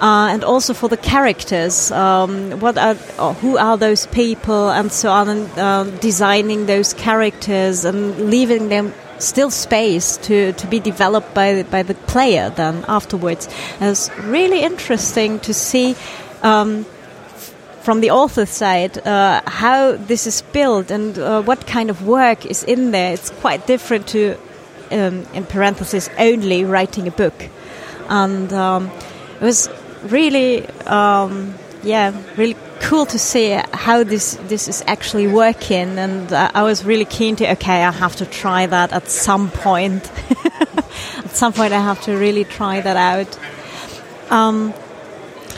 Uh, 0.01 0.28
and 0.32 0.44
also 0.44 0.72
for 0.72 0.88
the 0.88 0.96
characters, 0.96 1.90
um, 1.92 2.59
what 2.61 2.78
are 2.78 2.94
who 3.34 3.59
are 3.59 3.76
those 3.76 4.07
people, 4.07 4.70
and 4.70 4.90
so 4.90 5.11
on, 5.11 5.28
and 5.28 5.59
uh, 5.59 5.84
designing 6.01 6.64
those 6.64 6.94
characters 6.94 7.84
and 7.84 8.30
leaving 8.30 8.70
them 8.70 8.94
still 9.18 9.51
space 9.51 10.16
to, 10.16 10.55
to 10.55 10.66
be 10.66 10.80
developed 10.80 11.34
by 11.34 11.62
by 11.64 11.82
the 11.82 11.94
player 12.07 12.48
then 12.48 12.82
afterwards. 12.88 13.46
And 13.78 13.90
it's 13.90 14.09
really 14.20 14.62
interesting 14.62 15.38
to 15.40 15.53
see 15.53 15.94
um, 16.42 16.86
from 17.82 18.01
the 18.01 18.11
author's 18.11 18.51
side 18.51 19.07
uh, 19.07 19.42
how 19.46 19.96
this 19.96 20.26
is 20.26 20.42
built 20.53 20.90
and 20.90 21.18
uh, 21.18 21.42
what 21.42 21.66
kind 21.66 21.90
of 21.90 22.07
work 22.07 22.46
is 22.46 22.64
in 22.64 22.90
there. 22.90 23.12
It's 23.12 23.30
quite 23.30 23.66
different 23.66 24.07
to, 24.09 24.38
um, 24.90 25.26
in 25.34 25.44
parentheses, 25.44 26.09
only 26.18 26.64
writing 26.64 27.09
a 27.09 27.11
book. 27.11 27.48
And 28.09 28.53
um, 28.53 28.90
it 29.40 29.44
was 29.44 29.68
really, 30.03 30.66
um, 30.86 31.55
yeah, 31.82 32.12
really 32.36 32.57
cool 32.80 33.07
to 33.07 33.18
see 33.18 33.61
how 33.72 34.03
this 34.05 34.34
this 34.48 34.68
is 34.68 34.82
actually 34.86 35.26
working. 35.26 35.98
And 35.98 36.32
uh, 36.32 36.51
I 36.55 36.62
was 36.62 36.84
really 36.84 37.05
keen 37.05 37.36
to, 37.36 37.53
okay, 37.53 37.82
I 37.84 37.90
have 37.90 38.16
to 38.16 38.26
try 38.26 38.66
that 38.66 38.92
at 38.92 39.09
some 39.09 39.51
point. 39.51 40.11
at 41.18 41.30
some 41.30 41.53
point, 41.53 41.72
I 41.72 41.80
have 41.80 42.01
to 42.03 42.16
really 42.16 42.44
try 42.44 42.80
that 42.80 42.96
out. 42.96 43.38
Um, 44.30 44.72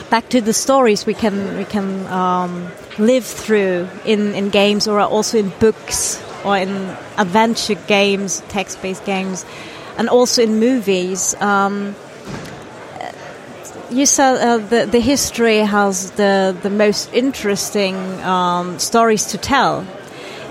back 0.09 0.29
to 0.29 0.41
the 0.41 0.53
stories 0.53 1.05
we 1.05 1.13
can 1.13 1.57
we 1.57 1.65
can 1.65 2.05
um, 2.07 2.71
live 2.99 3.25
through 3.25 3.87
in, 4.05 4.35
in 4.35 4.49
games 4.49 4.87
or 4.87 4.99
also 4.99 5.37
in 5.37 5.49
books 5.59 6.21
or 6.43 6.57
in 6.57 6.69
adventure 7.17 7.75
games, 7.87 8.43
text-based 8.49 9.05
games, 9.05 9.45
and 9.97 10.09
also 10.09 10.43
in 10.43 10.59
movies. 10.59 11.33
Um, 11.41 11.95
you 13.93 14.05
said 14.05 14.37
uh, 14.37 14.57
the 14.57 14.85
the 14.85 14.99
history 14.99 15.59
has 15.59 16.11
the 16.11 16.55
the 16.61 16.69
most 16.69 17.13
interesting 17.13 17.95
um, 18.21 18.77
stories 18.79 19.25
to 19.27 19.37
tell. 19.37 19.85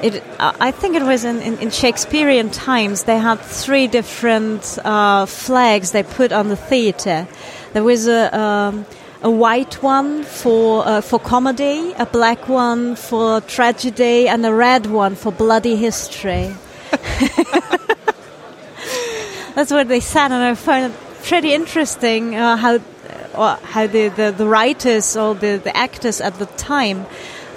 It, 0.03 0.23
I 0.41 0.73
think 0.73 0.97
it 0.97 1.05
was 1.05 1.25
in, 1.25 1.41
in, 1.43 1.59
in 1.59 1.71
Shakespearean 1.71 2.51
times. 2.51 3.05
They 3.05 3.19
had 3.19 3.39
three 3.39 3.87
different 3.87 4.79
uh, 4.85 5.27
flags 5.27 5.93
they 5.93 6.03
put 6.03 6.33
on 6.33 6.49
the 6.49 6.57
theatre. 6.57 7.29
There 7.73 7.85
was 7.85 8.09
a 8.09 8.37
um, 8.37 8.85
a 9.23 9.31
white 9.31 9.81
one 9.83 10.25
for 10.25 10.87
uh, 10.87 11.01
for 11.01 11.21
comedy, 11.21 11.95
a 11.99 12.07
black 12.07 12.49
one 12.49 12.97
for 12.97 13.41
tragedy, 13.43 14.29
and 14.29 14.45
a 14.45 14.53
red 14.53 14.87
one 14.87 15.15
for 15.15 15.33
bloody 15.33 15.77
history. 15.77 16.55
That's 19.55 19.71
what 19.71 19.89
they 19.89 20.01
said, 20.01 20.33
and 20.33 20.43
I 20.43 20.55
found 20.55 20.93
it 20.93 20.99
pretty 21.23 21.55
interesting 21.55 22.35
uh, 22.35 22.57
how 22.57 22.81
or 23.35 23.57
how 23.63 23.87
the, 23.87 24.09
the, 24.09 24.35
the 24.37 24.47
writers 24.47 25.17
or 25.17 25.35
the, 25.35 25.61
the 25.63 25.77
actors 25.77 26.21
at 26.21 26.39
the 26.39 26.47
time 26.47 27.07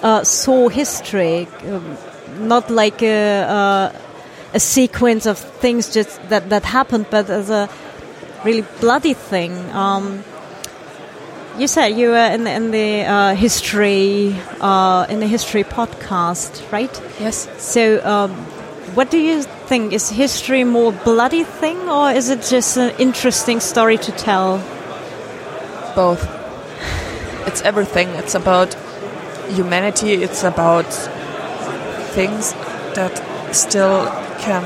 uh, 0.02 0.24
saw 0.24 0.68
history, 0.68 1.48
um, 1.68 1.96
not 2.40 2.70
like 2.70 3.02
a, 3.02 3.42
uh, 3.42 3.98
a 4.54 4.60
sequence 4.60 5.26
of 5.26 5.38
things 5.38 5.92
just 5.92 6.20
that, 6.28 6.48
that 6.50 6.64
happened, 6.64 7.06
but 7.10 7.28
as 7.30 7.50
a 7.50 7.68
really 8.44 8.64
bloody 8.80 9.14
thing. 9.14 9.52
Um, 9.72 10.22
you 11.58 11.66
said 11.66 11.88
you 11.88 12.10
were 12.10 12.30
in 12.34 12.44
the, 12.44 12.52
in 12.52 12.70
the 12.70 13.04
uh, 13.04 13.34
history 13.34 14.36
uh, 14.60 15.06
in 15.08 15.20
the 15.20 15.26
history 15.26 15.64
podcast, 15.64 16.70
right? 16.70 17.02
Yes. 17.18 17.48
So, 17.62 18.04
um, 18.04 18.30
what 18.94 19.10
do 19.10 19.18
you 19.18 19.42
think? 19.42 19.92
Is 19.92 20.10
history 20.10 20.64
more 20.64 20.92
bloody 20.92 21.44
thing, 21.44 21.88
or 21.88 22.10
is 22.10 22.28
it 22.28 22.42
just 22.42 22.76
an 22.76 22.94
interesting 22.98 23.60
story 23.60 23.96
to 23.98 24.12
tell? 24.12 24.62
Both. 25.96 26.28
It's 27.46 27.62
everything. 27.62 28.08
It's 28.10 28.34
about 28.34 28.74
humanity. 29.48 30.12
It's 30.22 30.44
about 30.44 30.84
things 32.14 32.52
that 32.94 33.14
still 33.54 34.06
can 34.38 34.64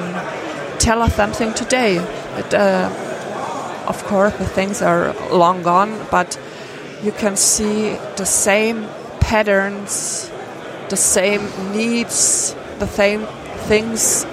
tell 0.80 1.00
us 1.02 1.14
something 1.14 1.54
today. 1.54 1.98
It, 2.36 2.52
uh, 2.52 2.90
of 3.86 4.02
course, 4.04 4.36
the 4.38 4.44
things 4.44 4.82
are 4.82 5.14
long 5.30 5.62
gone, 5.62 6.06
but 6.10 6.36
you 7.02 7.12
can 7.12 7.36
see 7.36 7.96
the 8.16 8.26
same 8.26 8.88
patterns, 9.20 10.30
the 10.88 10.96
same 10.96 11.48
needs, 11.72 12.56
the 12.80 12.88
same 12.88 13.26
things 13.68 14.24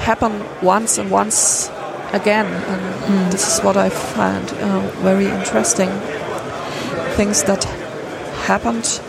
happen 0.00 0.44
once 0.60 0.98
and 0.98 1.10
once 1.10 1.70
again. 2.12 2.46
And 2.46 3.32
this 3.32 3.46
is 3.46 3.64
what 3.64 3.76
I 3.76 3.88
find 3.88 4.50
uh, 4.50 4.80
very 5.02 5.26
interesting. 5.26 5.90
Things 7.16 7.42
that 7.44 7.64
happened, 8.46 9.00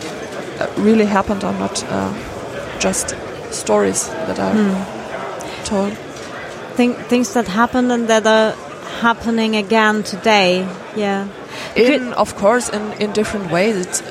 uh, 0.60 0.68
really 0.78 1.06
happened, 1.06 1.44
are 1.44 1.58
not 1.58 1.84
uh, 1.84 2.12
just 2.78 3.16
stories 3.50 4.08
that 4.08 4.38
are 4.38 5.64
told. 5.64 5.92
Think, 6.76 6.96
things 7.08 7.34
that 7.34 7.48
happened 7.48 7.92
and 7.92 8.08
that 8.08 8.26
are 8.26 8.52
happening 9.00 9.56
again 9.56 10.02
today. 10.02 10.68
Yeah. 10.96 11.28
In, 11.76 12.12
of 12.14 12.36
course, 12.36 12.68
in, 12.68 12.92
in 12.94 13.12
different 13.12 13.50
ways. 13.50 13.76
It's, 13.76 14.02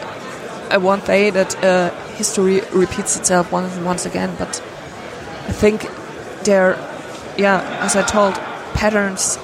I 0.70 0.78
won't 0.78 1.06
say 1.06 1.30
that 1.32 1.64
uh, 1.64 1.90
history 2.16 2.62
repeats 2.72 3.18
itself 3.18 3.52
once 3.52 3.76
and 3.76 3.86
once 3.86 4.06
again, 4.06 4.36
but 4.38 4.62
I 5.48 5.52
think 5.52 5.90
there, 6.44 6.78
yeah, 7.38 7.80
as 7.82 7.96
I 7.96 8.04
told, 8.04 8.40
patterns 8.80 9.38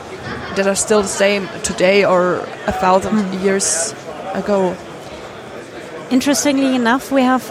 that 0.55 0.65
are 0.67 0.75
still 0.75 1.01
the 1.01 1.07
same 1.25 1.47
today 1.63 2.05
or 2.05 2.35
a 2.67 2.71
thousand 2.83 3.17
Hmm. 3.19 3.45
years 3.45 3.93
ago. 4.33 4.75
Interestingly 6.09 6.75
enough, 6.75 7.11
we 7.11 7.23
have 7.23 7.43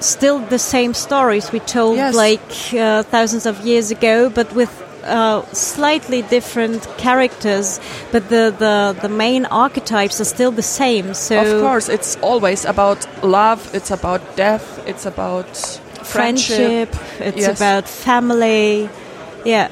still 0.00 0.38
the 0.50 0.58
same 0.58 0.92
stories 0.94 1.52
we 1.52 1.60
told 1.60 1.96
Yes. 1.96 2.14
like 2.14 2.50
uh, 2.74 3.02
thousands 3.10 3.46
of 3.46 3.54
years 3.64 3.90
ago, 3.90 4.28
but 4.28 4.52
with 4.54 4.70
uh, 5.04 5.42
slightly 5.52 6.22
different 6.22 6.86
characters. 6.98 7.80
But 8.12 8.28
the, 8.28 8.52
the, 8.58 8.96
the 9.02 9.08
main 9.08 9.46
archetypes 9.46 10.20
are 10.20 10.24
still 10.36 10.50
the 10.52 10.62
same. 10.62 11.14
So 11.14 11.34
Of 11.40 11.60
course, 11.62 11.88
it's 11.88 12.16
always 12.22 12.64
about 12.64 13.06
love. 13.22 13.60
It's 13.74 13.90
about 13.90 14.20
death. 14.36 14.64
It's 14.86 15.06
about 15.06 15.46
friendship. 16.02 16.88
friendship. 16.90 16.96
It's 17.20 17.46
Yes. 17.46 17.56
about 17.60 17.88
family. 17.88 18.88
Yeah, 19.44 19.68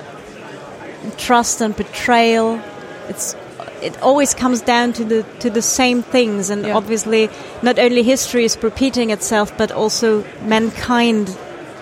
trust 1.17 1.61
and 1.61 1.75
betrayal. 1.77 2.61
It's 3.09 3.35
it 3.83 4.01
always 4.03 4.35
comes 4.35 4.61
down 4.61 4.93
to 4.95 5.05
the 5.05 5.25
to 5.41 5.51
the 5.51 5.63
same 5.63 6.03
things, 6.03 6.51
and 6.51 6.67
Yeah. 6.67 6.77
obviously, 6.77 7.29
not 7.63 7.79
only 7.79 8.03
history 8.03 8.45
is 8.45 8.59
repeating 8.63 9.11
itself, 9.11 9.53
but 9.57 9.73
also 9.73 10.25
mankind 10.47 11.37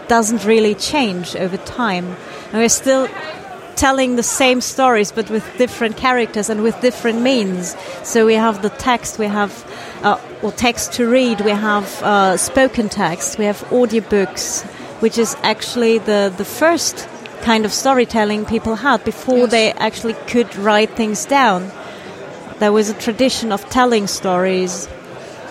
doesn't 0.08 0.44
really 0.44 0.74
change 0.74 1.36
over 1.36 1.56
time, 1.58 2.16
and 2.52 2.62
we're 2.62 2.68
still 2.68 3.08
telling 3.76 4.16
the 4.16 4.22
same 4.24 4.60
stories 4.60 5.12
but 5.12 5.30
with 5.30 5.44
different 5.56 5.96
characters 5.96 6.50
and 6.50 6.62
with 6.62 6.80
different 6.80 7.22
means. 7.22 7.76
So 8.02 8.26
we 8.26 8.34
have 8.34 8.60
the 8.60 8.70
text, 8.70 9.18
we 9.18 9.26
have 9.26 9.52
uh, 10.02 10.18
well, 10.42 10.50
text 10.52 10.94
to 10.94 11.06
read, 11.06 11.40
we 11.42 11.52
have 11.52 12.02
uh, 12.02 12.36
spoken 12.36 12.88
text, 12.88 13.38
we 13.38 13.44
have 13.44 13.62
audiobooks, 13.70 14.64
which 15.00 15.16
is 15.16 15.36
actually 15.42 15.98
the, 15.98 16.32
the 16.36 16.44
first 16.44 17.08
kind 17.48 17.64
of 17.64 17.72
storytelling 17.72 18.44
people 18.44 18.74
had 18.76 19.02
before 19.04 19.38
Yes. 19.48 19.50
they 19.50 19.66
actually 19.88 20.16
could 20.32 20.50
write 20.56 20.90
things 21.00 21.24
down. 21.26 21.60
There 22.58 22.72
was 22.72 22.90
a 22.90 22.94
tradition 23.06 23.52
of 23.52 23.60
telling 23.70 24.06
stories, 24.06 24.88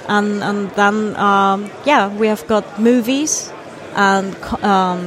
and 0.07 0.43
and 0.43 0.69
then 0.75 1.15
um, 1.15 1.59
yeah, 1.85 2.03
we 2.21 2.27
have 2.27 2.43
got 2.47 2.63
movies 2.79 3.51
and 3.95 4.35
um, 4.63 5.01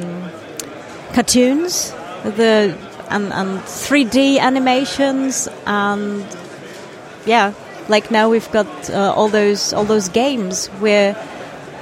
cartoons, 1.14 1.92
the 2.38 2.74
and 3.08 3.32
and 3.32 3.60
3D 3.86 4.38
animations, 4.40 5.48
and 5.66 6.24
yeah, 7.26 7.52
like 7.88 8.10
now 8.10 8.26
we've 8.34 8.50
got 8.50 8.66
uh, 8.90 9.14
all 9.16 9.28
those 9.28 9.72
all 9.76 9.86
those 9.94 10.08
games. 10.22 10.68
We're 10.80 11.14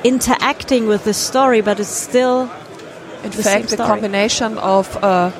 interacting 0.04 0.86
with 0.88 1.02
the 1.04 1.14
story, 1.14 1.62
but 1.62 1.80
it's 1.80 1.96
still 2.08 2.50
In 3.24 3.30
the 3.30 3.42
fact, 3.42 3.68
the 3.68 3.76
combination 3.76 4.58
of 4.58 4.96
uh, 5.02 5.32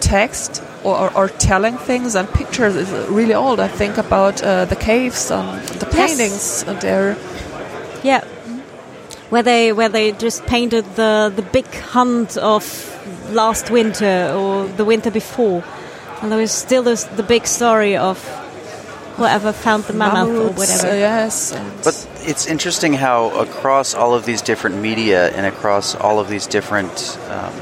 text 0.00 0.62
or, 0.84 1.12
or, 1.16 1.28
telling 1.28 1.76
things 1.76 2.14
and 2.14 2.28
pictures 2.32 2.76
is 2.76 2.90
really 3.08 3.34
old. 3.34 3.58
I 3.60 3.68
think 3.68 3.98
about 3.98 4.42
uh, 4.42 4.64
the 4.66 4.76
caves 4.76 5.30
and 5.30 5.60
the 5.80 5.86
paintings. 5.86 6.62
And 6.62 6.80
they're 6.80 7.16
Yeah. 8.02 8.24
Where 9.30 9.42
they 9.42 9.72
where 9.72 9.88
they 9.88 10.12
just 10.12 10.46
painted 10.46 10.84
the 10.94 11.32
the 11.34 11.42
big 11.42 11.66
hunt 11.92 12.36
of 12.36 12.62
last 13.32 13.70
winter 13.70 14.32
or 14.32 14.68
the 14.76 14.84
winter 14.84 15.10
before, 15.10 15.64
and 16.22 16.30
there 16.30 16.38
was 16.38 16.52
still 16.52 16.84
this, 16.84 17.04
the 17.04 17.24
big 17.24 17.46
story 17.46 17.96
of 17.96 18.18
whoever 19.16 19.52
found 19.52 19.84
the 19.84 19.92
mammoth 19.92 20.28
or 20.28 20.50
whatever. 20.52 20.88
uh, 20.88 20.94
yes. 20.94 21.52
But 21.82 22.08
it's 22.20 22.46
interesting 22.46 22.92
how 22.94 23.30
across 23.38 23.94
all 23.94 24.14
of 24.14 24.24
these 24.24 24.42
different 24.42 24.76
media 24.76 25.30
and 25.30 25.46
across 25.46 25.94
all 25.94 26.20
of 26.20 26.28
these 26.28 26.46
different 26.46 27.18
um, 27.28 27.54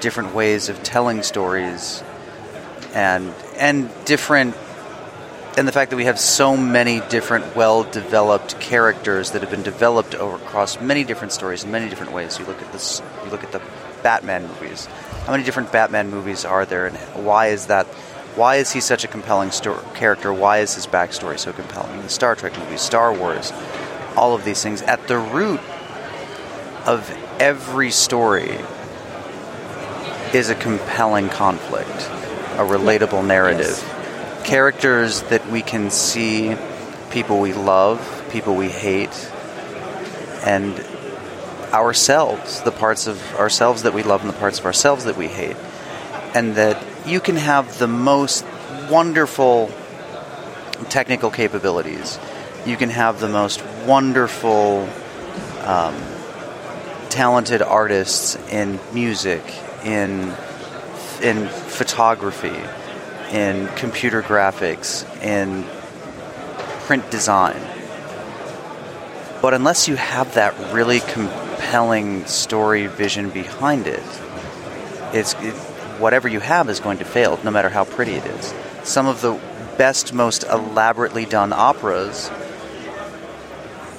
different 0.00 0.34
ways 0.34 0.68
of 0.68 0.82
telling 0.82 1.22
stories, 1.22 2.02
and 2.94 3.32
and 3.56 3.90
different, 4.04 4.54
and 5.56 5.66
the 5.66 5.72
fact 5.72 5.90
that 5.90 5.96
we 5.96 6.04
have 6.04 6.18
so 6.18 6.56
many 6.56 7.00
different, 7.08 7.56
well-developed 7.56 8.60
characters 8.60 9.30
that 9.30 9.40
have 9.40 9.50
been 9.50 9.62
developed 9.62 10.14
over 10.14 10.36
across 10.36 10.80
many 10.80 11.04
different 11.04 11.32
stories 11.32 11.64
in 11.64 11.70
many 11.70 11.88
different 11.88 12.12
ways. 12.12 12.38
You 12.38 12.44
look 12.44 12.60
at 12.60 12.70
this, 12.72 13.00
you 13.24 13.30
look 13.30 13.42
at 13.42 13.52
the 13.52 13.62
Batman 14.02 14.46
movies. 14.46 14.86
How 15.24 15.32
many 15.32 15.44
different 15.44 15.72
Batman 15.72 16.10
movies 16.10 16.44
are 16.44 16.66
there, 16.66 16.86
and 16.86 16.96
why 17.24 17.48
is 17.48 17.66
that? 17.66 17.86
Why 18.36 18.56
is 18.56 18.72
he 18.72 18.80
such 18.80 19.04
a 19.04 19.08
compelling 19.08 19.52
sto- 19.52 19.78
character? 19.94 20.32
Why 20.32 20.58
is 20.58 20.74
his 20.74 20.86
backstory 20.86 21.38
so 21.38 21.52
compelling? 21.52 22.02
The 22.02 22.08
Star 22.08 22.34
Trek 22.34 22.58
movies, 22.58 22.80
Star 22.80 23.14
Wars, 23.14 23.52
all 24.16 24.34
of 24.34 24.44
these 24.44 24.62
things. 24.62 24.82
At 24.82 25.06
the 25.06 25.18
root 25.18 25.60
of 26.84 27.08
every 27.38 27.90
story 27.90 28.58
is 30.32 30.50
a 30.50 30.54
compelling 30.56 31.28
conflict, 31.28 31.88
a 31.88 32.66
relatable 32.66 33.24
narrative. 33.24 33.78
Characters 34.44 35.22
that 35.22 35.48
we 35.48 35.62
can 35.62 35.90
see, 35.90 36.56
people 37.10 37.40
we 37.40 37.52
love, 37.52 38.26
people 38.30 38.56
we 38.56 38.68
hate, 38.68 39.30
and 40.44 40.84
ourselves, 41.72 42.60
the 42.62 42.72
parts 42.72 43.06
of 43.06 43.22
ourselves 43.36 43.84
that 43.84 43.94
we 43.94 44.02
love 44.02 44.22
and 44.22 44.28
the 44.28 44.36
parts 44.38 44.58
of 44.58 44.66
ourselves 44.66 45.04
that 45.04 45.16
we 45.16 45.28
hate. 45.28 45.56
And 46.34 46.56
that 46.56 46.84
you 47.06 47.20
can 47.20 47.36
have 47.36 47.78
the 47.78 47.86
most 47.86 48.44
wonderful 48.90 49.70
technical 50.88 51.30
capabilities. 51.30 52.18
You 52.66 52.76
can 52.76 52.90
have 52.90 53.20
the 53.20 53.28
most 53.28 53.62
wonderful, 53.86 54.88
um, 55.62 55.94
talented 57.10 57.62
artists 57.62 58.36
in 58.50 58.80
music, 58.92 59.42
in 59.84 60.34
in 61.22 61.48
photography, 61.48 62.60
in 63.30 63.68
computer 63.76 64.22
graphics, 64.22 65.04
in 65.22 65.64
print 66.86 67.08
design. 67.10 67.60
But 69.40 69.54
unless 69.54 69.88
you 69.88 69.96
have 69.96 70.34
that 70.34 70.54
really 70.72 71.00
compelling 71.00 72.26
story 72.26 72.86
vision 72.86 73.30
behind 73.30 73.86
it, 73.86 74.02
it's 75.12 75.34
it, 75.34 75.54
whatever 75.98 76.28
you 76.28 76.40
have 76.40 76.68
is 76.68 76.80
going 76.80 76.98
to 76.98 77.04
fail, 77.04 77.38
no 77.44 77.50
matter 77.50 77.68
how 77.68 77.84
pretty 77.84 78.12
it 78.12 78.24
is. 78.26 78.54
Some 78.82 79.06
of 79.06 79.20
the 79.20 79.38
best, 79.78 80.12
most 80.12 80.44
elaborately 80.44 81.24
done 81.26 81.52
operas, 81.52 82.30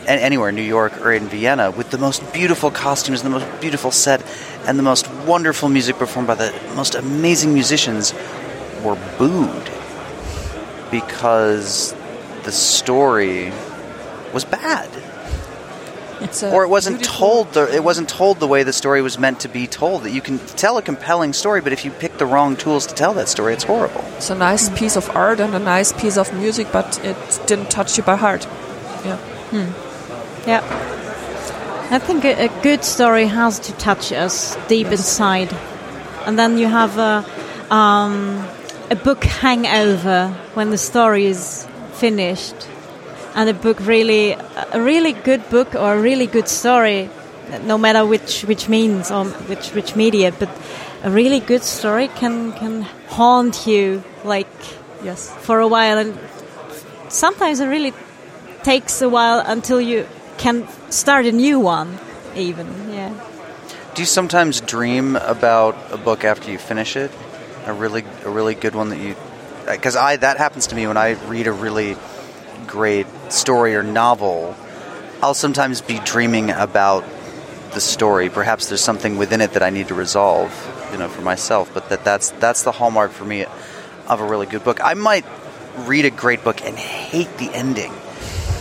anywhere 0.07 0.49
in 0.49 0.55
New 0.55 0.61
York 0.61 1.01
or 1.01 1.11
in 1.11 1.27
Vienna, 1.27 1.71
with 1.71 1.89
the 1.89 1.97
most 1.97 2.33
beautiful 2.33 2.71
costumes, 2.71 3.23
the 3.23 3.29
most 3.29 3.47
beautiful 3.61 3.91
set, 3.91 4.23
and 4.65 4.77
the 4.77 4.83
most 4.83 5.09
wonderful 5.25 5.69
music 5.69 5.97
performed 5.97 6.27
by 6.27 6.35
the 6.35 6.53
most 6.75 6.95
amazing 6.95 7.53
musicians, 7.53 8.13
were 8.83 8.97
booed 9.17 9.69
because 10.91 11.95
the 12.43 12.51
story 12.51 13.51
was 14.33 14.45
bad 14.45 14.89
or 16.53 16.63
it 16.63 16.69
wasn't 16.69 16.97
beautiful- 16.97 17.27
told 17.27 17.53
the, 17.53 17.75
it 17.75 17.83
wasn't 17.83 18.07
told 18.09 18.39
the 18.39 18.47
way 18.47 18.63
the 18.63 18.73
story 18.73 19.01
was 19.01 19.17
meant 19.17 19.39
to 19.41 19.47
be 19.49 19.67
told 19.67 20.03
that 20.03 20.11
you 20.11 20.21
can 20.21 20.39
tell 20.55 20.77
a 20.77 20.81
compelling 20.81 21.33
story 21.33 21.61
but 21.61 21.71
if 21.73 21.83
you 21.85 21.91
pick 21.91 22.17
the 22.17 22.25
wrong 22.25 22.55
tools 22.55 22.85
to 22.87 22.93
tell 22.95 23.13
that 23.13 23.27
story 23.27 23.53
it's 23.53 23.63
horrible 23.63 24.03
It's 24.17 24.29
a 24.29 24.35
nice 24.35 24.69
piece 24.69 24.95
of 24.95 25.09
art 25.15 25.39
and 25.39 25.53
a 25.55 25.59
nice 25.59 25.91
piece 25.93 26.17
of 26.17 26.33
music, 26.33 26.67
but 26.71 26.99
it 27.03 27.17
didn't 27.47 27.69
touch 27.69 27.97
you 27.97 28.03
by 28.03 28.15
heart. 28.15 28.47
Yeah. 29.05 29.17
Yeah. 30.47 30.61
I 31.91 31.99
think 31.99 32.25
a, 32.25 32.45
a 32.45 32.61
good 32.61 32.83
story 32.83 33.25
has 33.27 33.59
to 33.59 33.71
touch 33.73 34.11
us 34.11 34.55
deep 34.67 34.87
inside. 34.87 35.53
And 36.25 36.37
then 36.39 36.57
you 36.57 36.67
have 36.67 36.97
a, 36.97 37.23
um, 37.73 38.43
a 38.89 38.95
book 38.95 39.23
hangover 39.23 40.29
when 40.55 40.71
the 40.71 40.77
story 40.77 41.25
is 41.25 41.67
finished. 41.93 42.55
And 43.35 43.49
a 43.49 43.53
book 43.53 43.79
really, 43.81 44.31
a 44.31 44.81
really 44.81 45.11
good 45.11 45.49
book 45.49 45.75
or 45.75 45.93
a 45.93 46.01
really 46.01 46.25
good 46.25 46.47
story, 46.47 47.09
no 47.63 47.77
matter 47.77 48.05
which, 48.05 48.43
which 48.43 48.69
means 48.69 49.11
or 49.11 49.25
which, 49.25 49.71
which 49.73 49.95
media, 49.95 50.31
but 50.31 50.49
a 51.03 51.11
really 51.11 51.39
good 51.41 51.63
story 51.63 52.07
can, 52.07 52.53
can 52.53 52.83
haunt 53.09 53.67
you 53.67 54.03
like 54.23 54.47
Yes. 55.03 55.29
for 55.41 55.59
a 55.59 55.67
while. 55.67 55.97
And 55.97 56.17
sometimes 57.09 57.59
it 57.59 57.67
really 57.67 57.93
takes 58.63 59.01
a 59.01 59.09
while 59.09 59.43
until 59.45 59.79
you 59.79 60.07
can 60.37 60.67
start 60.89 61.25
a 61.25 61.31
new 61.31 61.59
one 61.59 61.97
even 62.35 62.67
yeah. 62.91 63.13
Do 63.93 64.01
you 64.01 64.05
sometimes 64.05 64.59
dream 64.59 65.15
about 65.15 65.75
a 65.91 65.97
book 65.97 66.25
after 66.25 66.51
you 66.51 66.57
finish 66.57 66.95
it? 66.95 67.11
A 67.65 67.73
really 67.73 68.03
a 68.23 68.29
really 68.29 68.55
good 68.55 68.75
one 68.75 68.89
that 68.89 68.99
you 68.99 69.15
because 69.65 69.95
i 69.95 70.15
that 70.17 70.37
happens 70.37 70.67
to 70.67 70.75
me 70.75 70.85
when 70.85 70.97
i 70.97 71.11
read 71.27 71.47
a 71.47 71.51
really 71.51 71.95
great 72.75 73.07
story 73.31 73.73
or 73.75 73.83
novel 73.83 74.53
i'll 75.23 75.33
sometimes 75.45 75.81
be 75.81 75.97
dreaming 75.99 76.49
about 76.51 77.03
the 77.73 77.79
story 77.79 78.29
perhaps 78.29 78.67
there's 78.67 78.81
something 78.91 79.17
within 79.17 79.39
it 79.39 79.51
that 79.53 79.63
i 79.63 79.69
need 79.69 79.87
to 79.87 79.95
resolve 79.95 80.49
you 80.91 80.97
know 80.97 81.07
for 81.07 81.21
myself 81.21 81.71
but 81.73 81.87
that 81.89 82.03
that's 82.03 82.31
that's 82.43 82.63
the 82.63 82.71
hallmark 82.73 83.11
for 83.11 83.23
me 83.25 83.45
of 84.07 84.19
a 84.21 84.25
really 84.25 84.45
good 84.45 84.63
book. 84.63 84.79
I 84.83 84.93
might 84.93 85.25
read 85.89 86.05
a 86.05 86.11
great 86.11 86.43
book 86.43 86.61
and 86.63 86.77
hate 86.77 87.31
the 87.39 87.49
ending. 87.51 87.91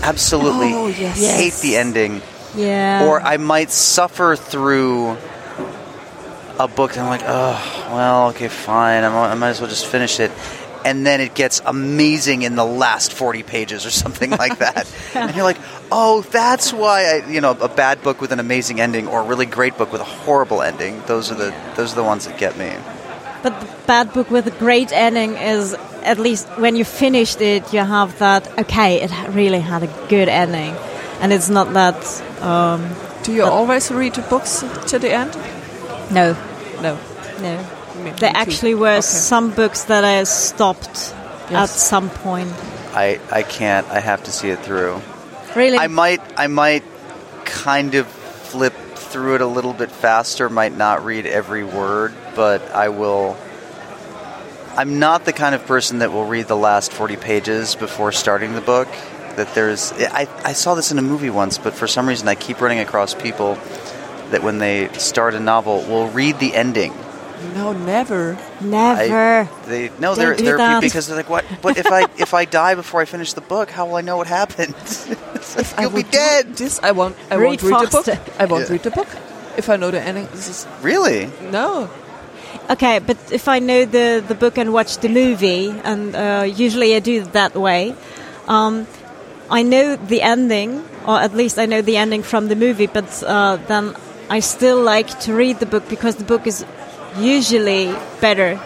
Absolutely 0.03 0.73
Oh, 0.73 0.87
yes. 0.87 1.19
hate 1.21 1.53
Yes. 1.53 1.61
the 1.61 1.77
ending. 1.77 2.23
Yeah. 2.57 3.05
Or 3.07 3.21
I 3.21 3.37
might 3.37 3.71
suffer 3.71 4.37
through 4.37 5.19
a 6.59 6.67
book 6.67 6.93
and 6.93 7.01
I'm 7.03 7.09
like, 7.09 7.25
oh, 7.27 7.91
well, 7.93 8.29
okay, 8.31 8.49
fine. 8.49 9.05
I'm, 9.05 9.13
I 9.15 9.35
might 9.35 9.51
as 9.51 9.61
well 9.61 9.69
just 9.69 9.85
finish 9.87 10.19
it. 10.19 10.31
And 10.85 11.07
then 11.07 11.21
it 11.21 11.35
gets 11.35 11.63
amazing 11.65 12.43
in 12.43 12.57
the 12.57 12.65
last 12.65 13.13
40 13.15 13.43
pages 13.43 13.87
or 13.87 13.91
something 13.91 14.31
like 14.43 14.59
that. 14.59 14.87
and 15.15 15.35
you're 15.35 15.45
like, 15.45 15.59
oh, 15.91 16.21
that's 16.31 16.73
why 16.73 17.05
I, 17.23 17.31
you 17.31 17.41
know, 17.41 17.53
a 17.53 17.69
bad 17.69 18.03
book 18.03 18.21
with 18.21 18.33
an 18.33 18.39
amazing 18.41 18.81
ending 18.81 19.09
or 19.09 19.21
a 19.23 19.25
really 19.25 19.47
great 19.47 19.79
book 19.79 19.91
with 19.93 20.01
a 20.03 20.05
horrible 20.25 20.61
ending. 20.63 21.03
Those 21.07 21.31
are 21.33 21.37
the, 21.37 21.55
those 21.77 21.93
are 21.93 21.97
the 21.97 22.05
ones 22.05 22.27
that 22.27 22.37
get 22.39 22.57
me. 22.59 22.71
But 23.43 23.61
the 23.61 23.69
bad 23.87 24.13
book 24.13 24.31
with 24.31 24.47
a 24.47 24.51
great 24.59 24.93
ending 24.93 25.35
is 25.37 25.75
at 26.03 26.19
least 26.19 26.47
when 26.59 26.77
you 26.77 26.85
finished 26.85 27.41
it, 27.41 27.73
you 27.73 27.81
have 27.81 28.19
that. 28.19 28.47
Okay, 28.59 29.03
it 29.03 29.11
really 29.35 29.61
had 29.61 29.83
a 29.83 30.07
good 30.09 30.29
ending, 30.29 30.75
and 31.21 31.33
it's 31.33 31.49
not 31.51 31.73
that. 31.75 31.97
Um, 32.43 32.91
Do 33.23 33.33
you 33.33 33.45
always 33.45 33.91
read 33.91 34.15
the 34.15 34.23
books 34.23 34.65
to 34.89 34.99
the 34.99 35.11
end? 35.13 35.35
no, 36.11 36.37
No. 36.83 36.99
no. 37.41 37.59
Me- 38.03 38.11
There 38.13 38.33
actually 38.35 38.75
were 38.75 38.93
Okay. 38.99 39.01
some 39.03 39.51
books 39.51 39.85
that 39.85 40.05
I 40.05 40.25
stopped 40.25 41.15
at 41.51 41.67
some 41.69 42.11
point. 42.11 42.53
I, 42.95 43.21
I 43.31 43.43
can't. 43.43 43.87
I 43.89 44.01
have 44.01 44.25
to 44.25 44.33
see 44.33 44.49
it 44.51 44.61
through. 44.61 45.01
Really, 45.55 45.79
I 45.79 45.87
might 45.89 46.21
I 46.37 46.47
might 46.49 46.83
kind 47.45 47.95
of 47.95 48.07
flip 48.07 48.75
through 48.95 49.37
it 49.37 49.41
a 49.41 49.47
little 49.47 49.73
bit 49.73 49.91
faster, 49.93 50.49
might 50.49 50.77
not 50.77 51.05
read 51.05 51.27
every 51.27 51.63
word, 51.65 52.13
but 52.35 52.63
I 52.73 52.89
will 52.89 53.37
I'm 54.77 54.99
not 54.99 55.25
the 55.25 55.33
kind 55.33 55.55
of 55.55 55.65
person 55.67 56.01
that 56.01 56.11
will 56.13 56.25
read 56.25 56.49
the 56.49 56.57
last 56.57 56.93
40 56.93 57.17
pages 57.17 57.77
before 57.77 58.11
starting 58.11 58.55
the 58.55 58.61
book. 58.61 58.89
That 59.37 59.55
there's 59.55 59.93
I, 59.93 60.29
I 60.45 60.53
saw 60.53 60.75
this 60.75 60.91
in 60.91 60.99
a 60.99 61.03
movie 61.03 61.31
once, 61.31 61.59
but 61.59 61.75
for 61.75 61.87
some 61.87 62.09
reason 62.09 62.27
I 62.27 62.35
keep 62.35 62.61
running 62.61 62.81
across 62.81 63.15
people 63.15 63.55
that 64.31 64.43
when 64.43 64.59
they 64.59 64.89
start 64.95 65.35
a 65.35 65.41
novel 65.41 65.83
will 65.83 66.09
read 66.09 66.39
the 66.41 66.55
ending. 66.55 66.93
No, 67.55 67.73
never. 67.73 68.39
never. 68.61 69.49
I, 69.51 69.67
they 69.67 69.91
no, 69.99 70.15
they're 70.15 70.35
do 70.35 70.45
they're 70.45 70.57
that. 70.57 70.81
because 70.81 71.07
they're 71.07 71.17
like, 71.17 71.29
what? 71.29 71.45
But 71.63 71.77
if 71.77 71.87
I 71.91 72.03
if 72.19 72.33
I 72.35 72.45
die 72.45 72.75
before 72.75 73.01
I 73.01 73.05
finish 73.05 73.33
the 73.35 73.41
book, 73.43 73.71
how 73.71 73.87
will 73.87 73.97
I 73.97 74.01
know 74.03 74.17
what 74.17 74.27
happened? 74.27 74.75
Like, 75.57 75.79
You'll 75.79 75.91
be 75.91 76.03
dead. 76.03 76.57
This 76.57 76.81
I 76.83 76.91
won't. 76.93 77.15
I 77.31 77.37
Read 77.37 77.63
won't 77.63 77.63
read 77.63 77.87
the 77.87 77.91
book. 78.03 78.09
I 78.41 78.45
won't 78.47 78.65
Yeah. 78.67 78.73
read 78.73 78.83
the 78.83 78.91
book. 78.91 79.07
If 79.57 79.69
I 79.69 79.77
know 79.77 79.91
the 79.93 80.01
ending, 80.01 80.27
this 80.33 80.49
is 80.49 80.67
Really? 80.83 81.31
no. 81.53 81.89
Okay, 82.71 82.99
but 82.99 83.19
if 83.31 83.47
I 83.47 83.59
know 83.61 83.85
the, 83.85 84.25
the 84.27 84.35
book 84.35 84.57
and 84.59 84.73
watch 84.73 84.99
the 84.99 85.09
movie, 85.09 85.69
and 85.85 86.17
uh, 86.17 86.45
usually 86.49 86.97
I 86.97 87.01
do 87.01 87.23
it 87.23 87.33
that 87.35 87.55
way, 87.55 87.95
um, 88.49 88.87
I 89.51 89.63
know 89.63 89.97
the 89.97 90.23
ending, 90.23 90.83
or 91.07 91.21
at 91.21 91.35
least 91.35 91.59
I 91.59 91.67
know 91.67 91.83
the 91.83 91.99
ending 91.99 92.23
from 92.23 92.49
the 92.49 92.57
movie, 92.57 92.87
but 92.87 93.23
uh, 93.23 93.57
then 93.69 93.95
I 94.31 94.41
still 94.41 94.81
like 94.83 95.21
to 95.21 95.35
read 95.35 95.61
the 95.61 95.67
book 95.67 95.87
because 95.89 96.17
the 96.17 96.25
book 96.25 96.47
is 96.47 96.65
usually 97.19 97.93
better 98.21 98.61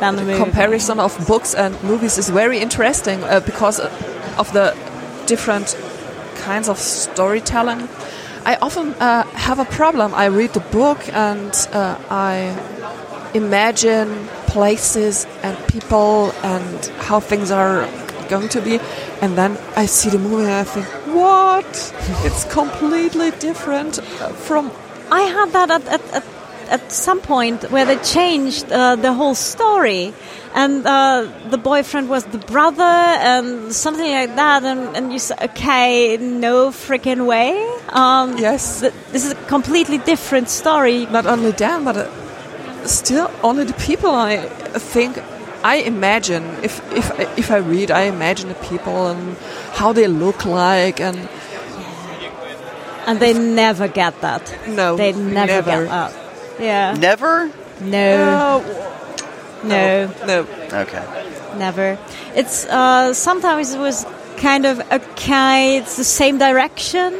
than 0.00 0.16
the 0.16 0.22
movie. 0.22 0.38
Comparison 0.38 1.00
of 1.00 1.26
books 1.26 1.54
and 1.54 1.80
movies 1.82 2.18
is 2.18 2.28
very 2.28 2.58
interesting 2.58 3.22
uh, 3.24 3.40
because 3.40 3.80
of 3.80 4.52
the 4.52 4.76
different 5.26 5.76
kinds 6.36 6.68
of 6.68 6.78
storytelling. 6.78 7.88
I 8.44 8.56
often 8.62 8.94
uh, 8.94 9.24
have 9.34 9.58
a 9.58 9.64
problem. 9.64 10.14
I 10.14 10.26
read 10.26 10.54
the 10.54 10.60
book 10.60 10.98
and 11.12 11.52
uh, 11.72 11.98
I 12.08 12.56
imagine 13.34 14.26
places 14.46 15.26
and 15.42 15.56
people 15.68 16.32
and 16.42 16.86
how 17.00 17.20
things 17.20 17.50
are 17.50 17.86
going 18.28 18.48
to 18.50 18.60
be, 18.60 18.78
and 19.22 19.36
then 19.36 19.58
I 19.76 19.86
see 19.86 20.10
the 20.10 20.18
movie 20.18 20.44
and 20.44 20.52
I 20.52 20.64
think, 20.64 20.86
what? 21.14 21.94
It's 22.26 22.44
completely 22.44 23.30
different 23.32 23.98
uh, 23.98 24.28
from 24.46 24.70
I 25.10 25.22
had 25.22 25.52
that 25.52 25.70
at, 25.70 25.86
at, 25.88 26.02
at, 26.12 26.24
at 26.70 26.92
some 26.92 27.20
point 27.20 27.70
where 27.70 27.84
they 27.84 27.96
changed 27.96 28.70
uh, 28.72 28.96
the 28.96 29.12
whole 29.12 29.34
story. 29.34 30.12
And 30.54 30.86
uh, 30.86 31.28
the 31.50 31.58
boyfriend 31.58 32.08
was 32.08 32.24
the 32.24 32.38
brother, 32.38 32.82
and 32.82 33.72
something 33.72 34.10
like 34.10 34.34
that. 34.36 34.64
And, 34.64 34.96
and 34.96 35.12
you 35.12 35.18
say, 35.18 35.34
okay, 35.42 36.16
no 36.16 36.70
freaking 36.70 37.26
way. 37.26 37.52
Um, 37.90 38.38
Yes. 38.38 38.80
th- 38.80 38.92
this 39.12 39.24
is 39.26 39.32
a 39.32 39.40
completely 39.46 39.98
different 39.98 40.48
story. 40.48 41.06
not 41.06 41.26
only 41.26 41.50
them, 41.52 41.84
but 41.84 41.96
uh, 41.96 42.86
still 42.86 43.30
only 43.42 43.64
the 43.64 43.74
people. 43.74 44.10
I 44.10 44.38
think 44.78 45.18
I 45.62 45.76
imagine 45.76 46.44
if 46.62 46.80
if 46.92 47.10
if 47.38 47.50
I 47.50 47.58
read, 47.58 47.90
I 47.90 48.02
imagine 48.08 48.48
the 48.48 48.60
people 48.70 49.08
and 49.08 49.36
how 49.74 49.92
they 49.92 50.06
look 50.08 50.44
like, 50.46 50.98
and 51.00 51.28
And 53.06 53.20
they 53.20 53.32
never 53.34 53.88
get 53.88 54.20
that. 54.20 54.42
no, 54.68 54.96
They 54.96 55.12
never, 55.12 55.46
never. 55.46 55.84
get 55.84 55.88
that. 55.88 56.12
Yeah. 56.58 56.94
Never? 56.98 57.50
No, 57.80 58.62
No, 59.64 60.06
no, 60.16 60.26
no. 60.26 60.46
Okay. 60.82 61.02
never. 61.58 61.98
It's 62.34 62.64
uh, 62.66 63.14
sometimes 63.14 63.74
it 63.74 63.78
was 63.80 64.04
kind 64.38 64.66
of 64.66 64.80
okay. 64.92 65.78
It's 65.78 65.96
the 65.96 66.04
same 66.04 66.38
direction. 66.38 67.14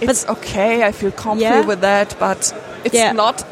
It's 0.00 0.26
okay. 0.28 0.84
I 0.84 0.92
feel 0.92 1.10
comfortable 1.12 1.60
Yeah. 1.60 1.66
with 1.66 1.80
that, 1.80 2.14
but 2.18 2.52
it's 2.84 2.94
Yeah. 2.94 3.12
not 3.12 3.44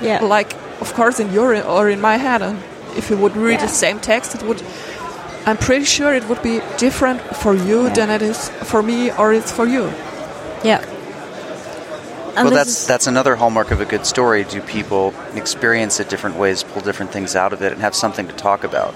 Yeah. 0.00 0.22
like, 0.22 0.54
of 0.80 0.94
course, 0.94 1.18
in 1.22 1.32
your 1.32 1.54
or 1.66 1.88
in 1.88 2.00
my 2.00 2.16
head. 2.18 2.42
And 2.42 2.58
if 2.96 3.10
you 3.10 3.16
would 3.16 3.36
read 3.36 3.58
Yeah. 3.60 3.66
the 3.66 3.72
same 3.72 3.98
text, 4.00 4.34
it 4.34 4.42
would. 4.42 4.62
I'm 5.46 5.56
pretty 5.58 5.84
sure 5.84 6.14
it 6.14 6.24
would 6.28 6.42
be 6.42 6.60
different 6.78 7.20
for 7.36 7.54
you 7.54 7.90
than 7.90 8.10
it 8.10 8.22
is 8.22 8.50
for 8.64 8.82
me, 8.82 9.10
or 9.18 9.32
it's 9.34 9.52
for 9.52 9.66
you. 9.66 9.90
Yeah. 10.62 10.80
And 12.36 12.46
well, 12.46 12.54
that's 12.54 12.82
is- 12.82 12.86
that's 12.86 13.06
another 13.06 13.36
hallmark 13.36 13.70
of 13.70 13.80
a 13.80 13.84
good 13.84 14.06
story. 14.06 14.44
Do 14.44 14.60
people 14.60 15.14
experience 15.34 16.00
it 16.00 16.08
different 16.08 16.36
ways, 16.36 16.62
pull 16.62 16.82
different 16.82 17.12
things 17.12 17.36
out 17.36 17.52
of 17.52 17.62
it, 17.62 17.72
and 17.72 17.80
have 17.80 17.94
something 17.94 18.26
to 18.26 18.34
talk 18.34 18.64
about? 18.64 18.94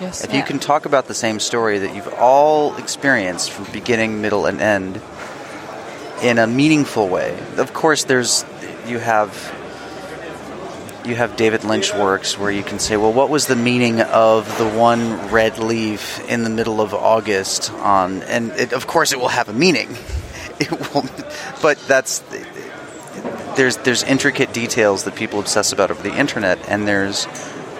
Yes. 0.00 0.24
If 0.24 0.32
you 0.32 0.42
can 0.42 0.58
talk 0.58 0.86
about 0.86 1.06
the 1.08 1.14
same 1.14 1.40
story 1.40 1.78
that 1.80 1.94
you've 1.94 2.12
all 2.14 2.74
experienced 2.76 3.50
from 3.50 3.66
beginning, 3.70 4.22
middle, 4.22 4.46
and 4.46 4.58
end 4.60 5.00
in 6.22 6.38
a 6.38 6.46
meaningful 6.46 7.06
way, 7.08 7.38
of 7.58 7.72
course, 7.74 8.04
there's 8.04 8.44
you 8.86 8.98
have 8.98 9.30
you 11.04 11.14
have 11.14 11.36
David 11.36 11.64
Lynch 11.64 11.94
works 11.94 12.38
where 12.38 12.50
you 12.50 12.62
can 12.62 12.78
say, 12.78 12.96
well, 12.96 13.12
what 13.12 13.30
was 13.30 13.46
the 13.46 13.56
meaning 13.56 14.00
of 14.00 14.58
the 14.58 14.68
one 14.68 15.30
red 15.30 15.58
leaf 15.58 16.20
in 16.28 16.44
the 16.44 16.50
middle 16.50 16.80
of 16.80 16.92
August 16.94 17.70
on? 17.72 18.22
And 18.22 18.52
it, 18.52 18.72
of 18.72 18.86
course, 18.86 19.12
it 19.12 19.18
will 19.18 19.28
have 19.28 19.48
a 19.48 19.54
meaning. 19.54 19.88
It 20.60 20.70
will, 20.92 21.06
but 21.62 21.78
that's 21.88 22.18
there's 23.56 23.76
there's 23.78 24.02
intricate 24.02 24.52
details 24.52 25.04
that 25.04 25.14
people 25.14 25.40
obsess 25.40 25.72
about 25.72 25.90
over 25.90 26.02
the 26.02 26.16
internet, 26.16 26.58
and 26.68 26.86
there's 26.86 27.26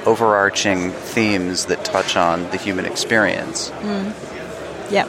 overarching 0.07 0.93
themes 0.93 1.67
that 1.67 1.85
touch 1.85 2.17
on 2.17 2.51
the 2.51 2.57
human 2.57 2.87
experience. 2.87 3.71
Yeah. 4.91 5.07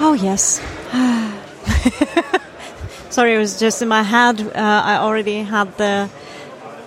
Oh 0.00 0.12
yes. 0.12 0.60
Sorry, 3.10 3.34
it 3.34 3.38
was 3.38 3.58
just 3.58 3.82
in 3.82 3.88
my 3.88 4.02
head. 4.02 4.40
Uh, 4.40 4.52
I 4.54 4.96
already 4.96 5.42
had 5.42 5.76
the 5.76 6.08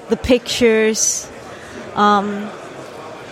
the 0.09 0.17
pictures 0.17 1.29
um, 1.95 2.49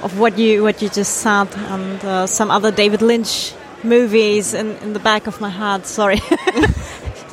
of 0.04 0.20
what 0.20 0.38
you 0.38 0.64
what 0.64 0.82
you 0.82 0.90
just 0.90 1.18
said, 1.18 1.48
and 1.56 2.06
uh, 2.06 2.28
some 2.28 2.52
other 2.52 2.72
David 2.72 3.02
Lynch 3.02 3.54
movies 3.84 4.54
in, 4.54 4.78
in 4.78 4.94
the 4.94 5.00
back 5.00 5.28
of 5.28 5.42
my 5.42 5.50
head. 5.50 5.86
Sorry, 5.86 6.18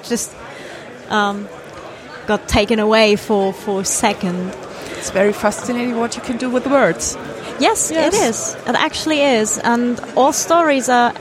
just 0.03 0.35
um, 1.11 1.49
got 2.27 2.49
taken 2.49 2.79
away 2.79 3.17
for 3.17 3.53
for 3.53 3.81
a 3.81 3.85
second. 3.85 4.55
It's 4.99 5.11
very 5.11 5.33
fascinating 5.33 5.97
what 5.97 6.17
you 6.17 6.23
can 6.23 6.37
do 6.39 6.51
with 6.51 6.67
words. 6.67 7.17
Yes, 7.61 7.91
Yes. 7.91 8.15
it 8.15 8.29
is. 8.29 8.57
It 8.67 8.75
actually 8.75 9.21
is. 9.21 9.59
And 9.59 10.01
all 10.17 10.33
stories 10.33 10.89
are 10.89 11.13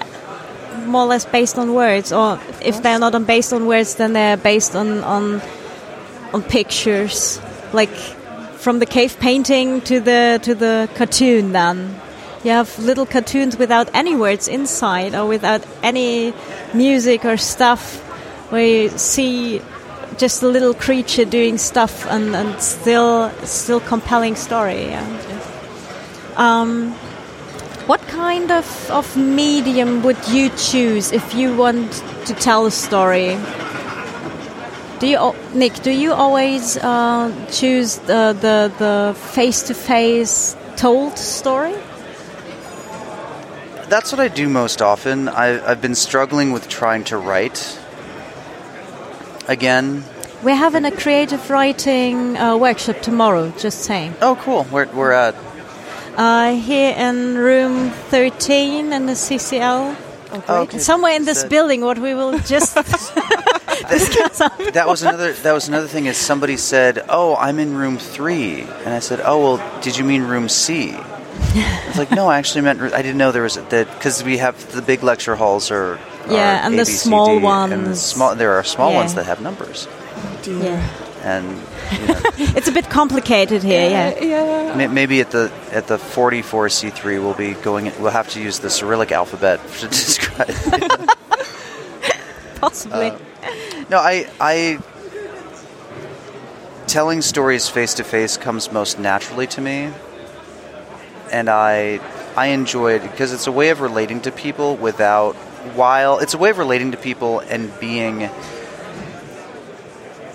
more 0.86 1.04
or 1.04 1.08
less 1.08 1.26
based 1.26 1.58
on 1.58 1.74
words, 1.74 2.12
or 2.14 2.40
if 2.62 2.82
they're 2.82 3.00
not 3.00 3.14
on 3.16 3.24
based 3.26 3.54
on 3.54 3.66
words, 3.68 3.96
then 3.96 4.14
they're 4.14 4.38
based 4.38 4.76
on 4.76 5.04
on 5.04 5.42
on 6.34 6.42
pictures, 6.44 7.40
like 7.74 7.94
from 8.58 8.80
the 8.80 8.86
cave 8.86 9.18
painting 9.20 9.82
to 9.82 10.00
the 10.00 10.40
to 10.44 10.56
the 10.56 10.88
cartoon. 10.96 11.52
Then 11.54 11.96
you 12.44 12.52
have 12.52 12.78
little 12.80 13.06
cartoons 13.06 13.58
without 13.58 13.90
any 13.94 14.16
words 14.16 14.48
inside, 14.48 15.16
or 15.16 15.26
without 15.28 15.64
any 15.84 16.34
music 16.74 17.26
or 17.26 17.38
stuff, 17.38 18.00
where 18.52 18.66
you 18.66 18.90
see 18.98 19.62
just 20.18 20.44
a 20.44 20.48
little 20.48 20.74
creature 20.74 21.26
doing 21.26 21.58
stuff, 21.58 22.06
and, 22.08 22.36
and 22.36 22.62
still 22.62 23.32
still 23.44 23.80
compelling 23.80 24.36
story. 24.36 24.86
Yeah. 24.86 25.06
Um, 26.36 26.92
what 27.88 28.02
kind 28.02 28.52
of, 28.52 28.92
of 28.92 29.16
medium 29.16 30.04
would 30.04 30.28
you 30.28 30.50
choose 30.58 31.12
if 31.12 31.34
you 31.34 31.56
want 31.56 31.92
to 32.26 32.34
tell 32.34 32.66
a 32.66 32.72
story? 32.72 33.38
Do 35.00 35.08
you, 35.08 35.36
Nick? 35.54 35.74
Do 35.84 35.92
you 35.92 36.12
always 36.14 36.78
uh, 36.78 37.32
choose 37.52 37.98
the 37.98 38.34
the 38.34 38.72
the 38.78 39.16
face 39.34 39.62
to 39.64 39.74
face 39.74 40.56
told 40.76 41.18
story? 41.18 41.76
That's 43.90 44.12
what 44.12 44.20
I 44.20 44.28
do 44.28 44.50
most 44.50 44.82
often. 44.82 45.30
I, 45.30 45.66
I've 45.66 45.82
been 45.82 45.96
struggling 45.96 46.52
with 46.52 46.68
trying 46.68 47.06
to 47.06 47.18
write 47.18 47.80
again. 49.48 50.04
We're 50.44 50.56
having 50.56 50.86
a 50.86 50.92
creative 50.92 51.50
writing 51.50 52.38
uh, 52.38 52.58
workshop 52.58 53.02
tomorrow, 53.02 53.52
just 53.58 53.80
saying. 53.84 54.16
Oh, 54.22 54.36
cool. 54.42 54.66
We're, 54.72 54.86
we're 54.94 55.12
at. 55.12 55.36
Uh, 56.16 56.54
here 56.56 56.96
in 56.98 57.36
room 57.38 57.90
13 58.10 58.94
in 58.94 59.06
the 59.06 59.14
CCL. 59.14 59.96
Oh, 60.50 60.62
okay. 60.64 60.78
Somewhere 60.80 61.14
in 61.16 61.26
this 61.26 61.42
That- 61.42 61.50
building, 61.50 61.82
what 61.82 61.98
we 62.00 62.14
will 62.14 62.38
just 62.40 62.76
discuss. 63.90 64.40
That 64.74 64.86
was 64.88 65.02
another. 65.02 65.32
That 65.34 65.54
was 65.54 65.68
another 65.68 65.88
thing. 65.88 66.06
Is 66.06 66.18
somebody 66.18 66.58
said, 66.58 67.06
"Oh, 67.08 67.36
I'm 67.38 67.60
in 67.60 67.74
room 67.76 67.98
three. 67.98 68.62
and 68.62 68.90
I 68.94 69.00
said, 69.00 69.22
"Oh, 69.24 69.56
well, 69.56 69.82
did 69.82 69.96
you 69.98 70.04
mean 70.04 70.24
room 70.24 70.50
C?" 70.50 70.96
It's 71.54 71.98
like, 71.98 72.12
"No, 72.12 72.28
I 72.28 72.40
actually 72.40 72.62
meant. 72.62 72.82
I 72.82 73.02
didn't 73.02 73.18
know 73.18 73.32
there 73.32 73.44
was 73.44 73.56
that 73.56 73.88
because 73.94 74.24
we 74.24 74.38
have 74.40 74.56
the 74.74 74.82
big 74.82 75.02
lecture 75.04 75.36
halls 75.36 75.72
are 75.72 75.98
Yeah, 76.30 76.66
and 76.66 76.74
the 76.78 76.82
A, 76.82 76.86
B, 76.86 76.92
C, 76.92 76.98
small 76.98 77.28
D, 77.28 77.32
and 77.36 77.42
the 77.42 77.90
ones. 77.90 78.02
small. 78.02 78.36
There 78.36 78.54
are 78.54 78.64
small 78.64 78.92
Yeah. 78.92 78.98
ones 78.98 79.14
that 79.16 79.26
have 79.26 79.42
numbers, 79.42 79.88
yeah. 80.46 80.82
and 81.24 81.46
you 81.92 82.08
know, 82.08 82.20
It's 82.58 82.68
a 82.68 82.72
bit 82.72 82.90
complicated 82.90 83.64
here, 83.64 83.90
yeah. 83.90 84.20
yeah. 84.24 84.76
may- 84.76 84.88
maybe 84.88 85.22
at 85.22 85.32
the 85.32 85.52
at 85.72 85.88
the 85.88 85.98
44 85.98 86.68
C3 86.68 87.04
we'll 87.22 87.34
be 87.34 87.54
going. 87.54 87.92
We'll 88.00 88.12
have 88.12 88.30
to 88.30 88.42
use 88.42 88.60
the 88.60 88.70
Cyrillic 88.70 89.12
alphabet 89.12 89.60
to 89.80 89.88
describe. 89.88 90.50
Possibly. 92.62 93.08
Uh, 93.12 93.18
no, 93.90 93.98
I, 94.00 94.28
I 94.40 94.80
telling 96.88 97.22
stories 97.22 97.70
face 97.70 97.94
to 97.96 98.04
face 98.04 98.38
comes 98.38 98.72
most 98.72 99.00
naturally 99.00 99.48
to 99.48 99.62
me, 99.62 99.92
and 101.32 101.50
I 101.50 102.00
I 102.36 102.48
enjoy 102.48 102.94
it 102.94 103.02
because 103.04 103.32
it's 103.34 103.48
a 103.48 103.52
way 103.52 103.70
of 103.70 103.82
relating 103.82 104.22
to 104.22 104.32
people 104.32 104.76
without 104.76 105.36
while 105.76 106.20
it's 106.20 106.34
a 106.34 106.38
way 106.38 106.50
of 106.50 106.58
relating 106.58 106.92
to 106.92 106.98
people 106.98 107.40
and 107.40 107.78
being 107.80 108.30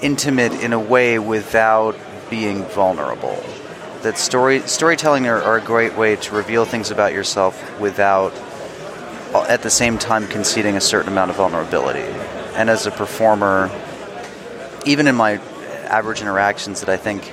intimate 0.00 0.52
in 0.52 0.72
a 0.72 0.80
way 0.80 1.18
without 1.18 1.96
being 2.28 2.64
vulnerable. 2.64 3.42
That 4.02 4.18
story 4.18 4.60
storytelling 4.60 5.28
are, 5.28 5.40
are 5.40 5.58
a 5.58 5.60
great 5.60 5.96
way 5.96 6.16
to 6.16 6.34
reveal 6.34 6.64
things 6.64 6.90
about 6.90 7.12
yourself 7.12 7.80
without 7.80 8.32
at 9.34 9.62
the 9.62 9.70
same 9.70 9.98
time 9.98 10.26
conceding 10.28 10.76
a 10.76 10.80
certain 10.80 11.12
amount 11.12 11.30
of 11.30 11.36
vulnerability. 11.36 12.00
And 12.54 12.68
as 12.68 12.86
a 12.86 12.90
performer, 12.90 13.70
even 14.84 15.06
in 15.06 15.14
my 15.14 15.40
average 15.86 16.20
interactions, 16.20 16.80
that 16.80 16.88
I 16.88 16.96
think 16.96 17.30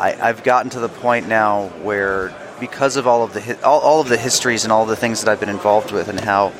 I, 0.00 0.16
I've 0.20 0.42
gotten 0.42 0.70
to 0.70 0.80
the 0.80 0.88
point 0.88 1.28
now 1.28 1.68
where, 1.82 2.30
because 2.62 2.96
of 2.96 3.08
all 3.08 3.24
of 3.24 3.34
the 3.34 3.60
all, 3.64 3.80
all 3.80 4.00
of 4.00 4.08
the 4.08 4.16
histories 4.16 4.62
and 4.62 4.72
all 4.72 4.86
the 4.86 4.94
things 4.94 5.20
that 5.20 5.28
I've 5.28 5.40
been 5.40 5.48
involved 5.48 5.90
with, 5.90 6.06
and 6.06 6.20
how, 6.20 6.50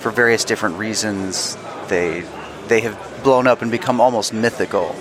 for 0.00 0.10
various 0.10 0.44
different 0.44 0.76
reasons, 0.76 1.56
they 1.88 2.24
they 2.68 2.82
have 2.82 3.22
blown 3.24 3.46
up 3.46 3.62
and 3.62 3.70
become 3.70 3.98
almost 3.98 4.34
mythical. 4.34 4.94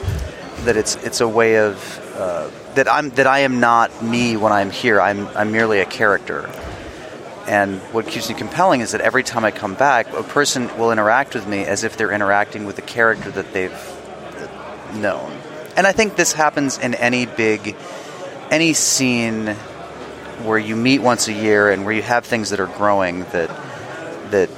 That 0.64 0.78
it's 0.78 0.95
it's 1.03 1.20
a 1.20 1.28
way 1.28 1.58
of 1.58 1.76
uh, 2.16 2.49
that 2.76 2.89
I'm 2.89 3.10
that 3.12 3.28
I 3.28 3.39
am 3.39 3.60
not 3.60 4.01
me 4.01 4.38
when 4.38 4.53
I'm 4.53 4.72
here. 4.72 5.01
I'm 5.01 5.28
I'm 5.36 5.51
merely 5.51 5.82
a 5.82 5.86
character. 5.86 6.49
And 7.47 7.82
what 7.91 8.08
keeps 8.08 8.30
me 8.30 8.36
compelling 8.36 8.80
is 8.80 8.93
that 8.93 9.01
every 9.01 9.24
time 9.24 9.43
I 9.43 9.51
come 9.51 9.76
back, 9.76 10.08
a 10.14 10.24
person 10.24 10.70
will 10.78 10.93
interact 10.93 11.36
with 11.36 11.45
me 11.45 11.66
as 11.66 11.84
if 11.84 11.97
they're 11.97 12.14
interacting 12.14 12.66
with 12.66 12.78
the 12.78 12.82
character 12.82 13.30
that 13.30 13.51
they've 13.51 13.78
known. 14.95 15.32
And 15.76 15.86
I 15.86 15.91
think 15.91 16.16
this 16.16 16.32
happens 16.32 16.80
in 16.80 16.95
any 16.95 17.26
big, 17.26 17.76
any 18.49 18.74
scene 18.74 19.56
where 20.46 20.58
you 20.58 20.76
meet 20.76 21.02
once 21.02 21.28
a 21.28 21.34
year 21.34 21.70
and 21.70 21.86
where 21.86 21.93
you 21.93 22.02
have 22.02 22.26
things 22.26 22.50
that 22.52 22.60
are 22.60 22.68
growing 22.68 23.24
that 23.32 23.50
that 24.32 24.50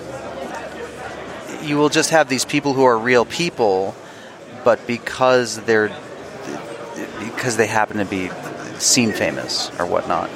you 1.64 1.78
will 1.78 1.90
just 1.90 2.12
have 2.12 2.30
these 2.30 2.46
people 2.46 2.74
who 2.74 2.84
are 2.84 2.98
real 2.98 3.26
people, 3.26 3.96
but 4.64 4.86
because 4.88 5.60
they're 5.62 5.90
because 7.20 7.58
they 7.58 7.68
happen 7.68 7.98
to 7.98 8.06
be 8.06 8.30
scene 8.80 9.12
famous 9.12 9.72
or 9.80 9.86
whatnot, 9.86 10.30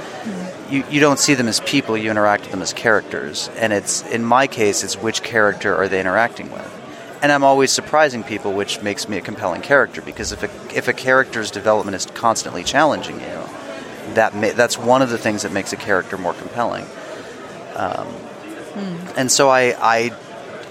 you, 0.72 0.84
you 0.90 1.00
don't 1.00 1.20
see 1.20 1.34
them 1.34 1.48
as 1.48 1.60
people, 1.60 1.98
you 1.98 2.10
interact 2.10 2.44
with 2.44 2.52
them 2.52 2.62
as 2.62 2.74
characters. 2.74 3.50
And 3.58 3.74
it's, 3.74 4.04
in 4.04 4.24
my 4.24 4.48
case, 4.48 4.84
it's 4.84 4.96
which 4.96 5.22
character 5.22 5.76
are 5.76 5.88
they 5.88 6.00
interacting 6.00 6.52
with. 6.52 6.78
And 7.22 7.32
I'm 7.32 7.44
always 7.44 7.72
surprising 7.72 8.24
people, 8.24 8.54
which 8.54 8.82
makes 8.82 9.08
me 9.08 9.18
a 9.18 9.22
compelling 9.22 9.62
character, 9.62 10.02
because 10.02 10.32
if 10.32 10.44
a, 10.44 10.76
if 10.76 10.88
a 10.88 10.94
character's 10.94 11.52
development 11.52 11.96
is 11.96 12.06
constantly 12.08 12.64
challenging 12.64 13.20
you, 13.20 13.41
that 14.16 14.36
ma- 14.36 14.54
that's 14.54 14.78
one 14.78 15.02
of 15.02 15.10
the 15.10 15.18
things 15.18 15.44
that 15.44 15.52
makes 15.52 15.74
a 15.74 15.78
character 15.78 16.18
more 16.18 16.34
compelling. 16.34 16.86
Um, 17.76 18.08
And 19.18 19.32
so 19.32 19.50
I, 19.50 19.76
I, 19.80 20.12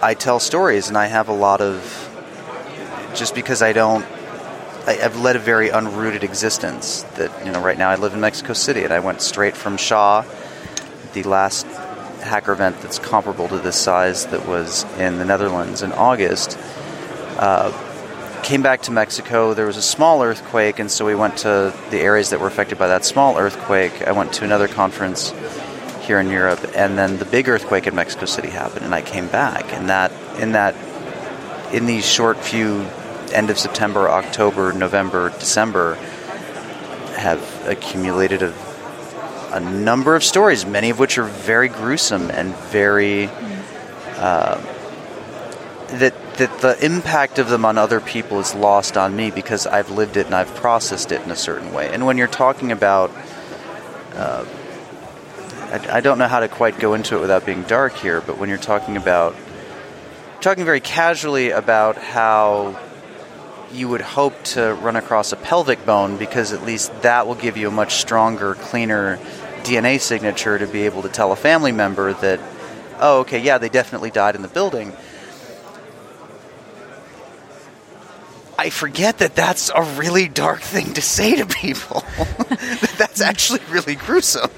I 0.02 0.14
tell 0.14 0.40
stories, 0.40 0.88
and 0.88 0.96
I 0.96 1.06
have 1.06 1.28
a 1.28 1.34
lot 1.34 1.60
of, 1.60 1.82
just 3.14 3.34
because 3.34 3.60
I 3.60 3.72
don't 3.72 4.06
I, 4.86 4.98
I've 5.02 5.20
led 5.20 5.36
a 5.36 5.38
very 5.38 5.68
unrooted 5.68 6.22
existence. 6.22 7.02
That 7.16 7.44
you 7.44 7.52
know, 7.52 7.62
right 7.62 7.76
now 7.78 7.90
I 7.90 7.96
live 7.96 8.14
in 8.14 8.20
Mexico 8.20 8.54
City, 8.54 8.84
and 8.84 8.92
I 8.92 9.00
went 9.00 9.20
straight 9.22 9.56
from 9.56 9.76
SHA, 9.76 10.24
the 11.12 11.22
last 11.24 11.66
hacker 12.22 12.52
event 12.52 12.80
that's 12.80 12.98
comparable 12.98 13.48
to 13.48 13.58
this 13.58 13.76
size 13.76 14.26
that 14.26 14.46
was 14.46 14.84
in 14.98 15.18
the 15.18 15.24
Netherlands 15.24 15.82
in 15.82 15.92
August. 15.92 16.58
Uh, 17.38 17.70
came 18.42 18.62
back 18.62 18.82
to 18.82 18.90
Mexico. 18.90 19.54
There 19.54 19.66
was 19.66 19.76
a 19.76 19.82
small 19.82 20.22
earthquake, 20.22 20.78
and 20.78 20.90
so 20.90 21.04
we 21.04 21.14
went 21.14 21.38
to 21.38 21.74
the 21.90 22.00
areas 22.00 22.30
that 22.30 22.40
were 22.40 22.46
affected 22.46 22.78
by 22.78 22.88
that 22.88 23.04
small 23.04 23.38
earthquake. 23.38 24.02
I 24.02 24.12
went 24.12 24.32
to 24.34 24.44
another 24.44 24.68
conference 24.68 25.32
here 26.02 26.18
in 26.18 26.28
Europe, 26.28 26.72
and 26.74 26.98
then 26.98 27.18
the 27.18 27.24
big 27.24 27.48
earthquake 27.48 27.86
in 27.86 27.94
Mexico 27.94 28.26
City 28.26 28.48
happened, 28.48 28.84
and 28.84 28.94
I 28.94 29.02
came 29.02 29.28
back. 29.28 29.72
And 29.72 29.88
that 29.88 30.12
in 30.40 30.52
that 30.52 30.74
in 31.72 31.86
these 31.86 32.06
short 32.06 32.38
few 32.38 32.86
end 33.32 33.50
of 33.50 33.58
September, 33.58 34.08
October, 34.08 34.72
November, 34.72 35.30
December 35.38 35.94
have 37.16 37.66
accumulated 37.66 38.42
a, 38.42 38.54
a 39.52 39.60
number 39.60 40.16
of 40.16 40.24
stories, 40.24 40.66
many 40.66 40.90
of 40.90 40.98
which 40.98 41.18
are 41.18 41.24
very 41.24 41.68
gruesome 41.68 42.30
and 42.30 42.54
very 42.56 43.26
uh, 44.16 44.60
that 45.98 46.14
that 46.40 46.60
the 46.60 46.84
impact 46.84 47.38
of 47.38 47.48
them 47.48 47.64
on 47.64 47.76
other 47.78 48.00
people 48.00 48.40
is 48.40 48.54
lost 48.54 48.96
on 48.96 49.14
me 49.14 49.30
because 49.30 49.66
I've 49.66 49.90
lived 49.90 50.16
it 50.16 50.26
and 50.26 50.34
I've 50.34 50.54
processed 50.54 51.12
it 51.12 51.22
in 51.22 51.30
a 51.30 51.36
certain 51.36 51.72
way. 51.72 51.90
And 51.92 52.06
when 52.06 52.16
you're 52.16 52.26
talking 52.26 52.72
about 52.72 53.10
uh, 54.14 54.44
I, 55.70 55.98
I 55.98 56.00
don't 56.00 56.18
know 56.18 56.28
how 56.28 56.40
to 56.40 56.48
quite 56.48 56.78
go 56.78 56.94
into 56.94 57.16
it 57.16 57.20
without 57.20 57.46
being 57.46 57.62
dark 57.62 57.94
here, 57.94 58.20
but 58.20 58.38
when 58.38 58.48
you're 58.48 58.58
talking 58.58 58.96
about 58.96 59.36
talking 60.40 60.64
very 60.64 60.80
casually 60.80 61.50
about 61.50 61.96
how 61.96 62.78
you 63.70 63.88
would 63.88 64.00
hope 64.00 64.42
to 64.42 64.74
run 64.74 64.96
across 64.96 65.32
a 65.32 65.36
pelvic 65.36 65.84
bone 65.86 66.16
because 66.16 66.52
at 66.52 66.64
least 66.64 67.02
that 67.02 67.26
will 67.26 67.36
give 67.36 67.56
you 67.56 67.68
a 67.68 67.70
much 67.70 67.96
stronger, 67.96 68.54
cleaner 68.54 69.18
DNA 69.62 70.00
signature 70.00 70.58
to 70.58 70.66
be 70.66 70.86
able 70.86 71.02
to 71.02 71.08
tell 71.08 71.30
a 71.30 71.36
family 71.36 71.70
member 71.70 72.14
that, 72.14 72.40
oh, 72.98 73.20
okay, 73.20 73.38
yeah, 73.40 73.58
they 73.58 73.68
definitely 73.68 74.10
died 74.10 74.34
in 74.34 74.42
the 74.42 74.48
building. 74.48 74.92
I 78.66 78.70
forget 78.70 79.18
that 79.18 79.34
that's 79.34 79.70
a 79.74 79.82
really 80.00 80.28
dark 80.28 80.60
thing 80.60 80.92
to 80.94 81.00
say 81.00 81.36
to 81.36 81.46
people. 81.46 82.00
that 82.48 82.94
that's 82.98 83.20
actually 83.20 83.60
really 83.70 83.94
gruesome. 84.06 84.50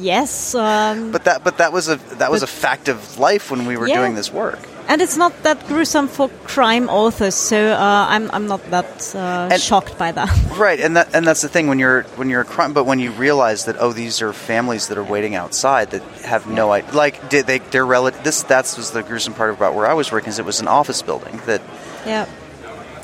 Yes, 0.00 0.54
um, 0.54 1.10
But 1.12 1.24
that 1.24 1.42
but 1.44 1.58
that 1.58 1.72
was 1.72 1.88
a 1.88 1.96
that 2.18 2.30
was 2.30 2.42
a 2.42 2.46
fact 2.46 2.88
of 2.88 3.18
life 3.18 3.50
when 3.50 3.66
we 3.66 3.76
were 3.76 3.88
Yeah. 3.88 3.98
doing 4.00 4.14
this 4.16 4.32
work. 4.32 4.58
and 4.90 5.02
it's 5.02 5.16
not 5.18 5.32
that 5.42 5.58
gruesome 5.68 6.08
for 6.08 6.28
crime 6.54 6.88
authors, 6.88 7.34
so 7.34 7.56
uh, 7.56 8.14
I'm 8.14 8.30
I'm 8.32 8.46
not 8.46 8.62
that 8.70 9.14
uh, 9.14 9.52
And- 9.52 9.60
shocked 9.62 9.98
by 9.98 10.12
that. 10.12 10.30
Right, 10.66 10.80
and 10.84 10.96
that 10.96 11.08
and 11.14 11.26
that's 11.26 11.42
the 11.42 11.48
thing 11.48 11.68
when 11.68 11.78
you're 11.78 12.02
when 12.16 12.30
you're 12.30 12.42
a 12.42 12.54
crime, 12.56 12.72
but 12.72 12.84
when 12.86 12.98
you 13.00 13.10
realize 13.20 13.64
that 13.66 13.76
oh 13.80 13.92
these 13.92 14.22
are 14.24 14.32
families 14.32 14.86
that 14.88 14.96
are 14.98 15.08
waiting 15.14 15.34
outside 15.36 15.90
that 15.90 16.02
have 16.24 16.46
no 16.46 16.72
idea, 16.76 16.92
like 17.04 17.14
did 17.28 17.46
they 17.46 17.58
their 17.70 17.84
relative 17.86 18.22
this 18.24 18.42
that 18.44 18.64
was 18.78 18.90
the 18.90 19.02
gruesome 19.02 19.34
part 19.34 19.50
about 19.50 19.74
where 19.76 19.86
I 19.92 19.94
was 19.94 20.10
working 20.12 20.30
is 20.30 20.38
it 20.38 20.46
was 20.46 20.60
an 20.60 20.68
office 20.68 21.02
building 21.02 21.40
that 21.46 21.60
yeah. 22.06 22.24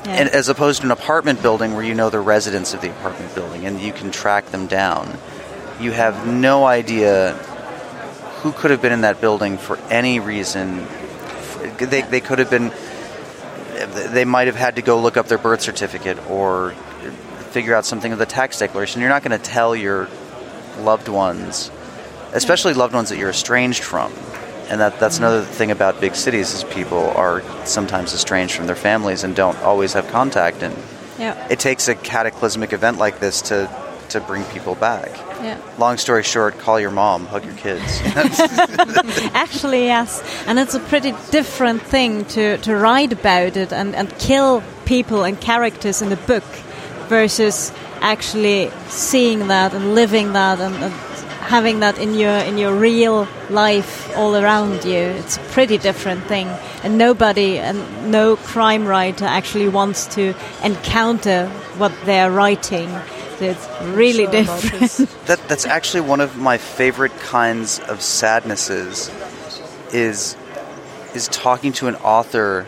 Yeah. 0.05 0.11
and 0.11 0.29
as 0.29 0.49
opposed 0.49 0.81
to 0.81 0.87
an 0.87 0.91
apartment 0.91 1.41
building 1.41 1.73
where 1.73 1.83
you 1.83 1.95
know 1.95 2.11
the 2.11 2.19
residents 2.19 2.73
of 2.75 2.81
the 2.81 2.89
apartment 2.91 3.33
building 3.33 3.65
and 3.65 3.81
you 3.81 3.91
can 3.91 4.11
track 4.11 4.45
them 4.47 4.67
down, 4.67 5.17
you 5.79 5.91
have 5.91 6.27
no 6.27 6.65
idea 6.65 7.33
who 8.41 8.51
could 8.51 8.69
have 8.69 8.81
been 8.81 8.93
in 8.93 9.01
that 9.01 9.19
building 9.19 9.57
for 9.57 9.77
any 9.89 10.19
reason. 10.19 10.85
They, 11.79 12.01
they 12.03 12.21
could 12.21 12.37
have 12.37 12.51
been, 12.51 12.71
they 14.13 14.25
might 14.25 14.45
have 14.45 14.55
had 14.55 14.75
to 14.75 14.83
go 14.83 15.01
look 15.01 15.17
up 15.17 15.27
their 15.27 15.39
birth 15.39 15.61
certificate 15.61 16.19
or 16.29 16.71
figure 17.49 17.73
out 17.73 17.85
something 17.85 18.11
of 18.13 18.19
the 18.19 18.25
tax 18.27 18.59
declaration. 18.59 19.01
You're 19.01 19.09
not 19.09 19.23
going 19.23 19.39
to 19.39 19.43
tell 19.43 19.75
your 19.75 20.07
loved 20.79 21.07
ones, 21.07 21.71
especially 22.33 22.73
loved 22.73 22.93
ones 22.93 23.09
that 23.09 23.17
you're 23.17 23.29
estranged 23.31 23.83
from. 23.83 24.13
And 24.69 24.81
that, 24.81 24.99
that's 24.99 25.19
another 25.19 25.43
thing 25.43 25.71
about 25.71 26.01
big 26.01 26.15
cities 26.15 26.53
is 26.53 26.63
people 26.63 27.09
are 27.11 27.41
sometimes 27.65 28.13
estranged 28.13 28.55
from 28.55 28.67
their 28.67 28.75
families 28.75 29.23
and 29.23 29.35
don't 29.35 29.57
always 29.59 29.93
have 29.93 30.07
contact. 30.07 30.63
And 30.63 30.75
yeah. 31.19 31.47
it 31.49 31.59
takes 31.59 31.87
a 31.87 31.95
cataclysmic 31.95 32.73
event 32.73 32.97
like 32.97 33.19
this 33.19 33.41
to, 33.43 33.69
to 34.09 34.19
bring 34.21 34.43
people 34.45 34.75
back. 34.75 35.09
Yeah. 35.41 35.59
Long 35.77 35.97
story 35.97 36.23
short, 36.23 36.57
call 36.57 36.79
your 36.79 36.91
mom, 36.91 37.27
hug 37.27 37.45
your 37.45 37.53
kids. 37.55 38.01
Actually, 39.33 39.85
yes. 39.85 40.23
And 40.47 40.57
it's 40.57 40.73
a 40.73 40.79
pretty 40.79 41.13
different 41.29 41.81
thing 41.81 42.25
to, 42.25 42.57
to 42.59 42.75
write 42.75 43.13
about 43.13 43.57
it 43.57 43.71
and, 43.71 43.95
and 43.95 44.17
kill 44.17 44.63
people 44.85 45.23
and 45.23 45.39
characters 45.39 46.01
in 46.01 46.09
the 46.09 46.15
book 46.15 46.43
versus 47.07 47.71
actually 48.01 48.71
seeing 48.87 49.47
that 49.47 49.73
and 49.73 49.95
living 49.95 50.33
that 50.33 50.59
and, 50.59 50.75
and 50.75 50.93
having 51.45 51.79
that 51.79 51.97
in 51.97 52.13
your 52.15 52.37
in 52.49 52.57
your 52.57 52.75
real 52.75 53.27
life 53.49 54.15
all 54.17 54.35
around 54.35 54.83
you. 54.83 54.97
It's 55.21 55.37
a 55.37 55.45
pretty 55.51 55.77
different 55.77 56.23
thing. 56.25 56.47
And 56.83 56.97
nobody 56.97 57.59
and 57.59 58.11
no 58.11 58.35
crime 58.35 58.85
writer 58.85 59.25
actually 59.25 59.69
wants 59.69 60.07
to 60.15 60.33
encounter 60.63 61.47
what 61.77 61.91
they're 62.05 62.31
writing. 62.31 62.89
So 63.37 63.45
it's 63.45 63.67
really 63.95 64.25
Sure 64.25 64.31
different. 64.31 65.09
that 65.25 65.39
that's 65.47 65.65
actually 65.65 66.01
one 66.01 66.21
of 66.21 66.37
my 66.37 66.57
favorite 66.57 67.17
kinds 67.19 67.79
of 67.79 68.01
sadnesses 68.01 69.11
is 69.93 70.35
is 71.13 71.27
talking 71.29 71.73
to 71.73 71.87
an 71.87 71.95
author 71.97 72.65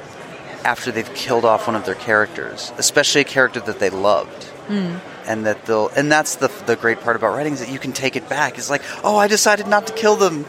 after 0.64 0.92
they've 0.92 1.14
killed 1.14 1.46
off 1.46 1.68
one 1.68 1.76
of 1.76 1.86
their 1.86 1.96
characters, 1.96 2.74
especially 2.78 3.22
a 3.22 3.24
character 3.26 3.60
that 3.62 3.80
they 3.80 3.90
loved. 3.90 4.44
Hmm. 4.68 4.98
And 5.28 5.46
that 5.46 5.66
they'll 5.66 5.90
and 5.90 6.12
that's 6.12 6.36
the 6.36 6.48
the 6.66 6.76
great 6.76 7.02
part 7.02 7.16
about 7.16 7.36
writing 7.36 7.54
is 7.54 7.60
that 7.60 7.70
you 7.70 7.80
can 7.80 7.92
take 7.92 8.16
it 8.16 8.30
back. 8.30 8.58
It's 8.58 8.70
like, 8.70 8.82
"Oh, 9.04 9.18
I 9.18 9.28
decided 9.28 9.68
not 9.68 9.88
to 9.88 9.94
kill 9.94 10.16
them." 10.16 10.46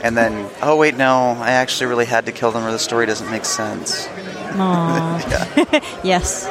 And 0.00 0.16
then, 0.16 0.48
"Oh, 0.62 0.76
wait, 0.76 0.96
no, 0.96 1.36
I 1.40 1.52
actually 1.52 1.86
really 1.86 2.06
had 2.06 2.26
to 2.26 2.32
kill 2.32 2.50
them 2.52 2.64
or 2.64 2.72
the 2.72 2.78
story 2.78 3.06
doesn't 3.06 3.30
make 3.30 3.44
sense." 3.44 4.08
yes. 6.04 6.46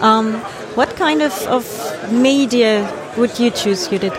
Um, 0.00 0.34
what 0.74 0.94
kind 0.96 1.22
of, 1.22 1.32
of 1.46 2.12
media 2.12 2.84
would 3.16 3.38
you 3.38 3.50
choose, 3.50 3.88
Judith? 3.88 4.14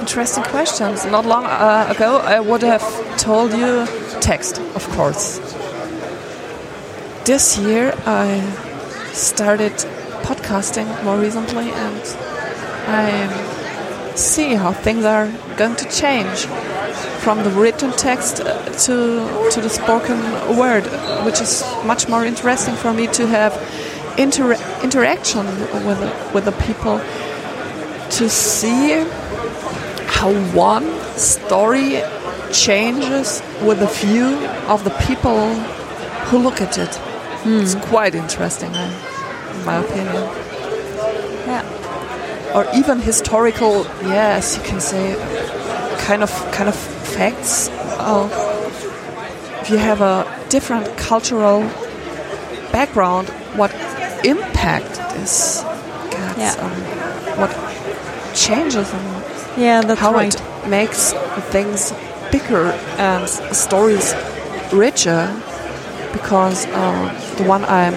Interesting 0.00 0.44
questions. 0.44 1.04
Not 1.04 1.26
long 1.26 1.44
uh, 1.44 1.86
ago, 1.94 2.16
I 2.16 2.40
would 2.40 2.62
have 2.62 2.82
told 3.18 3.52
you 3.52 3.86
text, 4.20 4.58
of 4.74 4.88
course. 4.90 5.38
This 7.26 7.58
year, 7.58 7.92
I 8.06 8.40
started 9.12 9.74
podcasting 10.22 10.88
more 11.04 11.18
recently, 11.18 11.70
and 11.70 12.02
I 12.86 14.14
see 14.16 14.54
how 14.54 14.72
things 14.72 15.04
are 15.04 15.28
going 15.56 15.76
to 15.76 15.88
change 15.90 16.46
from 17.20 17.42
the 17.42 17.50
written 17.50 17.90
text 17.92 18.40
uh, 18.40 18.64
to 18.86 19.50
to 19.50 19.60
the 19.60 19.68
spoken 19.68 20.18
word, 20.56 20.84
which 21.24 21.40
is 21.40 21.64
much 21.84 22.08
more 22.08 22.24
interesting 22.24 22.74
for 22.74 22.92
me 22.92 23.06
to 23.08 23.26
have 23.26 23.52
inter- 24.18 24.58
interaction 24.82 25.46
with 25.86 25.98
the, 26.00 26.30
with 26.34 26.44
the 26.44 26.52
people 26.52 26.98
to 28.10 28.28
see 28.28 29.04
how 30.06 30.32
one 30.54 30.86
story 31.16 32.02
changes 32.52 33.42
with 33.62 33.78
the 33.78 33.86
view 33.86 34.34
of 34.66 34.82
the 34.84 34.90
people 35.06 35.54
who 36.28 36.38
look 36.38 36.60
at 36.60 36.78
it. 36.78 37.00
It's 37.44 37.74
quite 37.74 38.14
interesting, 38.14 38.74
in 38.74 38.90
my 39.64 39.76
opinion. 39.76 40.22
Yeah. 41.46 41.64
Or 42.54 42.66
even 42.74 42.98
historical, 43.00 43.84
yes, 44.02 44.56
you 44.56 44.62
can 44.64 44.80
say, 44.80 45.14
kind 46.00 46.22
of 46.22 46.30
kind 46.52 46.68
of 46.68 46.74
facts. 46.74 47.68
Uh, 47.98 48.28
if 49.62 49.70
you 49.70 49.76
have 49.78 50.00
a 50.00 50.24
different 50.48 50.96
cultural 50.96 51.60
background, 52.72 53.28
what 53.56 53.72
impact 54.24 54.94
this 55.14 55.62
gets, 56.10 56.38
Yeah. 56.38 56.54
on 56.64 56.72
what 57.40 57.50
changes 58.34 58.92
and 58.92 59.24
Yeah, 59.56 59.82
that's 59.82 60.00
how 60.00 60.12
right. 60.12 60.34
it 60.34 60.42
makes 60.68 61.12
things 61.50 61.92
bigger 62.32 62.72
and 62.98 63.28
stories 63.52 64.14
richer 64.72 65.28
because 66.12 66.66
uh, 66.66 67.10
the 67.36 67.44
one 67.44 67.64
I'm 67.64 67.94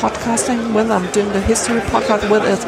podcasting 0.00 0.74
with, 0.74 0.90
I'm 0.90 1.10
doing 1.12 1.28
the 1.32 1.40
history 1.42 1.80
podcast 1.80 2.30
with, 2.30 2.44
is 2.44 2.64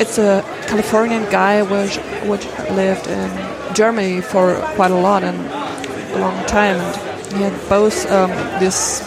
it's 0.00 0.16
a 0.16 0.42
Californian 0.66 1.30
guy 1.30 1.60
which 1.60 1.96
which 2.24 2.46
lived 2.70 3.06
in 3.06 3.74
Germany 3.74 4.22
for 4.22 4.54
quite 4.76 4.90
a 4.90 4.96
lot 4.96 5.22
and 5.22 5.38
a 6.14 6.18
long 6.18 6.46
time. 6.46 6.76
And 6.80 7.36
he 7.36 7.42
had 7.42 7.68
both 7.68 8.10
um, 8.10 8.30
this 8.58 9.02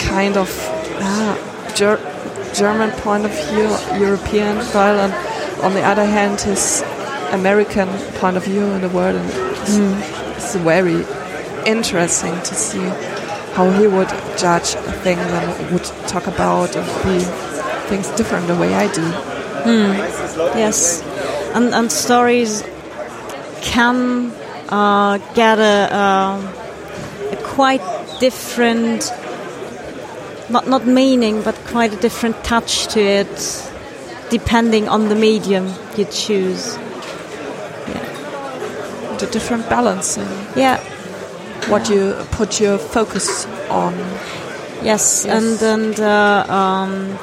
kind 0.00 0.36
of 0.36 0.50
ah, 0.98 1.72
ger- 1.76 2.02
German 2.52 2.90
point 3.02 3.24
of 3.24 3.32
view, 3.50 3.68
European 4.04 4.60
style, 4.62 4.98
and 4.98 5.14
on 5.62 5.74
the 5.74 5.82
other 5.82 6.04
hand, 6.04 6.40
his 6.40 6.82
American 7.30 7.88
point 8.18 8.36
of 8.36 8.44
view 8.44 8.64
in 8.74 8.80
the 8.80 8.88
world. 8.88 9.14
And 9.14 9.30
it's, 9.62 9.76
it's 10.36 10.54
very 10.56 11.06
interesting 11.66 12.34
to 12.34 12.54
see 12.54 12.84
how 13.54 13.70
he 13.70 13.86
would 13.86 14.08
judge 14.36 14.74
things 15.04 15.20
and 15.20 15.70
would 15.72 15.84
talk 16.08 16.26
about 16.26 16.74
and 16.76 16.86
see 17.02 17.20
things 17.88 18.08
different 18.16 18.46
the 18.48 18.56
way 18.56 18.74
I 18.74 18.86
do. 18.92 19.06
Yes, 20.56 21.02
and 21.54 21.74
and 21.74 21.90
stories 21.90 22.62
can 23.62 24.30
uh, 24.68 25.18
get 25.34 25.58
a, 25.58 25.76
um 25.96 26.48
a 27.32 27.36
quite 27.56 27.82
different, 28.20 29.10
not 30.50 30.68
not 30.68 30.86
meaning, 30.86 31.42
but 31.42 31.54
quite 31.72 31.92
a 31.94 31.96
different 31.96 32.36
touch 32.44 32.86
to 32.94 33.00
it, 33.00 33.34
depending 34.30 34.88
on 34.88 35.08
the 35.08 35.14
medium 35.14 35.66
you 35.96 36.04
choose. 36.06 36.76
The 39.18 39.26
different 39.30 39.68
balancing, 39.70 40.28
Yeah. 40.56 40.80
What 41.68 41.88
you 41.88 42.14
put 42.32 42.60
your 42.60 42.78
focus 42.78 43.46
on. 43.70 43.94
Yes, 44.82 45.24
Yes. 45.24 45.26
and 45.26 45.62
and 45.62 46.00
uh, 46.00 46.44
um, 46.48 47.18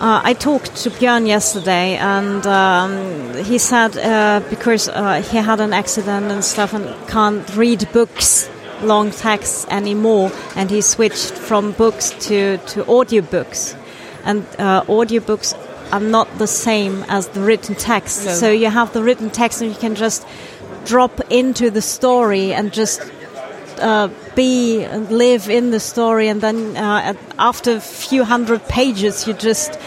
uh, 0.00 0.20
I 0.22 0.34
talked 0.34 0.76
to 0.82 0.90
Björn 0.90 1.26
yesterday, 1.26 1.96
and 1.96 2.46
um, 2.46 3.34
he 3.44 3.58
said 3.58 3.96
uh, 3.96 4.40
because 4.50 4.88
uh, 4.88 5.22
he 5.22 5.38
had 5.38 5.60
an 5.60 5.72
accident 5.72 6.30
and 6.30 6.44
stuff 6.44 6.74
and 6.74 6.86
can't 7.08 7.56
read 7.56 7.88
books, 7.92 8.48
long 8.82 9.10
texts 9.10 9.66
anymore, 9.70 10.30
and 10.54 10.70
he 10.70 10.80
switched 10.82 11.32
from 11.32 11.72
books 11.72 12.10
to 12.28 12.58
to 12.58 12.84
audiobooks, 12.84 13.74
and 14.24 14.44
uh, 14.58 14.82
audiobooks 14.84 15.54
are 15.92 16.00
not 16.00 16.28
the 16.38 16.46
same 16.46 17.04
as 17.08 17.28
the 17.28 17.40
written 17.40 17.74
text. 17.74 18.26
No. 18.26 18.32
So 18.32 18.50
you 18.50 18.68
have 18.70 18.92
the 18.92 19.02
written 19.02 19.30
text, 19.30 19.62
and 19.62 19.70
you 19.72 19.78
can 19.78 19.94
just 19.94 20.26
drop 20.84 21.20
into 21.30 21.70
the 21.70 21.80
story 21.82 22.52
and 22.54 22.72
just 22.72 23.00
uh, 23.78 24.08
be 24.34 24.84
and 24.84 25.10
live 25.10 25.48
in 25.48 25.70
the 25.70 25.80
story, 25.80 26.28
and 26.28 26.40
then 26.40 26.76
uh, 26.76 27.14
after 27.38 27.76
a 27.76 27.80
few 27.80 28.24
hundred 28.24 28.66
pages, 28.68 29.26
you 29.26 29.34
just 29.34 29.78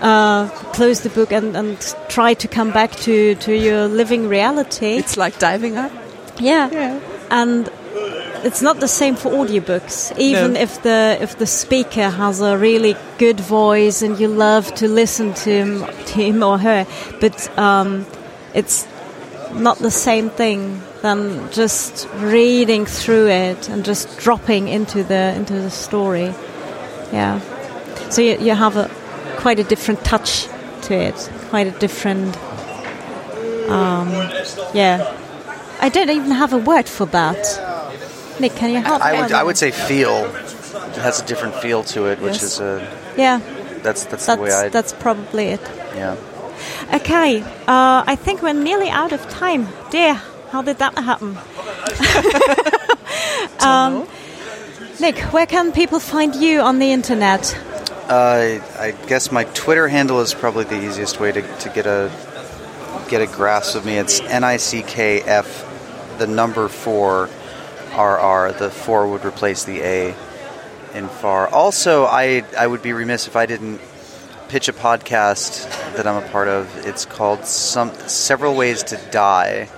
uh, 0.00 0.48
close 0.72 1.00
the 1.00 1.10
book 1.10 1.32
and, 1.32 1.56
and 1.56 1.94
try 2.08 2.34
to 2.34 2.48
come 2.48 2.70
back 2.72 2.90
to, 2.92 3.34
to 3.36 3.52
your 3.56 3.86
living 3.88 4.28
reality. 4.28 4.96
It's 4.98 5.16
like 5.16 5.38
diving 5.38 5.76
up. 5.78 5.92
yeah. 6.40 6.70
Yeah. 6.70 7.00
and 7.30 7.70
it's 8.44 8.60
not 8.60 8.78
the 8.80 8.88
same 8.88 9.16
for 9.16 9.30
audiobooks. 9.32 10.12
Even 10.18 10.52
No. 10.52 10.60
if 10.60 10.82
the 10.82 11.16
if 11.22 11.38
the 11.38 11.46
speaker 11.46 12.10
has 12.10 12.40
a 12.42 12.58
really 12.58 12.94
good 13.18 13.40
voice 13.40 14.02
and 14.02 14.20
you 14.20 14.28
love 14.28 14.74
to 14.74 14.86
listen 14.88 15.32
to 15.44 15.50
him, 15.50 15.84
to 16.06 16.12
him 16.12 16.42
or 16.42 16.58
her, 16.58 16.86
but 17.20 17.58
um, 17.58 18.04
it's 18.52 18.86
not 19.54 19.78
the 19.78 19.90
same 19.90 20.28
thing 20.28 20.82
than 21.04 21.50
just 21.52 22.08
reading 22.16 22.86
through 22.86 23.28
it 23.28 23.68
and 23.68 23.84
just 23.84 24.16
dropping 24.18 24.68
into 24.68 25.04
the 25.04 25.34
into 25.36 25.52
the 25.52 25.70
story. 25.70 26.32
Yeah. 27.12 27.40
So 28.08 28.22
you, 28.22 28.38
you 28.38 28.54
have 28.54 28.76
a 28.78 28.88
quite 29.36 29.58
a 29.60 29.64
different 29.64 30.00
touch 30.02 30.48
to 30.86 30.94
it, 30.94 31.30
quite 31.50 31.66
a 31.66 31.76
different. 31.78 32.34
Um, 33.68 34.08
yeah. 34.72 34.96
I 35.80 35.90
don't 35.90 36.08
even 36.08 36.30
have 36.30 36.54
a 36.54 36.58
word 36.72 36.88
for 36.88 37.06
that. 37.06 37.42
Nick, 38.40 38.54
can 38.56 38.70
you 38.70 38.80
help? 38.80 39.02
I 39.02 39.20
would 39.20 39.32
I 39.32 39.42
would 39.44 39.58
say 39.58 39.70
feel 39.72 40.16
it 40.24 40.96
has 41.08 41.20
a 41.20 41.26
different 41.26 41.54
feel 41.56 41.84
to 41.94 42.06
it, 42.06 42.18
which 42.20 42.40
Yes. 42.40 42.42
is 42.44 42.60
a 42.60 42.80
Yeah, 43.16 43.40
that's 43.82 44.04
that's, 44.06 44.26
the 44.26 44.36
way 44.36 44.50
I 44.52 44.68
that's 44.68 44.92
that's 44.92 44.92
probably 45.02 45.46
it. 45.56 45.60
yeah. 45.94 46.16
Okay, 46.94 47.42
uh, 47.68 48.12
I 48.12 48.16
think 48.16 48.40
we're 48.42 48.62
nearly 48.70 48.88
out 48.88 49.12
of 49.12 49.20
time. 49.28 49.68
Dear, 49.90 50.20
how 50.54 50.62
did 50.62 50.78
that 50.78 50.96
happen? 50.96 51.36
um, 53.60 54.06
Nick, 55.00 55.18
where 55.32 55.46
can 55.46 55.72
people 55.72 55.98
find 55.98 56.32
you 56.36 56.60
on 56.60 56.78
the 56.78 56.92
internet? 56.92 57.52
Uh, 58.08 58.60
I 58.78 58.94
guess 59.08 59.32
my 59.32 59.42
Twitter 59.42 59.88
handle 59.88 60.20
is 60.20 60.32
probably 60.32 60.62
the 60.62 60.80
easiest 60.80 61.18
way 61.18 61.32
to, 61.32 61.42
to 61.42 61.68
get 61.70 61.86
a 61.86 62.08
get 63.08 63.20
a 63.20 63.26
grasp 63.26 63.74
of 63.74 63.84
me. 63.84 63.98
It's 63.98 64.20
N 64.20 64.44
I 64.44 64.58
C 64.58 64.82
K 64.82 65.22
F, 65.22 65.48
the 66.18 66.28
number 66.28 66.68
four, 66.68 67.28
R 67.90 68.16
R. 68.20 68.52
The 68.52 68.70
four 68.70 69.08
would 69.08 69.24
replace 69.24 69.64
the 69.64 69.80
A 69.80 70.14
in 70.94 71.08
far. 71.08 71.48
Also, 71.48 72.04
I 72.04 72.44
I 72.56 72.68
would 72.68 72.80
be 72.80 72.92
remiss 72.92 73.26
if 73.26 73.34
I 73.34 73.46
didn't 73.46 73.80
pitch 74.46 74.68
a 74.68 74.72
podcast 74.72 75.68
that 75.96 76.06
I'm 76.06 76.22
a 76.22 76.28
part 76.28 76.46
of. 76.46 76.86
It's 76.86 77.04
called 77.04 77.44
some 77.44 77.92
several 78.06 78.54
ways 78.54 78.84
to 78.84 78.96
die. 79.10 79.68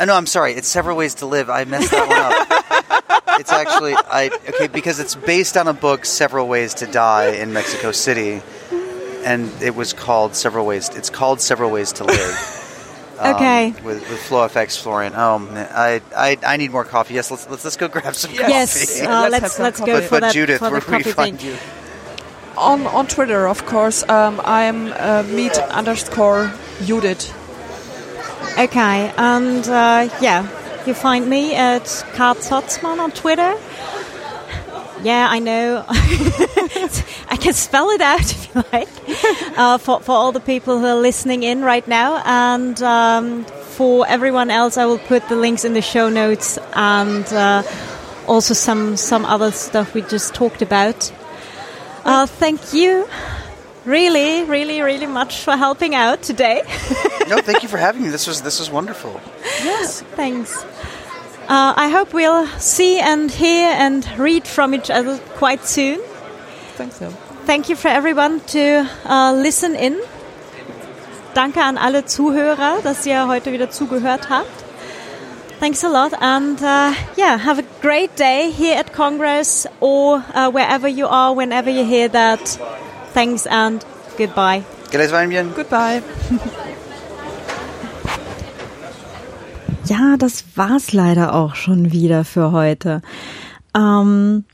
Oh, 0.00 0.04
no, 0.06 0.14
I'm 0.14 0.26
sorry. 0.26 0.54
It's 0.54 0.68
several 0.68 0.96
ways 0.96 1.14
to 1.16 1.26
live. 1.26 1.50
I 1.50 1.64
messed 1.64 1.90
that 1.90 2.08
one 2.08 2.18
up. 2.18 3.20
it's 3.40 3.52
actually 3.52 3.94
I 3.94 4.30
okay 4.48 4.66
because 4.68 4.98
it's 4.98 5.14
based 5.14 5.56
on 5.56 5.68
a 5.68 5.72
book, 5.74 6.04
Several 6.06 6.48
Ways 6.48 6.74
to 6.74 6.86
Die 6.86 7.28
in 7.32 7.52
Mexico 7.52 7.92
City, 7.92 8.42
and 9.24 9.50
it 9.62 9.74
was 9.74 9.92
called 9.92 10.34
Several 10.34 10.64
Ways. 10.66 10.88
It's 10.90 11.10
called 11.10 11.40
Several 11.40 11.70
Ways 11.70 11.92
to 11.94 12.04
Live. 12.04 13.16
um, 13.20 13.34
Okay. 13.34 13.72
With, 13.84 14.08
with 14.08 14.22
Flow 14.22 14.46
FX 14.48 14.80
Florian. 14.80 15.12
Oh 15.14 15.38
man, 15.38 15.68
I, 15.74 16.00
I 16.16 16.38
I 16.46 16.56
need 16.56 16.70
more 16.70 16.84
coffee. 16.84 17.14
Yes, 17.14 17.30
let's 17.30 17.48
let's, 17.50 17.64
let's 17.64 17.76
go 17.76 17.88
grab 17.88 18.14
some 18.14 18.32
Yes, 18.32 19.00
coffee. 19.00 19.06
uh, 19.06 19.28
Let's 19.30 19.34
have 19.34 19.42
let's 19.42 19.54
some 19.54 19.62
let's 19.64 19.78
coffee. 19.80 19.92
go 19.92 19.98
but, 20.00 20.04
for 20.04 20.10
but 20.10 20.20
that 20.20 20.32
Judith, 20.34 20.58
for 20.60 20.70
where 20.70 20.80
the 20.80 20.90
we 20.90 21.02
coffee 21.02 21.12
find 21.12 21.38
thing. 21.38 21.50
you? 21.52 21.58
On 22.56 22.86
on 22.86 23.06
Twitter, 23.06 23.46
of 23.46 23.64
course. 23.66 24.02
Um, 24.08 24.40
I'm 24.44 24.92
uh, 24.92 25.22
meet 25.24 25.56
underscore 25.58 26.52
Judith. 26.84 27.32
Okay, 28.58 29.12
and 29.16 29.66
uh, 29.68 30.08
yeah, 30.20 30.42
you 30.86 30.94
find 30.94 31.28
me 31.28 31.54
at 31.54 31.82
Kart 32.14 32.36
Zotzman 32.36 32.98
on 32.98 33.10
Twitter. 33.10 33.54
Yeah, 35.02 35.26
I 35.30 35.38
know. 35.38 35.84
I 35.88 37.38
can 37.40 37.54
spell 37.54 37.88
it 37.90 38.00
out 38.00 38.20
if 38.20 38.54
you 38.54 38.64
like. 38.72 38.88
Uh, 39.58 39.78
for, 39.78 40.00
for 40.00 40.12
all 40.12 40.32
the 40.32 40.40
people 40.40 40.78
who 40.78 40.86
are 40.86 41.00
listening 41.00 41.42
in 41.42 41.62
right 41.62 41.86
now. 41.88 42.22
And 42.24 42.80
um, 42.82 43.44
for 43.44 44.06
everyone 44.06 44.50
else, 44.50 44.76
I 44.76 44.84
will 44.86 44.98
put 44.98 45.28
the 45.28 45.36
links 45.36 45.64
in 45.64 45.72
the 45.72 45.82
show 45.82 46.10
notes 46.10 46.58
and 46.74 47.24
uh, 47.32 47.62
also 48.26 48.52
some, 48.52 48.96
some 48.96 49.24
other 49.24 49.52
stuff 49.52 49.94
we 49.94 50.02
just 50.02 50.34
talked 50.34 50.60
about. 50.60 51.10
Uh, 52.04 52.26
thank 52.26 52.74
you 52.74 53.08
really, 53.90 54.44
really, 54.44 54.80
really 54.82 55.06
much 55.06 55.42
for 55.42 55.56
helping 55.56 55.94
out 55.94 56.22
today. 56.22 56.62
No, 57.30 57.36
thank 57.38 57.62
you 57.62 57.68
for 57.68 57.78
having 57.78 58.02
me. 58.02 58.08
This 58.08 58.26
was 58.26 58.42
this 58.42 58.58
was 58.58 58.70
wonderful. 58.72 59.20
Yes. 59.62 60.02
Thanks. 60.16 60.64
Uh, 61.48 61.74
I 61.76 61.88
hope 61.88 62.12
we'll 62.12 62.46
see 62.58 62.98
and 62.98 63.30
hear 63.30 63.68
and 63.70 64.04
read 64.18 64.48
from 64.48 64.74
each 64.74 64.90
other 64.90 65.18
quite 65.38 65.64
soon. 65.64 66.00
Thanks. 66.74 66.96
So. 66.96 67.10
Thank 67.46 67.68
you 67.68 67.76
for 67.76 67.86
everyone 67.86 68.40
to 68.48 68.84
uh, 69.04 69.32
listen 69.32 69.76
in. 69.76 70.00
Danke 71.34 71.60
an 71.60 71.78
alle 71.78 72.04
Zuhörer, 72.04 72.82
dass 72.82 73.06
ihr 73.06 73.28
heute 73.28 73.52
wieder 73.52 73.70
zugehört 73.70 74.28
habt. 74.28 74.64
Thanks 75.60 75.84
a 75.84 75.88
lot 75.88 76.12
and 76.20 76.60
uh, 76.62 76.92
yeah, 77.16 77.36
have 77.36 77.60
a 77.60 77.64
great 77.80 78.16
day 78.16 78.50
here 78.50 78.76
at 78.76 78.92
Congress 78.92 79.66
or 79.78 80.24
uh, 80.34 80.50
wherever 80.50 80.88
you 80.88 81.06
are, 81.06 81.32
whenever 81.32 81.70
you 81.70 81.84
hear 81.84 82.08
that. 82.08 82.58
Thanks 83.14 83.46
and 83.46 83.84
goodbye. 84.16 84.62
Vaya 84.92 85.26
bien. 85.26 85.52
Goodbye. 85.54 86.02
Ja, 89.90 90.16
das 90.16 90.44
war's 90.54 90.92
leider 90.92 91.34
auch 91.34 91.56
schon 91.56 91.90
wieder 91.90 92.24
für 92.24 92.52
heute. 92.52 93.02
Ähm, 93.74 94.44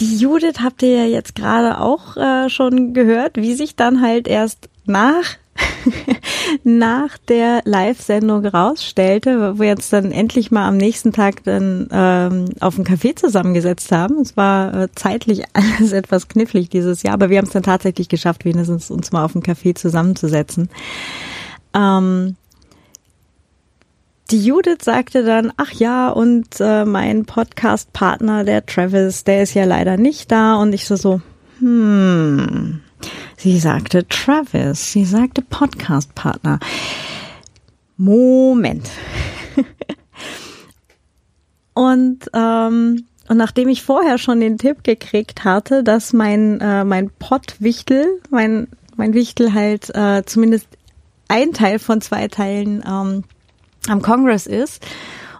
die 0.00 0.16
Judith 0.16 0.58
habt 0.60 0.82
ihr 0.82 0.96
ja 0.96 1.04
jetzt 1.04 1.36
gerade 1.36 1.78
auch 1.78 2.16
äh, 2.16 2.50
schon 2.50 2.92
gehört, 2.92 3.36
wie 3.36 3.54
sich 3.54 3.76
dann 3.76 4.00
halt 4.00 4.26
erst 4.26 4.68
nach 4.84 5.36
nach 6.64 7.18
der 7.18 7.62
Live-Sendung 7.64 8.44
rausstellte, 8.46 9.54
wo 9.54 9.60
wir 9.60 9.68
jetzt 9.68 9.92
dann 9.92 10.12
endlich 10.12 10.50
mal 10.50 10.66
am 10.66 10.76
nächsten 10.76 11.12
Tag 11.12 11.44
dann 11.44 11.88
ähm, 11.92 12.46
auf 12.60 12.76
dem 12.76 12.84
Café 12.84 13.16
zusammengesetzt 13.16 13.92
haben. 13.92 14.20
Es 14.20 14.36
war 14.36 14.74
äh, 14.74 14.88
zeitlich 14.94 15.44
alles 15.52 15.92
etwas 15.92 16.28
knifflig 16.28 16.70
dieses 16.70 17.02
Jahr, 17.02 17.14
aber 17.14 17.30
wir 17.30 17.38
haben 17.38 17.46
es 17.46 17.52
dann 17.52 17.62
tatsächlich 17.62 18.08
geschafft, 18.08 18.44
wenigstens 18.44 18.90
uns 18.90 19.12
mal 19.12 19.24
auf 19.24 19.32
dem 19.32 19.42
Café 19.42 19.74
zusammenzusetzen. 19.74 20.68
Ähm, 21.74 22.36
die 24.30 24.42
Judith 24.42 24.82
sagte 24.82 25.22
dann, 25.22 25.52
ach 25.58 25.72
ja, 25.72 26.08
und 26.08 26.46
äh, 26.58 26.84
mein 26.84 27.26
Podcast-Partner, 27.26 28.44
der 28.44 28.64
Travis, 28.64 29.24
der 29.24 29.42
ist 29.42 29.54
ja 29.54 29.64
leider 29.64 29.98
nicht 29.98 30.32
da. 30.32 30.54
Und 30.56 30.72
ich 30.72 30.86
so 30.86 30.96
so, 30.96 31.20
hm. 31.58 32.80
Sie 33.36 33.58
sagte 33.58 34.06
Travis, 34.08 34.92
sie 34.92 35.04
sagte 35.04 35.42
Podcast-Partner. 35.42 36.58
Moment. 37.96 38.90
und 41.74 42.30
ähm, 42.32 43.04
und 43.26 43.36
nachdem 43.38 43.68
ich 43.68 43.82
vorher 43.82 44.18
schon 44.18 44.40
den 44.40 44.58
Tipp 44.58 44.84
gekriegt 44.84 45.44
hatte, 45.44 45.82
dass 45.82 46.12
mein 46.12 46.60
äh, 46.60 46.84
mein 46.84 47.10
Pottwichtel, 47.10 48.20
mein 48.30 48.68
mein 48.96 49.14
Wichtel 49.14 49.54
halt 49.54 49.94
äh, 49.94 50.22
zumindest 50.26 50.68
ein 51.28 51.52
Teil 51.52 51.78
von 51.78 52.00
zwei 52.00 52.28
Teilen 52.28 52.84
ähm, 52.86 53.24
am 53.88 54.02
Congress 54.02 54.46
ist 54.46 54.84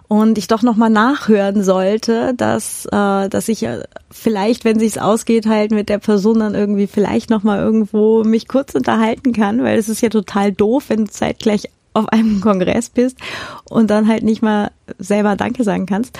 und 0.07 0.37
ich 0.37 0.47
doch 0.47 0.61
noch 0.61 0.75
mal 0.75 0.89
nachhören 0.89 1.63
sollte, 1.63 2.33
dass 2.35 2.85
äh, 2.85 3.29
dass 3.29 3.47
ich 3.47 3.63
äh, 3.63 3.83
vielleicht, 4.11 4.65
wenn 4.65 4.79
sich's 4.79 4.97
ausgeht, 4.97 5.47
halt 5.47 5.71
mit 5.71 5.89
der 5.89 5.97
Person 5.97 6.39
dann 6.39 6.55
irgendwie 6.55 6.87
vielleicht 6.87 7.29
noch 7.29 7.43
mal 7.43 7.59
irgendwo 7.59 8.23
mich 8.23 8.47
kurz 8.47 8.75
unterhalten 8.75 9.33
kann, 9.33 9.63
weil 9.63 9.77
es 9.77 9.89
ist 9.89 10.01
ja 10.01 10.09
total 10.09 10.51
doof, 10.51 10.85
wenn 10.87 11.05
du 11.05 11.11
zeitgleich 11.11 11.69
auf 11.93 12.07
einem 12.09 12.41
Kongress 12.41 12.89
bist 12.89 13.17
und 13.65 13.89
dann 13.89 14.07
halt 14.07 14.23
nicht 14.23 14.41
mal 14.41 14.71
selber 14.99 15.35
Danke 15.35 15.63
sagen 15.63 15.85
kannst. 15.85 16.17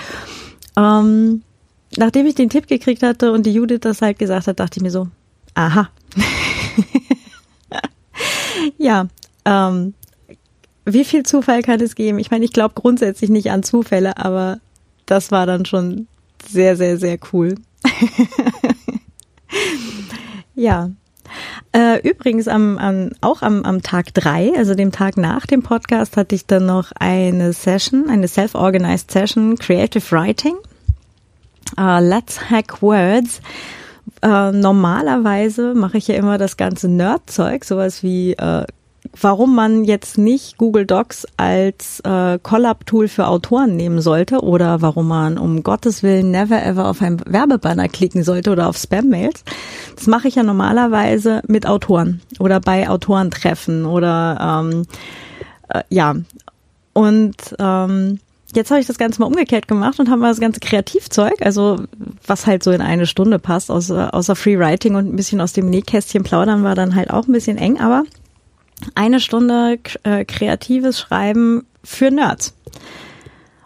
Ähm, 0.76 1.42
nachdem 1.96 2.26
ich 2.26 2.34
den 2.34 2.50
Tipp 2.50 2.66
gekriegt 2.66 3.02
hatte 3.02 3.32
und 3.32 3.46
die 3.46 3.52
Judith 3.52 3.80
das 3.80 4.02
halt 4.02 4.18
gesagt 4.18 4.48
hat, 4.48 4.58
dachte 4.58 4.78
ich 4.78 4.82
mir 4.82 4.90
so, 4.90 5.08
aha. 5.54 5.88
ja, 8.78 9.06
ähm, 9.44 9.94
wie 10.86 11.04
viel 11.04 11.24
Zufall 11.24 11.62
kann 11.62 11.80
es 11.80 11.96
geben? 11.96 12.18
Ich 12.18 12.30
meine, 12.30 12.44
ich 12.44 12.52
glaube 12.52 12.74
grundsätzlich 12.74 13.28
nicht 13.28 13.50
an 13.50 13.62
Zufälle, 13.62 14.16
aber 14.16 14.60
das 15.04 15.32
war 15.32 15.44
dann 15.44 15.66
schon 15.66 16.06
sehr, 16.48 16.76
sehr, 16.76 16.96
sehr 16.96 17.18
cool. 17.32 17.56
ja. 20.54 20.90
Äh, 21.72 22.08
übrigens 22.08 22.46
am, 22.46 22.78
am, 22.78 23.10
auch 23.20 23.42
am, 23.42 23.64
am 23.64 23.82
Tag 23.82 24.14
drei, 24.14 24.52
also 24.56 24.74
dem 24.74 24.92
Tag 24.92 25.16
nach 25.16 25.44
dem 25.44 25.62
Podcast, 25.62 26.16
hatte 26.16 26.36
ich 26.36 26.46
dann 26.46 26.66
noch 26.66 26.92
eine 26.98 27.52
Session, 27.52 28.08
eine 28.08 28.28
self-organized 28.28 29.10
Session, 29.10 29.58
Creative 29.58 30.04
Writing. 30.12 30.54
Uh, 31.78 31.98
Let's 31.98 32.48
Hack 32.48 32.80
Words. 32.80 33.40
Uh, 34.24 34.52
normalerweise 34.52 35.74
mache 35.74 35.98
ich 35.98 36.06
ja 36.06 36.14
immer 36.14 36.38
das 36.38 36.56
ganze 36.56 36.88
Nerd-Zeug, 36.88 37.64
sowas 37.64 38.04
wie 38.04 38.36
uh, 38.40 38.62
warum 39.20 39.54
man 39.54 39.84
jetzt 39.84 40.18
nicht 40.18 40.58
Google 40.58 40.86
Docs 40.86 41.26
als 41.36 42.00
äh, 42.00 42.38
Collab-Tool 42.42 43.08
für 43.08 43.26
Autoren 43.26 43.76
nehmen 43.76 44.00
sollte 44.00 44.40
oder 44.40 44.82
warum 44.82 45.08
man 45.08 45.38
um 45.38 45.62
Gottes 45.62 46.02
Willen 46.02 46.30
never 46.30 46.64
ever 46.64 46.88
auf 46.88 47.02
einen 47.02 47.20
Werbebanner 47.26 47.88
klicken 47.88 48.22
sollte 48.22 48.50
oder 48.50 48.68
auf 48.68 48.76
Spam-Mails. 48.76 49.44
Das 49.94 50.06
mache 50.06 50.28
ich 50.28 50.34
ja 50.34 50.42
normalerweise 50.42 51.42
mit 51.46 51.66
Autoren 51.66 52.20
oder 52.38 52.60
bei 52.60 52.88
Autorentreffen 52.88 53.86
oder 53.86 54.62
ähm, 54.62 54.86
äh, 55.68 55.82
ja. 55.88 56.14
Und 56.92 57.36
ähm, 57.58 58.20
jetzt 58.54 58.70
habe 58.70 58.80
ich 58.80 58.86
das 58.86 58.98
Ganze 58.98 59.20
mal 59.20 59.26
umgekehrt 59.26 59.68
gemacht 59.68 60.00
und 60.00 60.08
habe 60.10 60.20
mal 60.20 60.30
das 60.30 60.40
ganze 60.40 60.60
Kreativzeug, 60.60 61.34
also 61.42 61.84
was 62.26 62.46
halt 62.46 62.62
so 62.62 62.70
in 62.70 62.80
eine 62.80 63.06
Stunde 63.06 63.38
passt, 63.38 63.70
außer, 63.70 64.14
außer 64.14 64.34
Free 64.36 64.58
Writing 64.58 64.94
und 64.94 65.12
ein 65.12 65.16
bisschen 65.16 65.40
aus 65.40 65.52
dem 65.52 65.68
Nähkästchen 65.68 66.22
plaudern 66.22 66.64
war 66.64 66.74
dann 66.74 66.94
halt 66.94 67.10
auch 67.10 67.26
ein 67.26 67.32
bisschen 67.32 67.58
eng, 67.58 67.78
aber 67.78 68.04
eine 68.94 69.20
Stunde 69.20 69.78
äh, 70.02 70.24
kreatives 70.24 70.98
Schreiben 70.98 71.66
für 71.82 72.10
Nerds. 72.10 72.54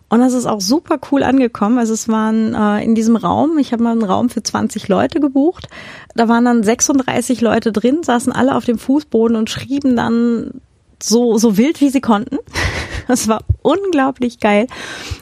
Und 0.08 0.18
das 0.18 0.32
ist 0.32 0.46
auch 0.46 0.60
super 0.60 0.98
cool 1.10 1.22
angekommen. 1.22 1.78
Also 1.78 1.94
es 1.94 2.08
waren 2.08 2.52
äh, 2.54 2.82
in 2.84 2.96
diesem 2.96 3.14
Raum, 3.14 3.58
ich 3.58 3.72
habe 3.72 3.84
mal 3.84 3.92
einen 3.92 4.02
Raum 4.02 4.28
für 4.28 4.42
20 4.42 4.88
Leute 4.88 5.20
gebucht. 5.20 5.68
Da 6.16 6.28
waren 6.28 6.44
dann 6.44 6.64
36 6.64 7.40
Leute 7.40 7.70
drin, 7.70 8.02
saßen 8.02 8.32
alle 8.32 8.56
auf 8.56 8.64
dem 8.64 8.78
Fußboden 8.78 9.36
und 9.36 9.50
schrieben 9.50 9.94
dann 9.94 10.60
so, 11.00 11.38
so 11.38 11.56
wild, 11.56 11.80
wie 11.80 11.90
sie 11.90 12.00
konnten. 12.00 12.38
Das 13.08 13.26
war 13.26 13.40
unglaublich 13.62 14.38
geil 14.38 14.68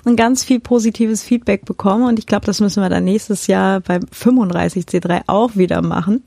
und 0.05 0.17
ganz 0.17 0.45
viel 0.45 0.61
positives 0.61 1.23
Feedback 1.23 1.65
bekommen. 1.65 2.05
Und 2.05 2.19
ich 2.19 2.27
glaube, 2.27 2.45
das 2.45 2.61
müssen 2.61 2.83
wir 2.83 2.91
dann 2.91 3.05
nächstes 3.05 3.47
Jahr 3.47 3.81
beim 3.81 4.03
35C3 4.03 5.23
auch 5.27 5.57
wieder 5.57 5.81
machen 5.81 6.23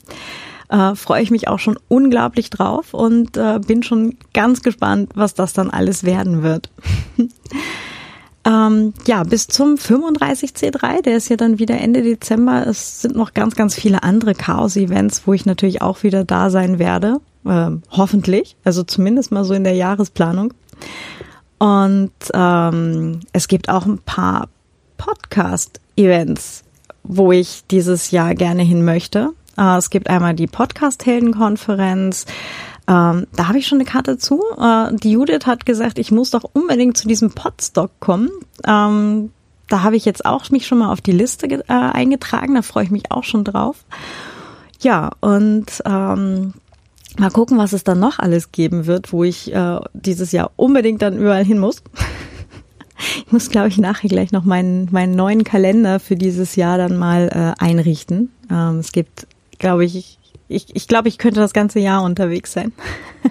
äh, 0.72 0.94
freue 0.94 1.22
ich 1.22 1.30
mich 1.30 1.48
auch 1.48 1.58
schon 1.58 1.78
unglaublich 1.88 2.48
drauf 2.48 2.94
und 2.94 3.36
äh, 3.36 3.60
bin 3.64 3.82
schon 3.82 4.16
ganz 4.32 4.62
gespannt, 4.62 5.10
was 5.14 5.34
das 5.34 5.52
dann 5.52 5.68
alles 5.68 6.02
werden 6.02 6.42
wird. 6.42 6.70
ähm, 8.46 8.94
ja, 9.06 9.22
bis 9.22 9.48
zum 9.48 9.74
35C3, 9.74 11.02
der 11.02 11.18
ist 11.18 11.28
ja 11.28 11.36
dann 11.36 11.58
wieder 11.58 11.78
Ende 11.78 12.02
Dezember. 12.02 12.66
Es 12.66 13.02
sind 13.02 13.14
noch 13.14 13.34
ganz, 13.34 13.54
ganz 13.54 13.74
viele 13.74 14.02
andere 14.02 14.34
Chaos-Events, 14.34 15.26
wo 15.26 15.34
ich 15.34 15.44
natürlich 15.44 15.82
auch 15.82 16.02
wieder 16.02 16.24
da 16.24 16.48
sein 16.48 16.78
werde. 16.78 17.20
Äh, 17.44 17.70
hoffentlich, 17.90 18.56
also 18.64 18.82
zumindest 18.82 19.30
mal 19.30 19.44
so 19.44 19.52
in 19.52 19.64
der 19.64 19.74
Jahresplanung. 19.74 20.54
Und 21.58 22.12
ähm, 22.32 23.20
es 23.34 23.46
gibt 23.46 23.68
auch 23.68 23.84
ein 23.84 23.98
paar 23.98 24.48
Podcast-Events, 24.96 26.64
wo 27.02 27.30
ich 27.30 27.64
dieses 27.70 28.10
Jahr 28.10 28.34
gerne 28.34 28.62
hin 28.62 28.86
möchte. 28.86 29.34
Äh, 29.56 29.76
es 29.78 29.90
gibt 29.90 30.08
einmal 30.08 30.34
die 30.34 30.46
Podcast-Helden-Konferenz. 30.46 32.26
Ähm, 32.88 33.26
da 33.36 33.48
habe 33.48 33.58
ich 33.58 33.66
schon 33.66 33.78
eine 33.78 33.88
Karte 33.88 34.18
zu. 34.18 34.42
Äh, 34.58 34.94
die 34.96 35.12
Judith 35.12 35.46
hat 35.46 35.66
gesagt, 35.66 35.98
ich 35.98 36.10
muss 36.10 36.30
doch 36.30 36.44
unbedingt 36.52 36.96
zu 36.96 37.06
diesem 37.06 37.30
Podstock 37.32 37.90
kommen. 38.00 38.30
Ähm, 38.66 39.30
da 39.68 39.82
habe 39.82 39.96
ich 39.96 40.04
jetzt 40.04 40.26
auch 40.26 40.50
mich 40.50 40.66
schon 40.66 40.78
mal 40.78 40.92
auf 40.92 41.00
die 41.00 41.12
Liste 41.12 41.46
äh, 41.46 41.62
eingetragen. 41.68 42.54
Da 42.54 42.62
freue 42.62 42.84
ich 42.84 42.90
mich 42.90 43.10
auch 43.10 43.24
schon 43.24 43.44
drauf. 43.44 43.84
Ja, 44.80 45.12
und 45.20 45.66
ähm, 45.86 46.54
mal 47.18 47.30
gucken, 47.30 47.56
was 47.56 47.72
es 47.72 47.84
dann 47.84 48.00
noch 48.00 48.18
alles 48.18 48.52
geben 48.52 48.86
wird, 48.86 49.12
wo 49.12 49.22
ich 49.24 49.52
äh, 49.54 49.80
dieses 49.94 50.32
Jahr 50.32 50.50
unbedingt 50.56 51.02
dann 51.02 51.16
überall 51.18 51.44
hin 51.44 51.58
muss. 51.58 51.82
Ich 53.26 53.32
muss, 53.32 53.50
glaube 53.50 53.66
ich, 53.66 53.78
nachher 53.78 54.08
gleich 54.08 54.30
noch 54.30 54.44
meinen, 54.44 54.88
meinen 54.92 55.16
neuen 55.16 55.42
Kalender 55.42 55.98
für 55.98 56.14
dieses 56.14 56.54
Jahr 56.54 56.78
dann 56.78 56.96
mal 56.96 57.54
äh, 57.58 57.60
einrichten. 57.60 58.30
Ähm, 58.48 58.78
es 58.78 58.92
gibt, 58.92 59.26
glaube 59.62 59.84
ich, 59.86 60.18
ich, 60.48 60.76
ich 60.76 60.88
glaube, 60.88 61.08
ich 61.08 61.16
könnte 61.16 61.40
das 61.40 61.54
ganze 61.54 61.78
Jahr 61.78 62.02
unterwegs 62.02 62.52
sein. 62.52 62.72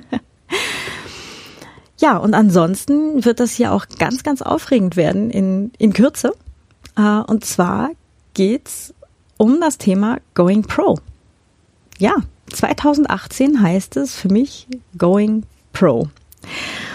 ja, 2.00 2.18
und 2.18 2.34
ansonsten 2.34 3.24
wird 3.24 3.40
das 3.40 3.52
hier 3.52 3.74
auch 3.74 3.86
ganz, 4.00 4.24
ganz 4.24 4.42
aufregend 4.42 4.96
werden 4.96 5.30
in, 5.30 5.72
in 5.78 5.94
Kürze. 5.94 6.34
Äh, 6.98 7.20
und 7.28 7.46
zwar 7.46 7.92
geht's 8.34 8.94
um 9.38 9.60
das 9.60 9.78
Thema 9.78 10.20
Going 10.34 10.64
Pro. 10.64 11.00
Ja, 12.00 12.16
2018 12.52 13.62
heißt 13.62 13.98
es 13.98 14.16
für 14.16 14.30
mich 14.30 14.68
Going 14.98 15.44
Pro. 15.74 16.08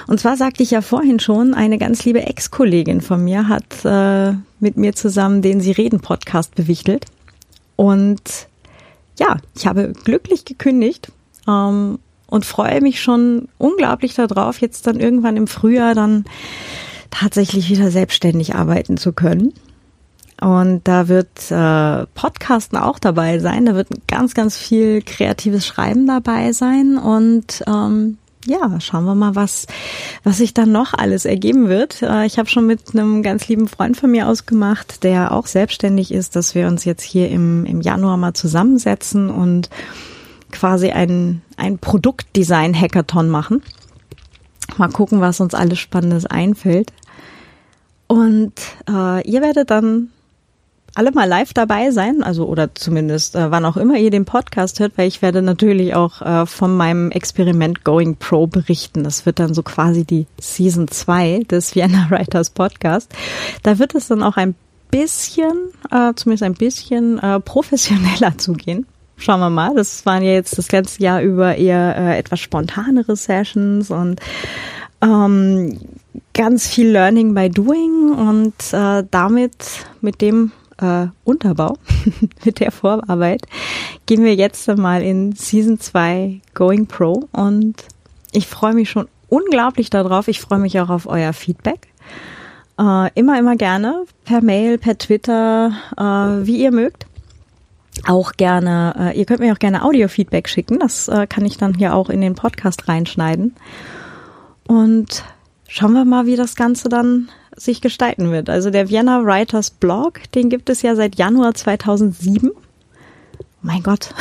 Und 0.06 0.18
zwar 0.18 0.36
sagte 0.36 0.62
ich 0.62 0.70
ja 0.70 0.80
vorhin 0.80 1.20
schon, 1.20 1.52
eine 1.52 1.78
ganz 1.78 2.04
liebe 2.04 2.22
Ex-Kollegin 2.22 3.00
von 3.00 3.22
mir 3.22 3.48
hat 3.48 3.84
äh, 3.84 4.34
mit 4.60 4.76
mir 4.76 4.94
zusammen 4.94 5.42
den 5.42 5.60
Sie 5.60 5.72
reden 5.72 6.00
Podcast 6.00 6.54
bewichtelt. 6.54 7.06
Und 7.76 8.48
ja, 9.18 9.36
ich 9.54 9.66
habe 9.66 9.92
glücklich 10.04 10.44
gekündigt 10.44 11.12
ähm, 11.48 11.98
und 12.26 12.44
freue 12.44 12.80
mich 12.80 13.00
schon 13.00 13.48
unglaublich 13.58 14.14
darauf, 14.14 14.60
jetzt 14.60 14.86
dann 14.86 15.00
irgendwann 15.00 15.36
im 15.36 15.46
Frühjahr 15.46 15.94
dann 15.94 16.24
tatsächlich 17.10 17.70
wieder 17.70 17.90
selbstständig 17.90 18.54
arbeiten 18.54 18.96
zu 18.96 19.12
können. 19.12 19.54
Und 20.40 20.82
da 20.84 21.08
wird 21.08 21.50
äh, 21.50 22.06
Podcasten 22.14 22.76
auch 22.76 22.98
dabei 22.98 23.38
sein, 23.38 23.64
da 23.64 23.74
wird 23.74 23.88
ganz, 24.06 24.34
ganz 24.34 24.58
viel 24.58 25.00
kreatives 25.00 25.66
Schreiben 25.66 26.06
dabei 26.06 26.52
sein 26.52 26.98
und 26.98 27.64
ähm, 27.66 28.18
ja, 28.46 28.80
schauen 28.80 29.04
wir 29.04 29.14
mal, 29.14 29.34
was, 29.34 29.66
was 30.22 30.38
sich 30.38 30.54
dann 30.54 30.72
noch 30.72 30.94
alles 30.94 31.24
ergeben 31.24 31.68
wird. 31.68 32.02
Äh, 32.02 32.26
ich 32.26 32.38
habe 32.38 32.48
schon 32.48 32.66
mit 32.66 32.94
einem 32.94 33.22
ganz 33.22 33.48
lieben 33.48 33.68
Freund 33.68 33.96
von 33.96 34.10
mir 34.10 34.28
ausgemacht, 34.28 35.02
der 35.02 35.32
auch 35.32 35.46
selbstständig 35.46 36.12
ist, 36.12 36.36
dass 36.36 36.54
wir 36.54 36.66
uns 36.68 36.84
jetzt 36.84 37.02
hier 37.02 37.28
im, 37.30 37.64
im 37.66 37.80
Januar 37.80 38.16
mal 38.16 38.34
zusammensetzen 38.34 39.30
und 39.30 39.70
quasi 40.52 40.90
ein, 40.90 41.42
ein 41.56 41.78
Produktdesign-Hackathon 41.78 43.28
machen. 43.28 43.62
Mal 44.76 44.88
gucken, 44.88 45.20
was 45.20 45.40
uns 45.40 45.54
alles 45.54 45.78
Spannendes 45.78 46.26
einfällt. 46.26 46.92
Und 48.06 48.52
äh, 48.88 49.28
ihr 49.28 49.42
werdet 49.42 49.70
dann 49.70 50.10
alle 50.96 51.12
mal 51.12 51.28
live 51.28 51.52
dabei 51.52 51.90
sein, 51.90 52.22
also 52.22 52.46
oder 52.46 52.74
zumindest 52.74 53.36
äh, 53.36 53.50
wann 53.50 53.66
auch 53.66 53.76
immer 53.76 53.98
ihr 53.98 54.10
den 54.10 54.24
Podcast 54.24 54.80
hört, 54.80 54.96
weil 54.96 55.08
ich 55.08 55.20
werde 55.20 55.42
natürlich 55.42 55.94
auch 55.94 56.22
äh, 56.22 56.46
von 56.46 56.74
meinem 56.74 57.10
Experiment 57.10 57.84
Going 57.84 58.16
Pro 58.16 58.46
berichten. 58.46 59.04
Das 59.04 59.26
wird 59.26 59.38
dann 59.38 59.52
so 59.52 59.62
quasi 59.62 60.04
die 60.04 60.26
Season 60.40 60.88
2 60.88 61.44
des 61.50 61.74
Vienna 61.74 62.06
Writers 62.10 62.48
Podcast. 62.48 63.12
Da 63.62 63.78
wird 63.78 63.94
es 63.94 64.08
dann 64.08 64.22
auch 64.22 64.38
ein 64.38 64.54
bisschen, 64.90 65.52
äh, 65.90 66.14
zumindest 66.14 66.44
ein 66.44 66.54
bisschen 66.54 67.18
äh, 67.18 67.40
professioneller 67.40 68.38
zugehen. 68.38 68.86
Schauen 69.18 69.40
wir 69.40 69.50
mal. 69.50 69.74
Das 69.74 70.06
waren 70.06 70.22
ja 70.22 70.32
jetzt 70.32 70.56
das 70.56 70.68
ganze 70.68 71.02
Jahr 71.02 71.20
über 71.20 71.56
eher 71.56 71.96
äh, 71.96 72.18
etwas 72.18 72.40
spontanere 72.40 73.16
Sessions 73.16 73.90
und 73.90 74.20
ähm, 75.02 75.78
ganz 76.32 76.68
viel 76.68 76.88
Learning 76.88 77.34
by 77.34 77.50
Doing 77.50 78.12
und 78.12 78.54
äh, 78.72 79.04
damit 79.10 79.56
mit 80.00 80.22
dem 80.22 80.52
äh, 80.78 81.06
Unterbau, 81.24 81.78
mit 82.44 82.60
der 82.60 82.72
Vorarbeit, 82.72 83.42
gehen 84.06 84.24
wir 84.24 84.34
jetzt 84.34 84.68
mal 84.76 85.02
in 85.02 85.32
Season 85.32 85.80
2 85.80 86.40
Going 86.54 86.86
Pro 86.86 87.28
und 87.32 87.74
ich 88.32 88.46
freue 88.46 88.74
mich 88.74 88.90
schon 88.90 89.08
unglaublich 89.28 89.90
darauf. 89.90 90.28
Ich 90.28 90.40
freue 90.40 90.58
mich 90.58 90.78
auch 90.80 90.90
auf 90.90 91.06
euer 91.06 91.32
Feedback. 91.32 91.88
Äh, 92.78 93.10
immer, 93.14 93.38
immer 93.38 93.56
gerne 93.56 94.04
per 94.24 94.42
Mail, 94.42 94.78
per 94.78 94.98
Twitter, 94.98 95.72
äh, 95.96 96.46
wie 96.46 96.58
ihr 96.58 96.72
mögt. 96.72 97.06
Auch 98.06 98.32
gerne, 98.32 98.94
äh, 98.98 99.18
ihr 99.18 99.24
könnt 99.24 99.40
mir 99.40 99.52
auch 99.52 99.58
gerne 99.58 99.82
Audio-Feedback 99.82 100.48
schicken. 100.48 100.78
Das 100.78 101.08
äh, 101.08 101.26
kann 101.26 101.46
ich 101.46 101.56
dann 101.56 101.74
hier 101.74 101.94
auch 101.94 102.10
in 102.10 102.20
den 102.20 102.34
Podcast 102.34 102.88
reinschneiden. 102.88 103.54
Und 104.66 105.24
schauen 105.66 105.94
wir 105.94 106.04
mal, 106.04 106.26
wie 106.26 106.36
das 106.36 106.56
Ganze 106.56 106.88
dann 106.88 107.30
sich 107.56 107.80
gestalten 107.80 108.30
wird. 108.30 108.50
Also 108.50 108.70
der 108.70 108.88
Vienna 108.88 109.24
Writers 109.24 109.70
Blog, 109.70 110.20
den 110.34 110.50
gibt 110.50 110.68
es 110.70 110.82
ja 110.82 110.94
seit 110.94 111.16
Januar 111.16 111.54
2007. 111.54 112.50
Mein 113.62 113.82
Gott. 113.82 114.14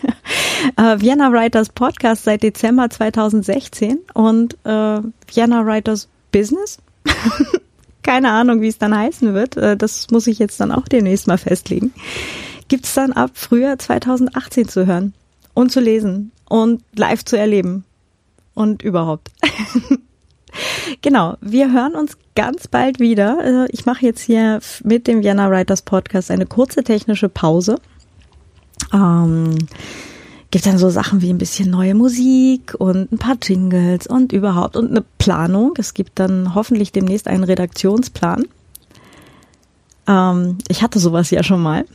äh, 0.76 1.00
Vienna 1.00 1.32
Writers 1.32 1.70
Podcast 1.70 2.24
seit 2.24 2.42
Dezember 2.42 2.90
2016 2.90 3.98
und 4.14 4.54
äh, 4.64 5.00
Vienna 5.32 5.64
Writers 5.64 6.08
Business. 6.32 6.78
Keine 8.02 8.30
Ahnung, 8.30 8.60
wie 8.60 8.68
es 8.68 8.78
dann 8.78 8.96
heißen 8.96 9.34
wird. 9.34 9.56
Äh, 9.56 9.76
das 9.76 10.10
muss 10.10 10.26
ich 10.26 10.38
jetzt 10.38 10.60
dann 10.60 10.72
auch 10.72 10.88
demnächst 10.88 11.26
mal 11.26 11.38
festlegen. 11.38 11.92
Gibt 12.68 12.84
es 12.84 12.94
dann 12.94 13.12
ab 13.12 13.30
Frühjahr 13.34 13.78
2018 13.78 14.68
zu 14.68 14.86
hören 14.86 15.14
und 15.54 15.72
zu 15.72 15.80
lesen 15.80 16.32
und 16.48 16.82
live 16.94 17.24
zu 17.24 17.38
erleben 17.38 17.84
und 18.54 18.82
überhaupt. 18.82 19.30
Genau, 21.02 21.36
wir 21.40 21.72
hören 21.72 21.94
uns 21.94 22.16
ganz 22.34 22.68
bald 22.68 23.00
wieder. 23.00 23.64
Äh, 23.64 23.68
ich 23.72 23.86
mache 23.86 24.04
jetzt 24.04 24.20
hier 24.20 24.60
mit 24.84 25.06
dem 25.06 25.22
Vienna 25.22 25.50
Writers 25.50 25.82
Podcast 25.82 26.30
eine 26.30 26.46
kurze 26.46 26.84
technische 26.84 27.28
Pause. 27.28 27.76
Ähm, 28.92 29.56
gibt 30.50 30.66
dann 30.66 30.78
so 30.78 30.90
Sachen 30.90 31.22
wie 31.22 31.30
ein 31.30 31.38
bisschen 31.38 31.70
neue 31.70 31.94
Musik 31.94 32.74
und 32.78 33.12
ein 33.12 33.18
paar 33.18 33.36
Jingles 33.42 34.06
und 34.06 34.32
überhaupt 34.32 34.76
und 34.76 34.90
eine 34.90 35.04
Planung. 35.18 35.74
Es 35.78 35.94
gibt 35.94 36.18
dann 36.18 36.54
hoffentlich 36.54 36.92
demnächst 36.92 37.26
einen 37.26 37.44
Redaktionsplan. 37.44 38.44
Ähm, 40.06 40.58
ich 40.68 40.82
hatte 40.82 40.98
sowas 40.98 41.30
ja 41.30 41.42
schon 41.42 41.62
mal. 41.62 41.84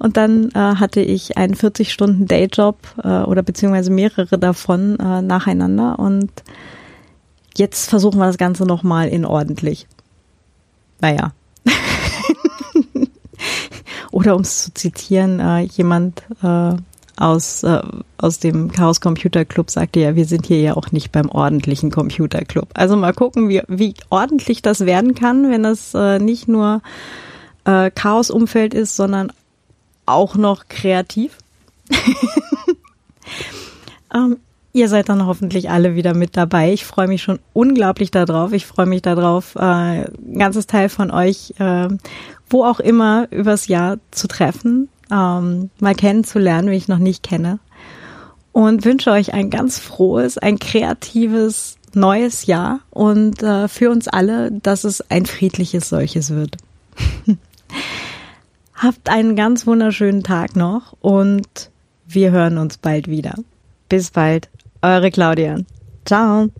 Und 0.00 0.16
dann 0.16 0.50
äh, 0.50 0.58
hatte 0.58 1.00
ich 1.00 1.36
einen 1.36 1.54
40 1.54 1.92
Stunden 1.92 2.26
Dayjob 2.26 2.76
äh, 3.02 3.22
oder 3.22 3.42
beziehungsweise 3.42 3.92
mehrere 3.92 4.38
davon 4.38 4.98
äh, 4.98 5.22
nacheinander 5.22 5.98
und 5.98 6.30
Jetzt 7.56 7.88
versuchen 7.88 8.18
wir 8.18 8.26
das 8.26 8.38
Ganze 8.38 8.64
nochmal 8.64 9.08
in 9.08 9.24
ordentlich. 9.24 9.86
Naja. 11.00 11.32
Oder 14.10 14.36
um 14.36 14.42
es 14.42 14.64
zu 14.64 14.74
zitieren, 14.74 15.40
äh, 15.40 15.60
jemand 15.60 16.22
äh, 16.42 16.74
aus, 17.16 17.62
äh, 17.62 17.82
aus 18.18 18.38
dem 18.38 18.72
Chaos 18.72 19.00
Computer 19.00 19.44
Club 19.44 19.70
sagte 19.70 20.00
ja, 20.00 20.16
wir 20.16 20.24
sind 20.24 20.46
hier 20.46 20.60
ja 20.60 20.76
auch 20.76 20.92
nicht 20.92 21.12
beim 21.12 21.28
ordentlichen 21.28 21.90
Computer 21.90 22.44
Club. 22.44 22.68
Also 22.74 22.96
mal 22.96 23.14
gucken, 23.14 23.48
wie, 23.48 23.62
wie 23.68 23.94
ordentlich 24.10 24.62
das 24.62 24.80
werden 24.80 25.14
kann, 25.14 25.50
wenn 25.50 25.62
das 25.62 25.94
äh, 25.94 26.18
nicht 26.18 26.48
nur 26.48 26.82
äh, 27.64 27.90
Chaos-Umfeld 27.90 28.74
ist, 28.74 28.96
sondern 28.96 29.32
auch 30.06 30.34
noch 30.34 30.68
kreativ. 30.68 31.38
ähm, 34.14 34.38
Ihr 34.76 34.88
seid 34.88 35.08
dann 35.08 35.24
hoffentlich 35.24 35.70
alle 35.70 35.94
wieder 35.94 36.14
mit 36.14 36.36
dabei. 36.36 36.72
Ich 36.72 36.84
freue 36.84 37.06
mich 37.06 37.22
schon 37.22 37.38
unglaublich 37.52 38.10
darauf. 38.10 38.52
Ich 38.52 38.66
freue 38.66 38.86
mich 38.86 39.02
darauf, 39.02 39.54
äh, 39.54 39.60
ein 39.60 40.36
ganzes 40.36 40.66
Teil 40.66 40.88
von 40.88 41.12
euch, 41.12 41.54
äh, 41.60 41.86
wo 42.50 42.64
auch 42.64 42.80
immer, 42.80 43.28
übers 43.30 43.68
Jahr 43.68 43.98
zu 44.10 44.26
treffen, 44.26 44.88
ähm, 45.12 45.70
mal 45.78 45.94
kennenzulernen, 45.94 46.72
wie 46.72 46.76
ich 46.76 46.88
noch 46.88 46.98
nicht 46.98 47.22
kenne. 47.22 47.60
Und 48.50 48.84
wünsche 48.84 49.12
euch 49.12 49.32
ein 49.32 49.48
ganz 49.48 49.78
frohes, 49.78 50.38
ein 50.38 50.58
kreatives, 50.58 51.76
neues 51.94 52.46
Jahr 52.46 52.80
und 52.90 53.44
äh, 53.44 53.68
für 53.68 53.92
uns 53.92 54.08
alle, 54.08 54.50
dass 54.50 54.82
es 54.82 55.08
ein 55.08 55.24
friedliches 55.26 55.88
solches 55.88 56.30
wird. 56.30 56.56
Habt 58.74 59.08
einen 59.08 59.36
ganz 59.36 59.68
wunderschönen 59.68 60.24
Tag 60.24 60.56
noch 60.56 60.96
und 61.00 61.70
wir 62.08 62.32
hören 62.32 62.58
uns 62.58 62.76
bald 62.76 63.06
wieder. 63.06 63.36
Bis 63.88 64.10
bald. 64.10 64.48
Eure 64.84 65.10
Claudia. 65.10 65.56
Ciao. 66.04 66.50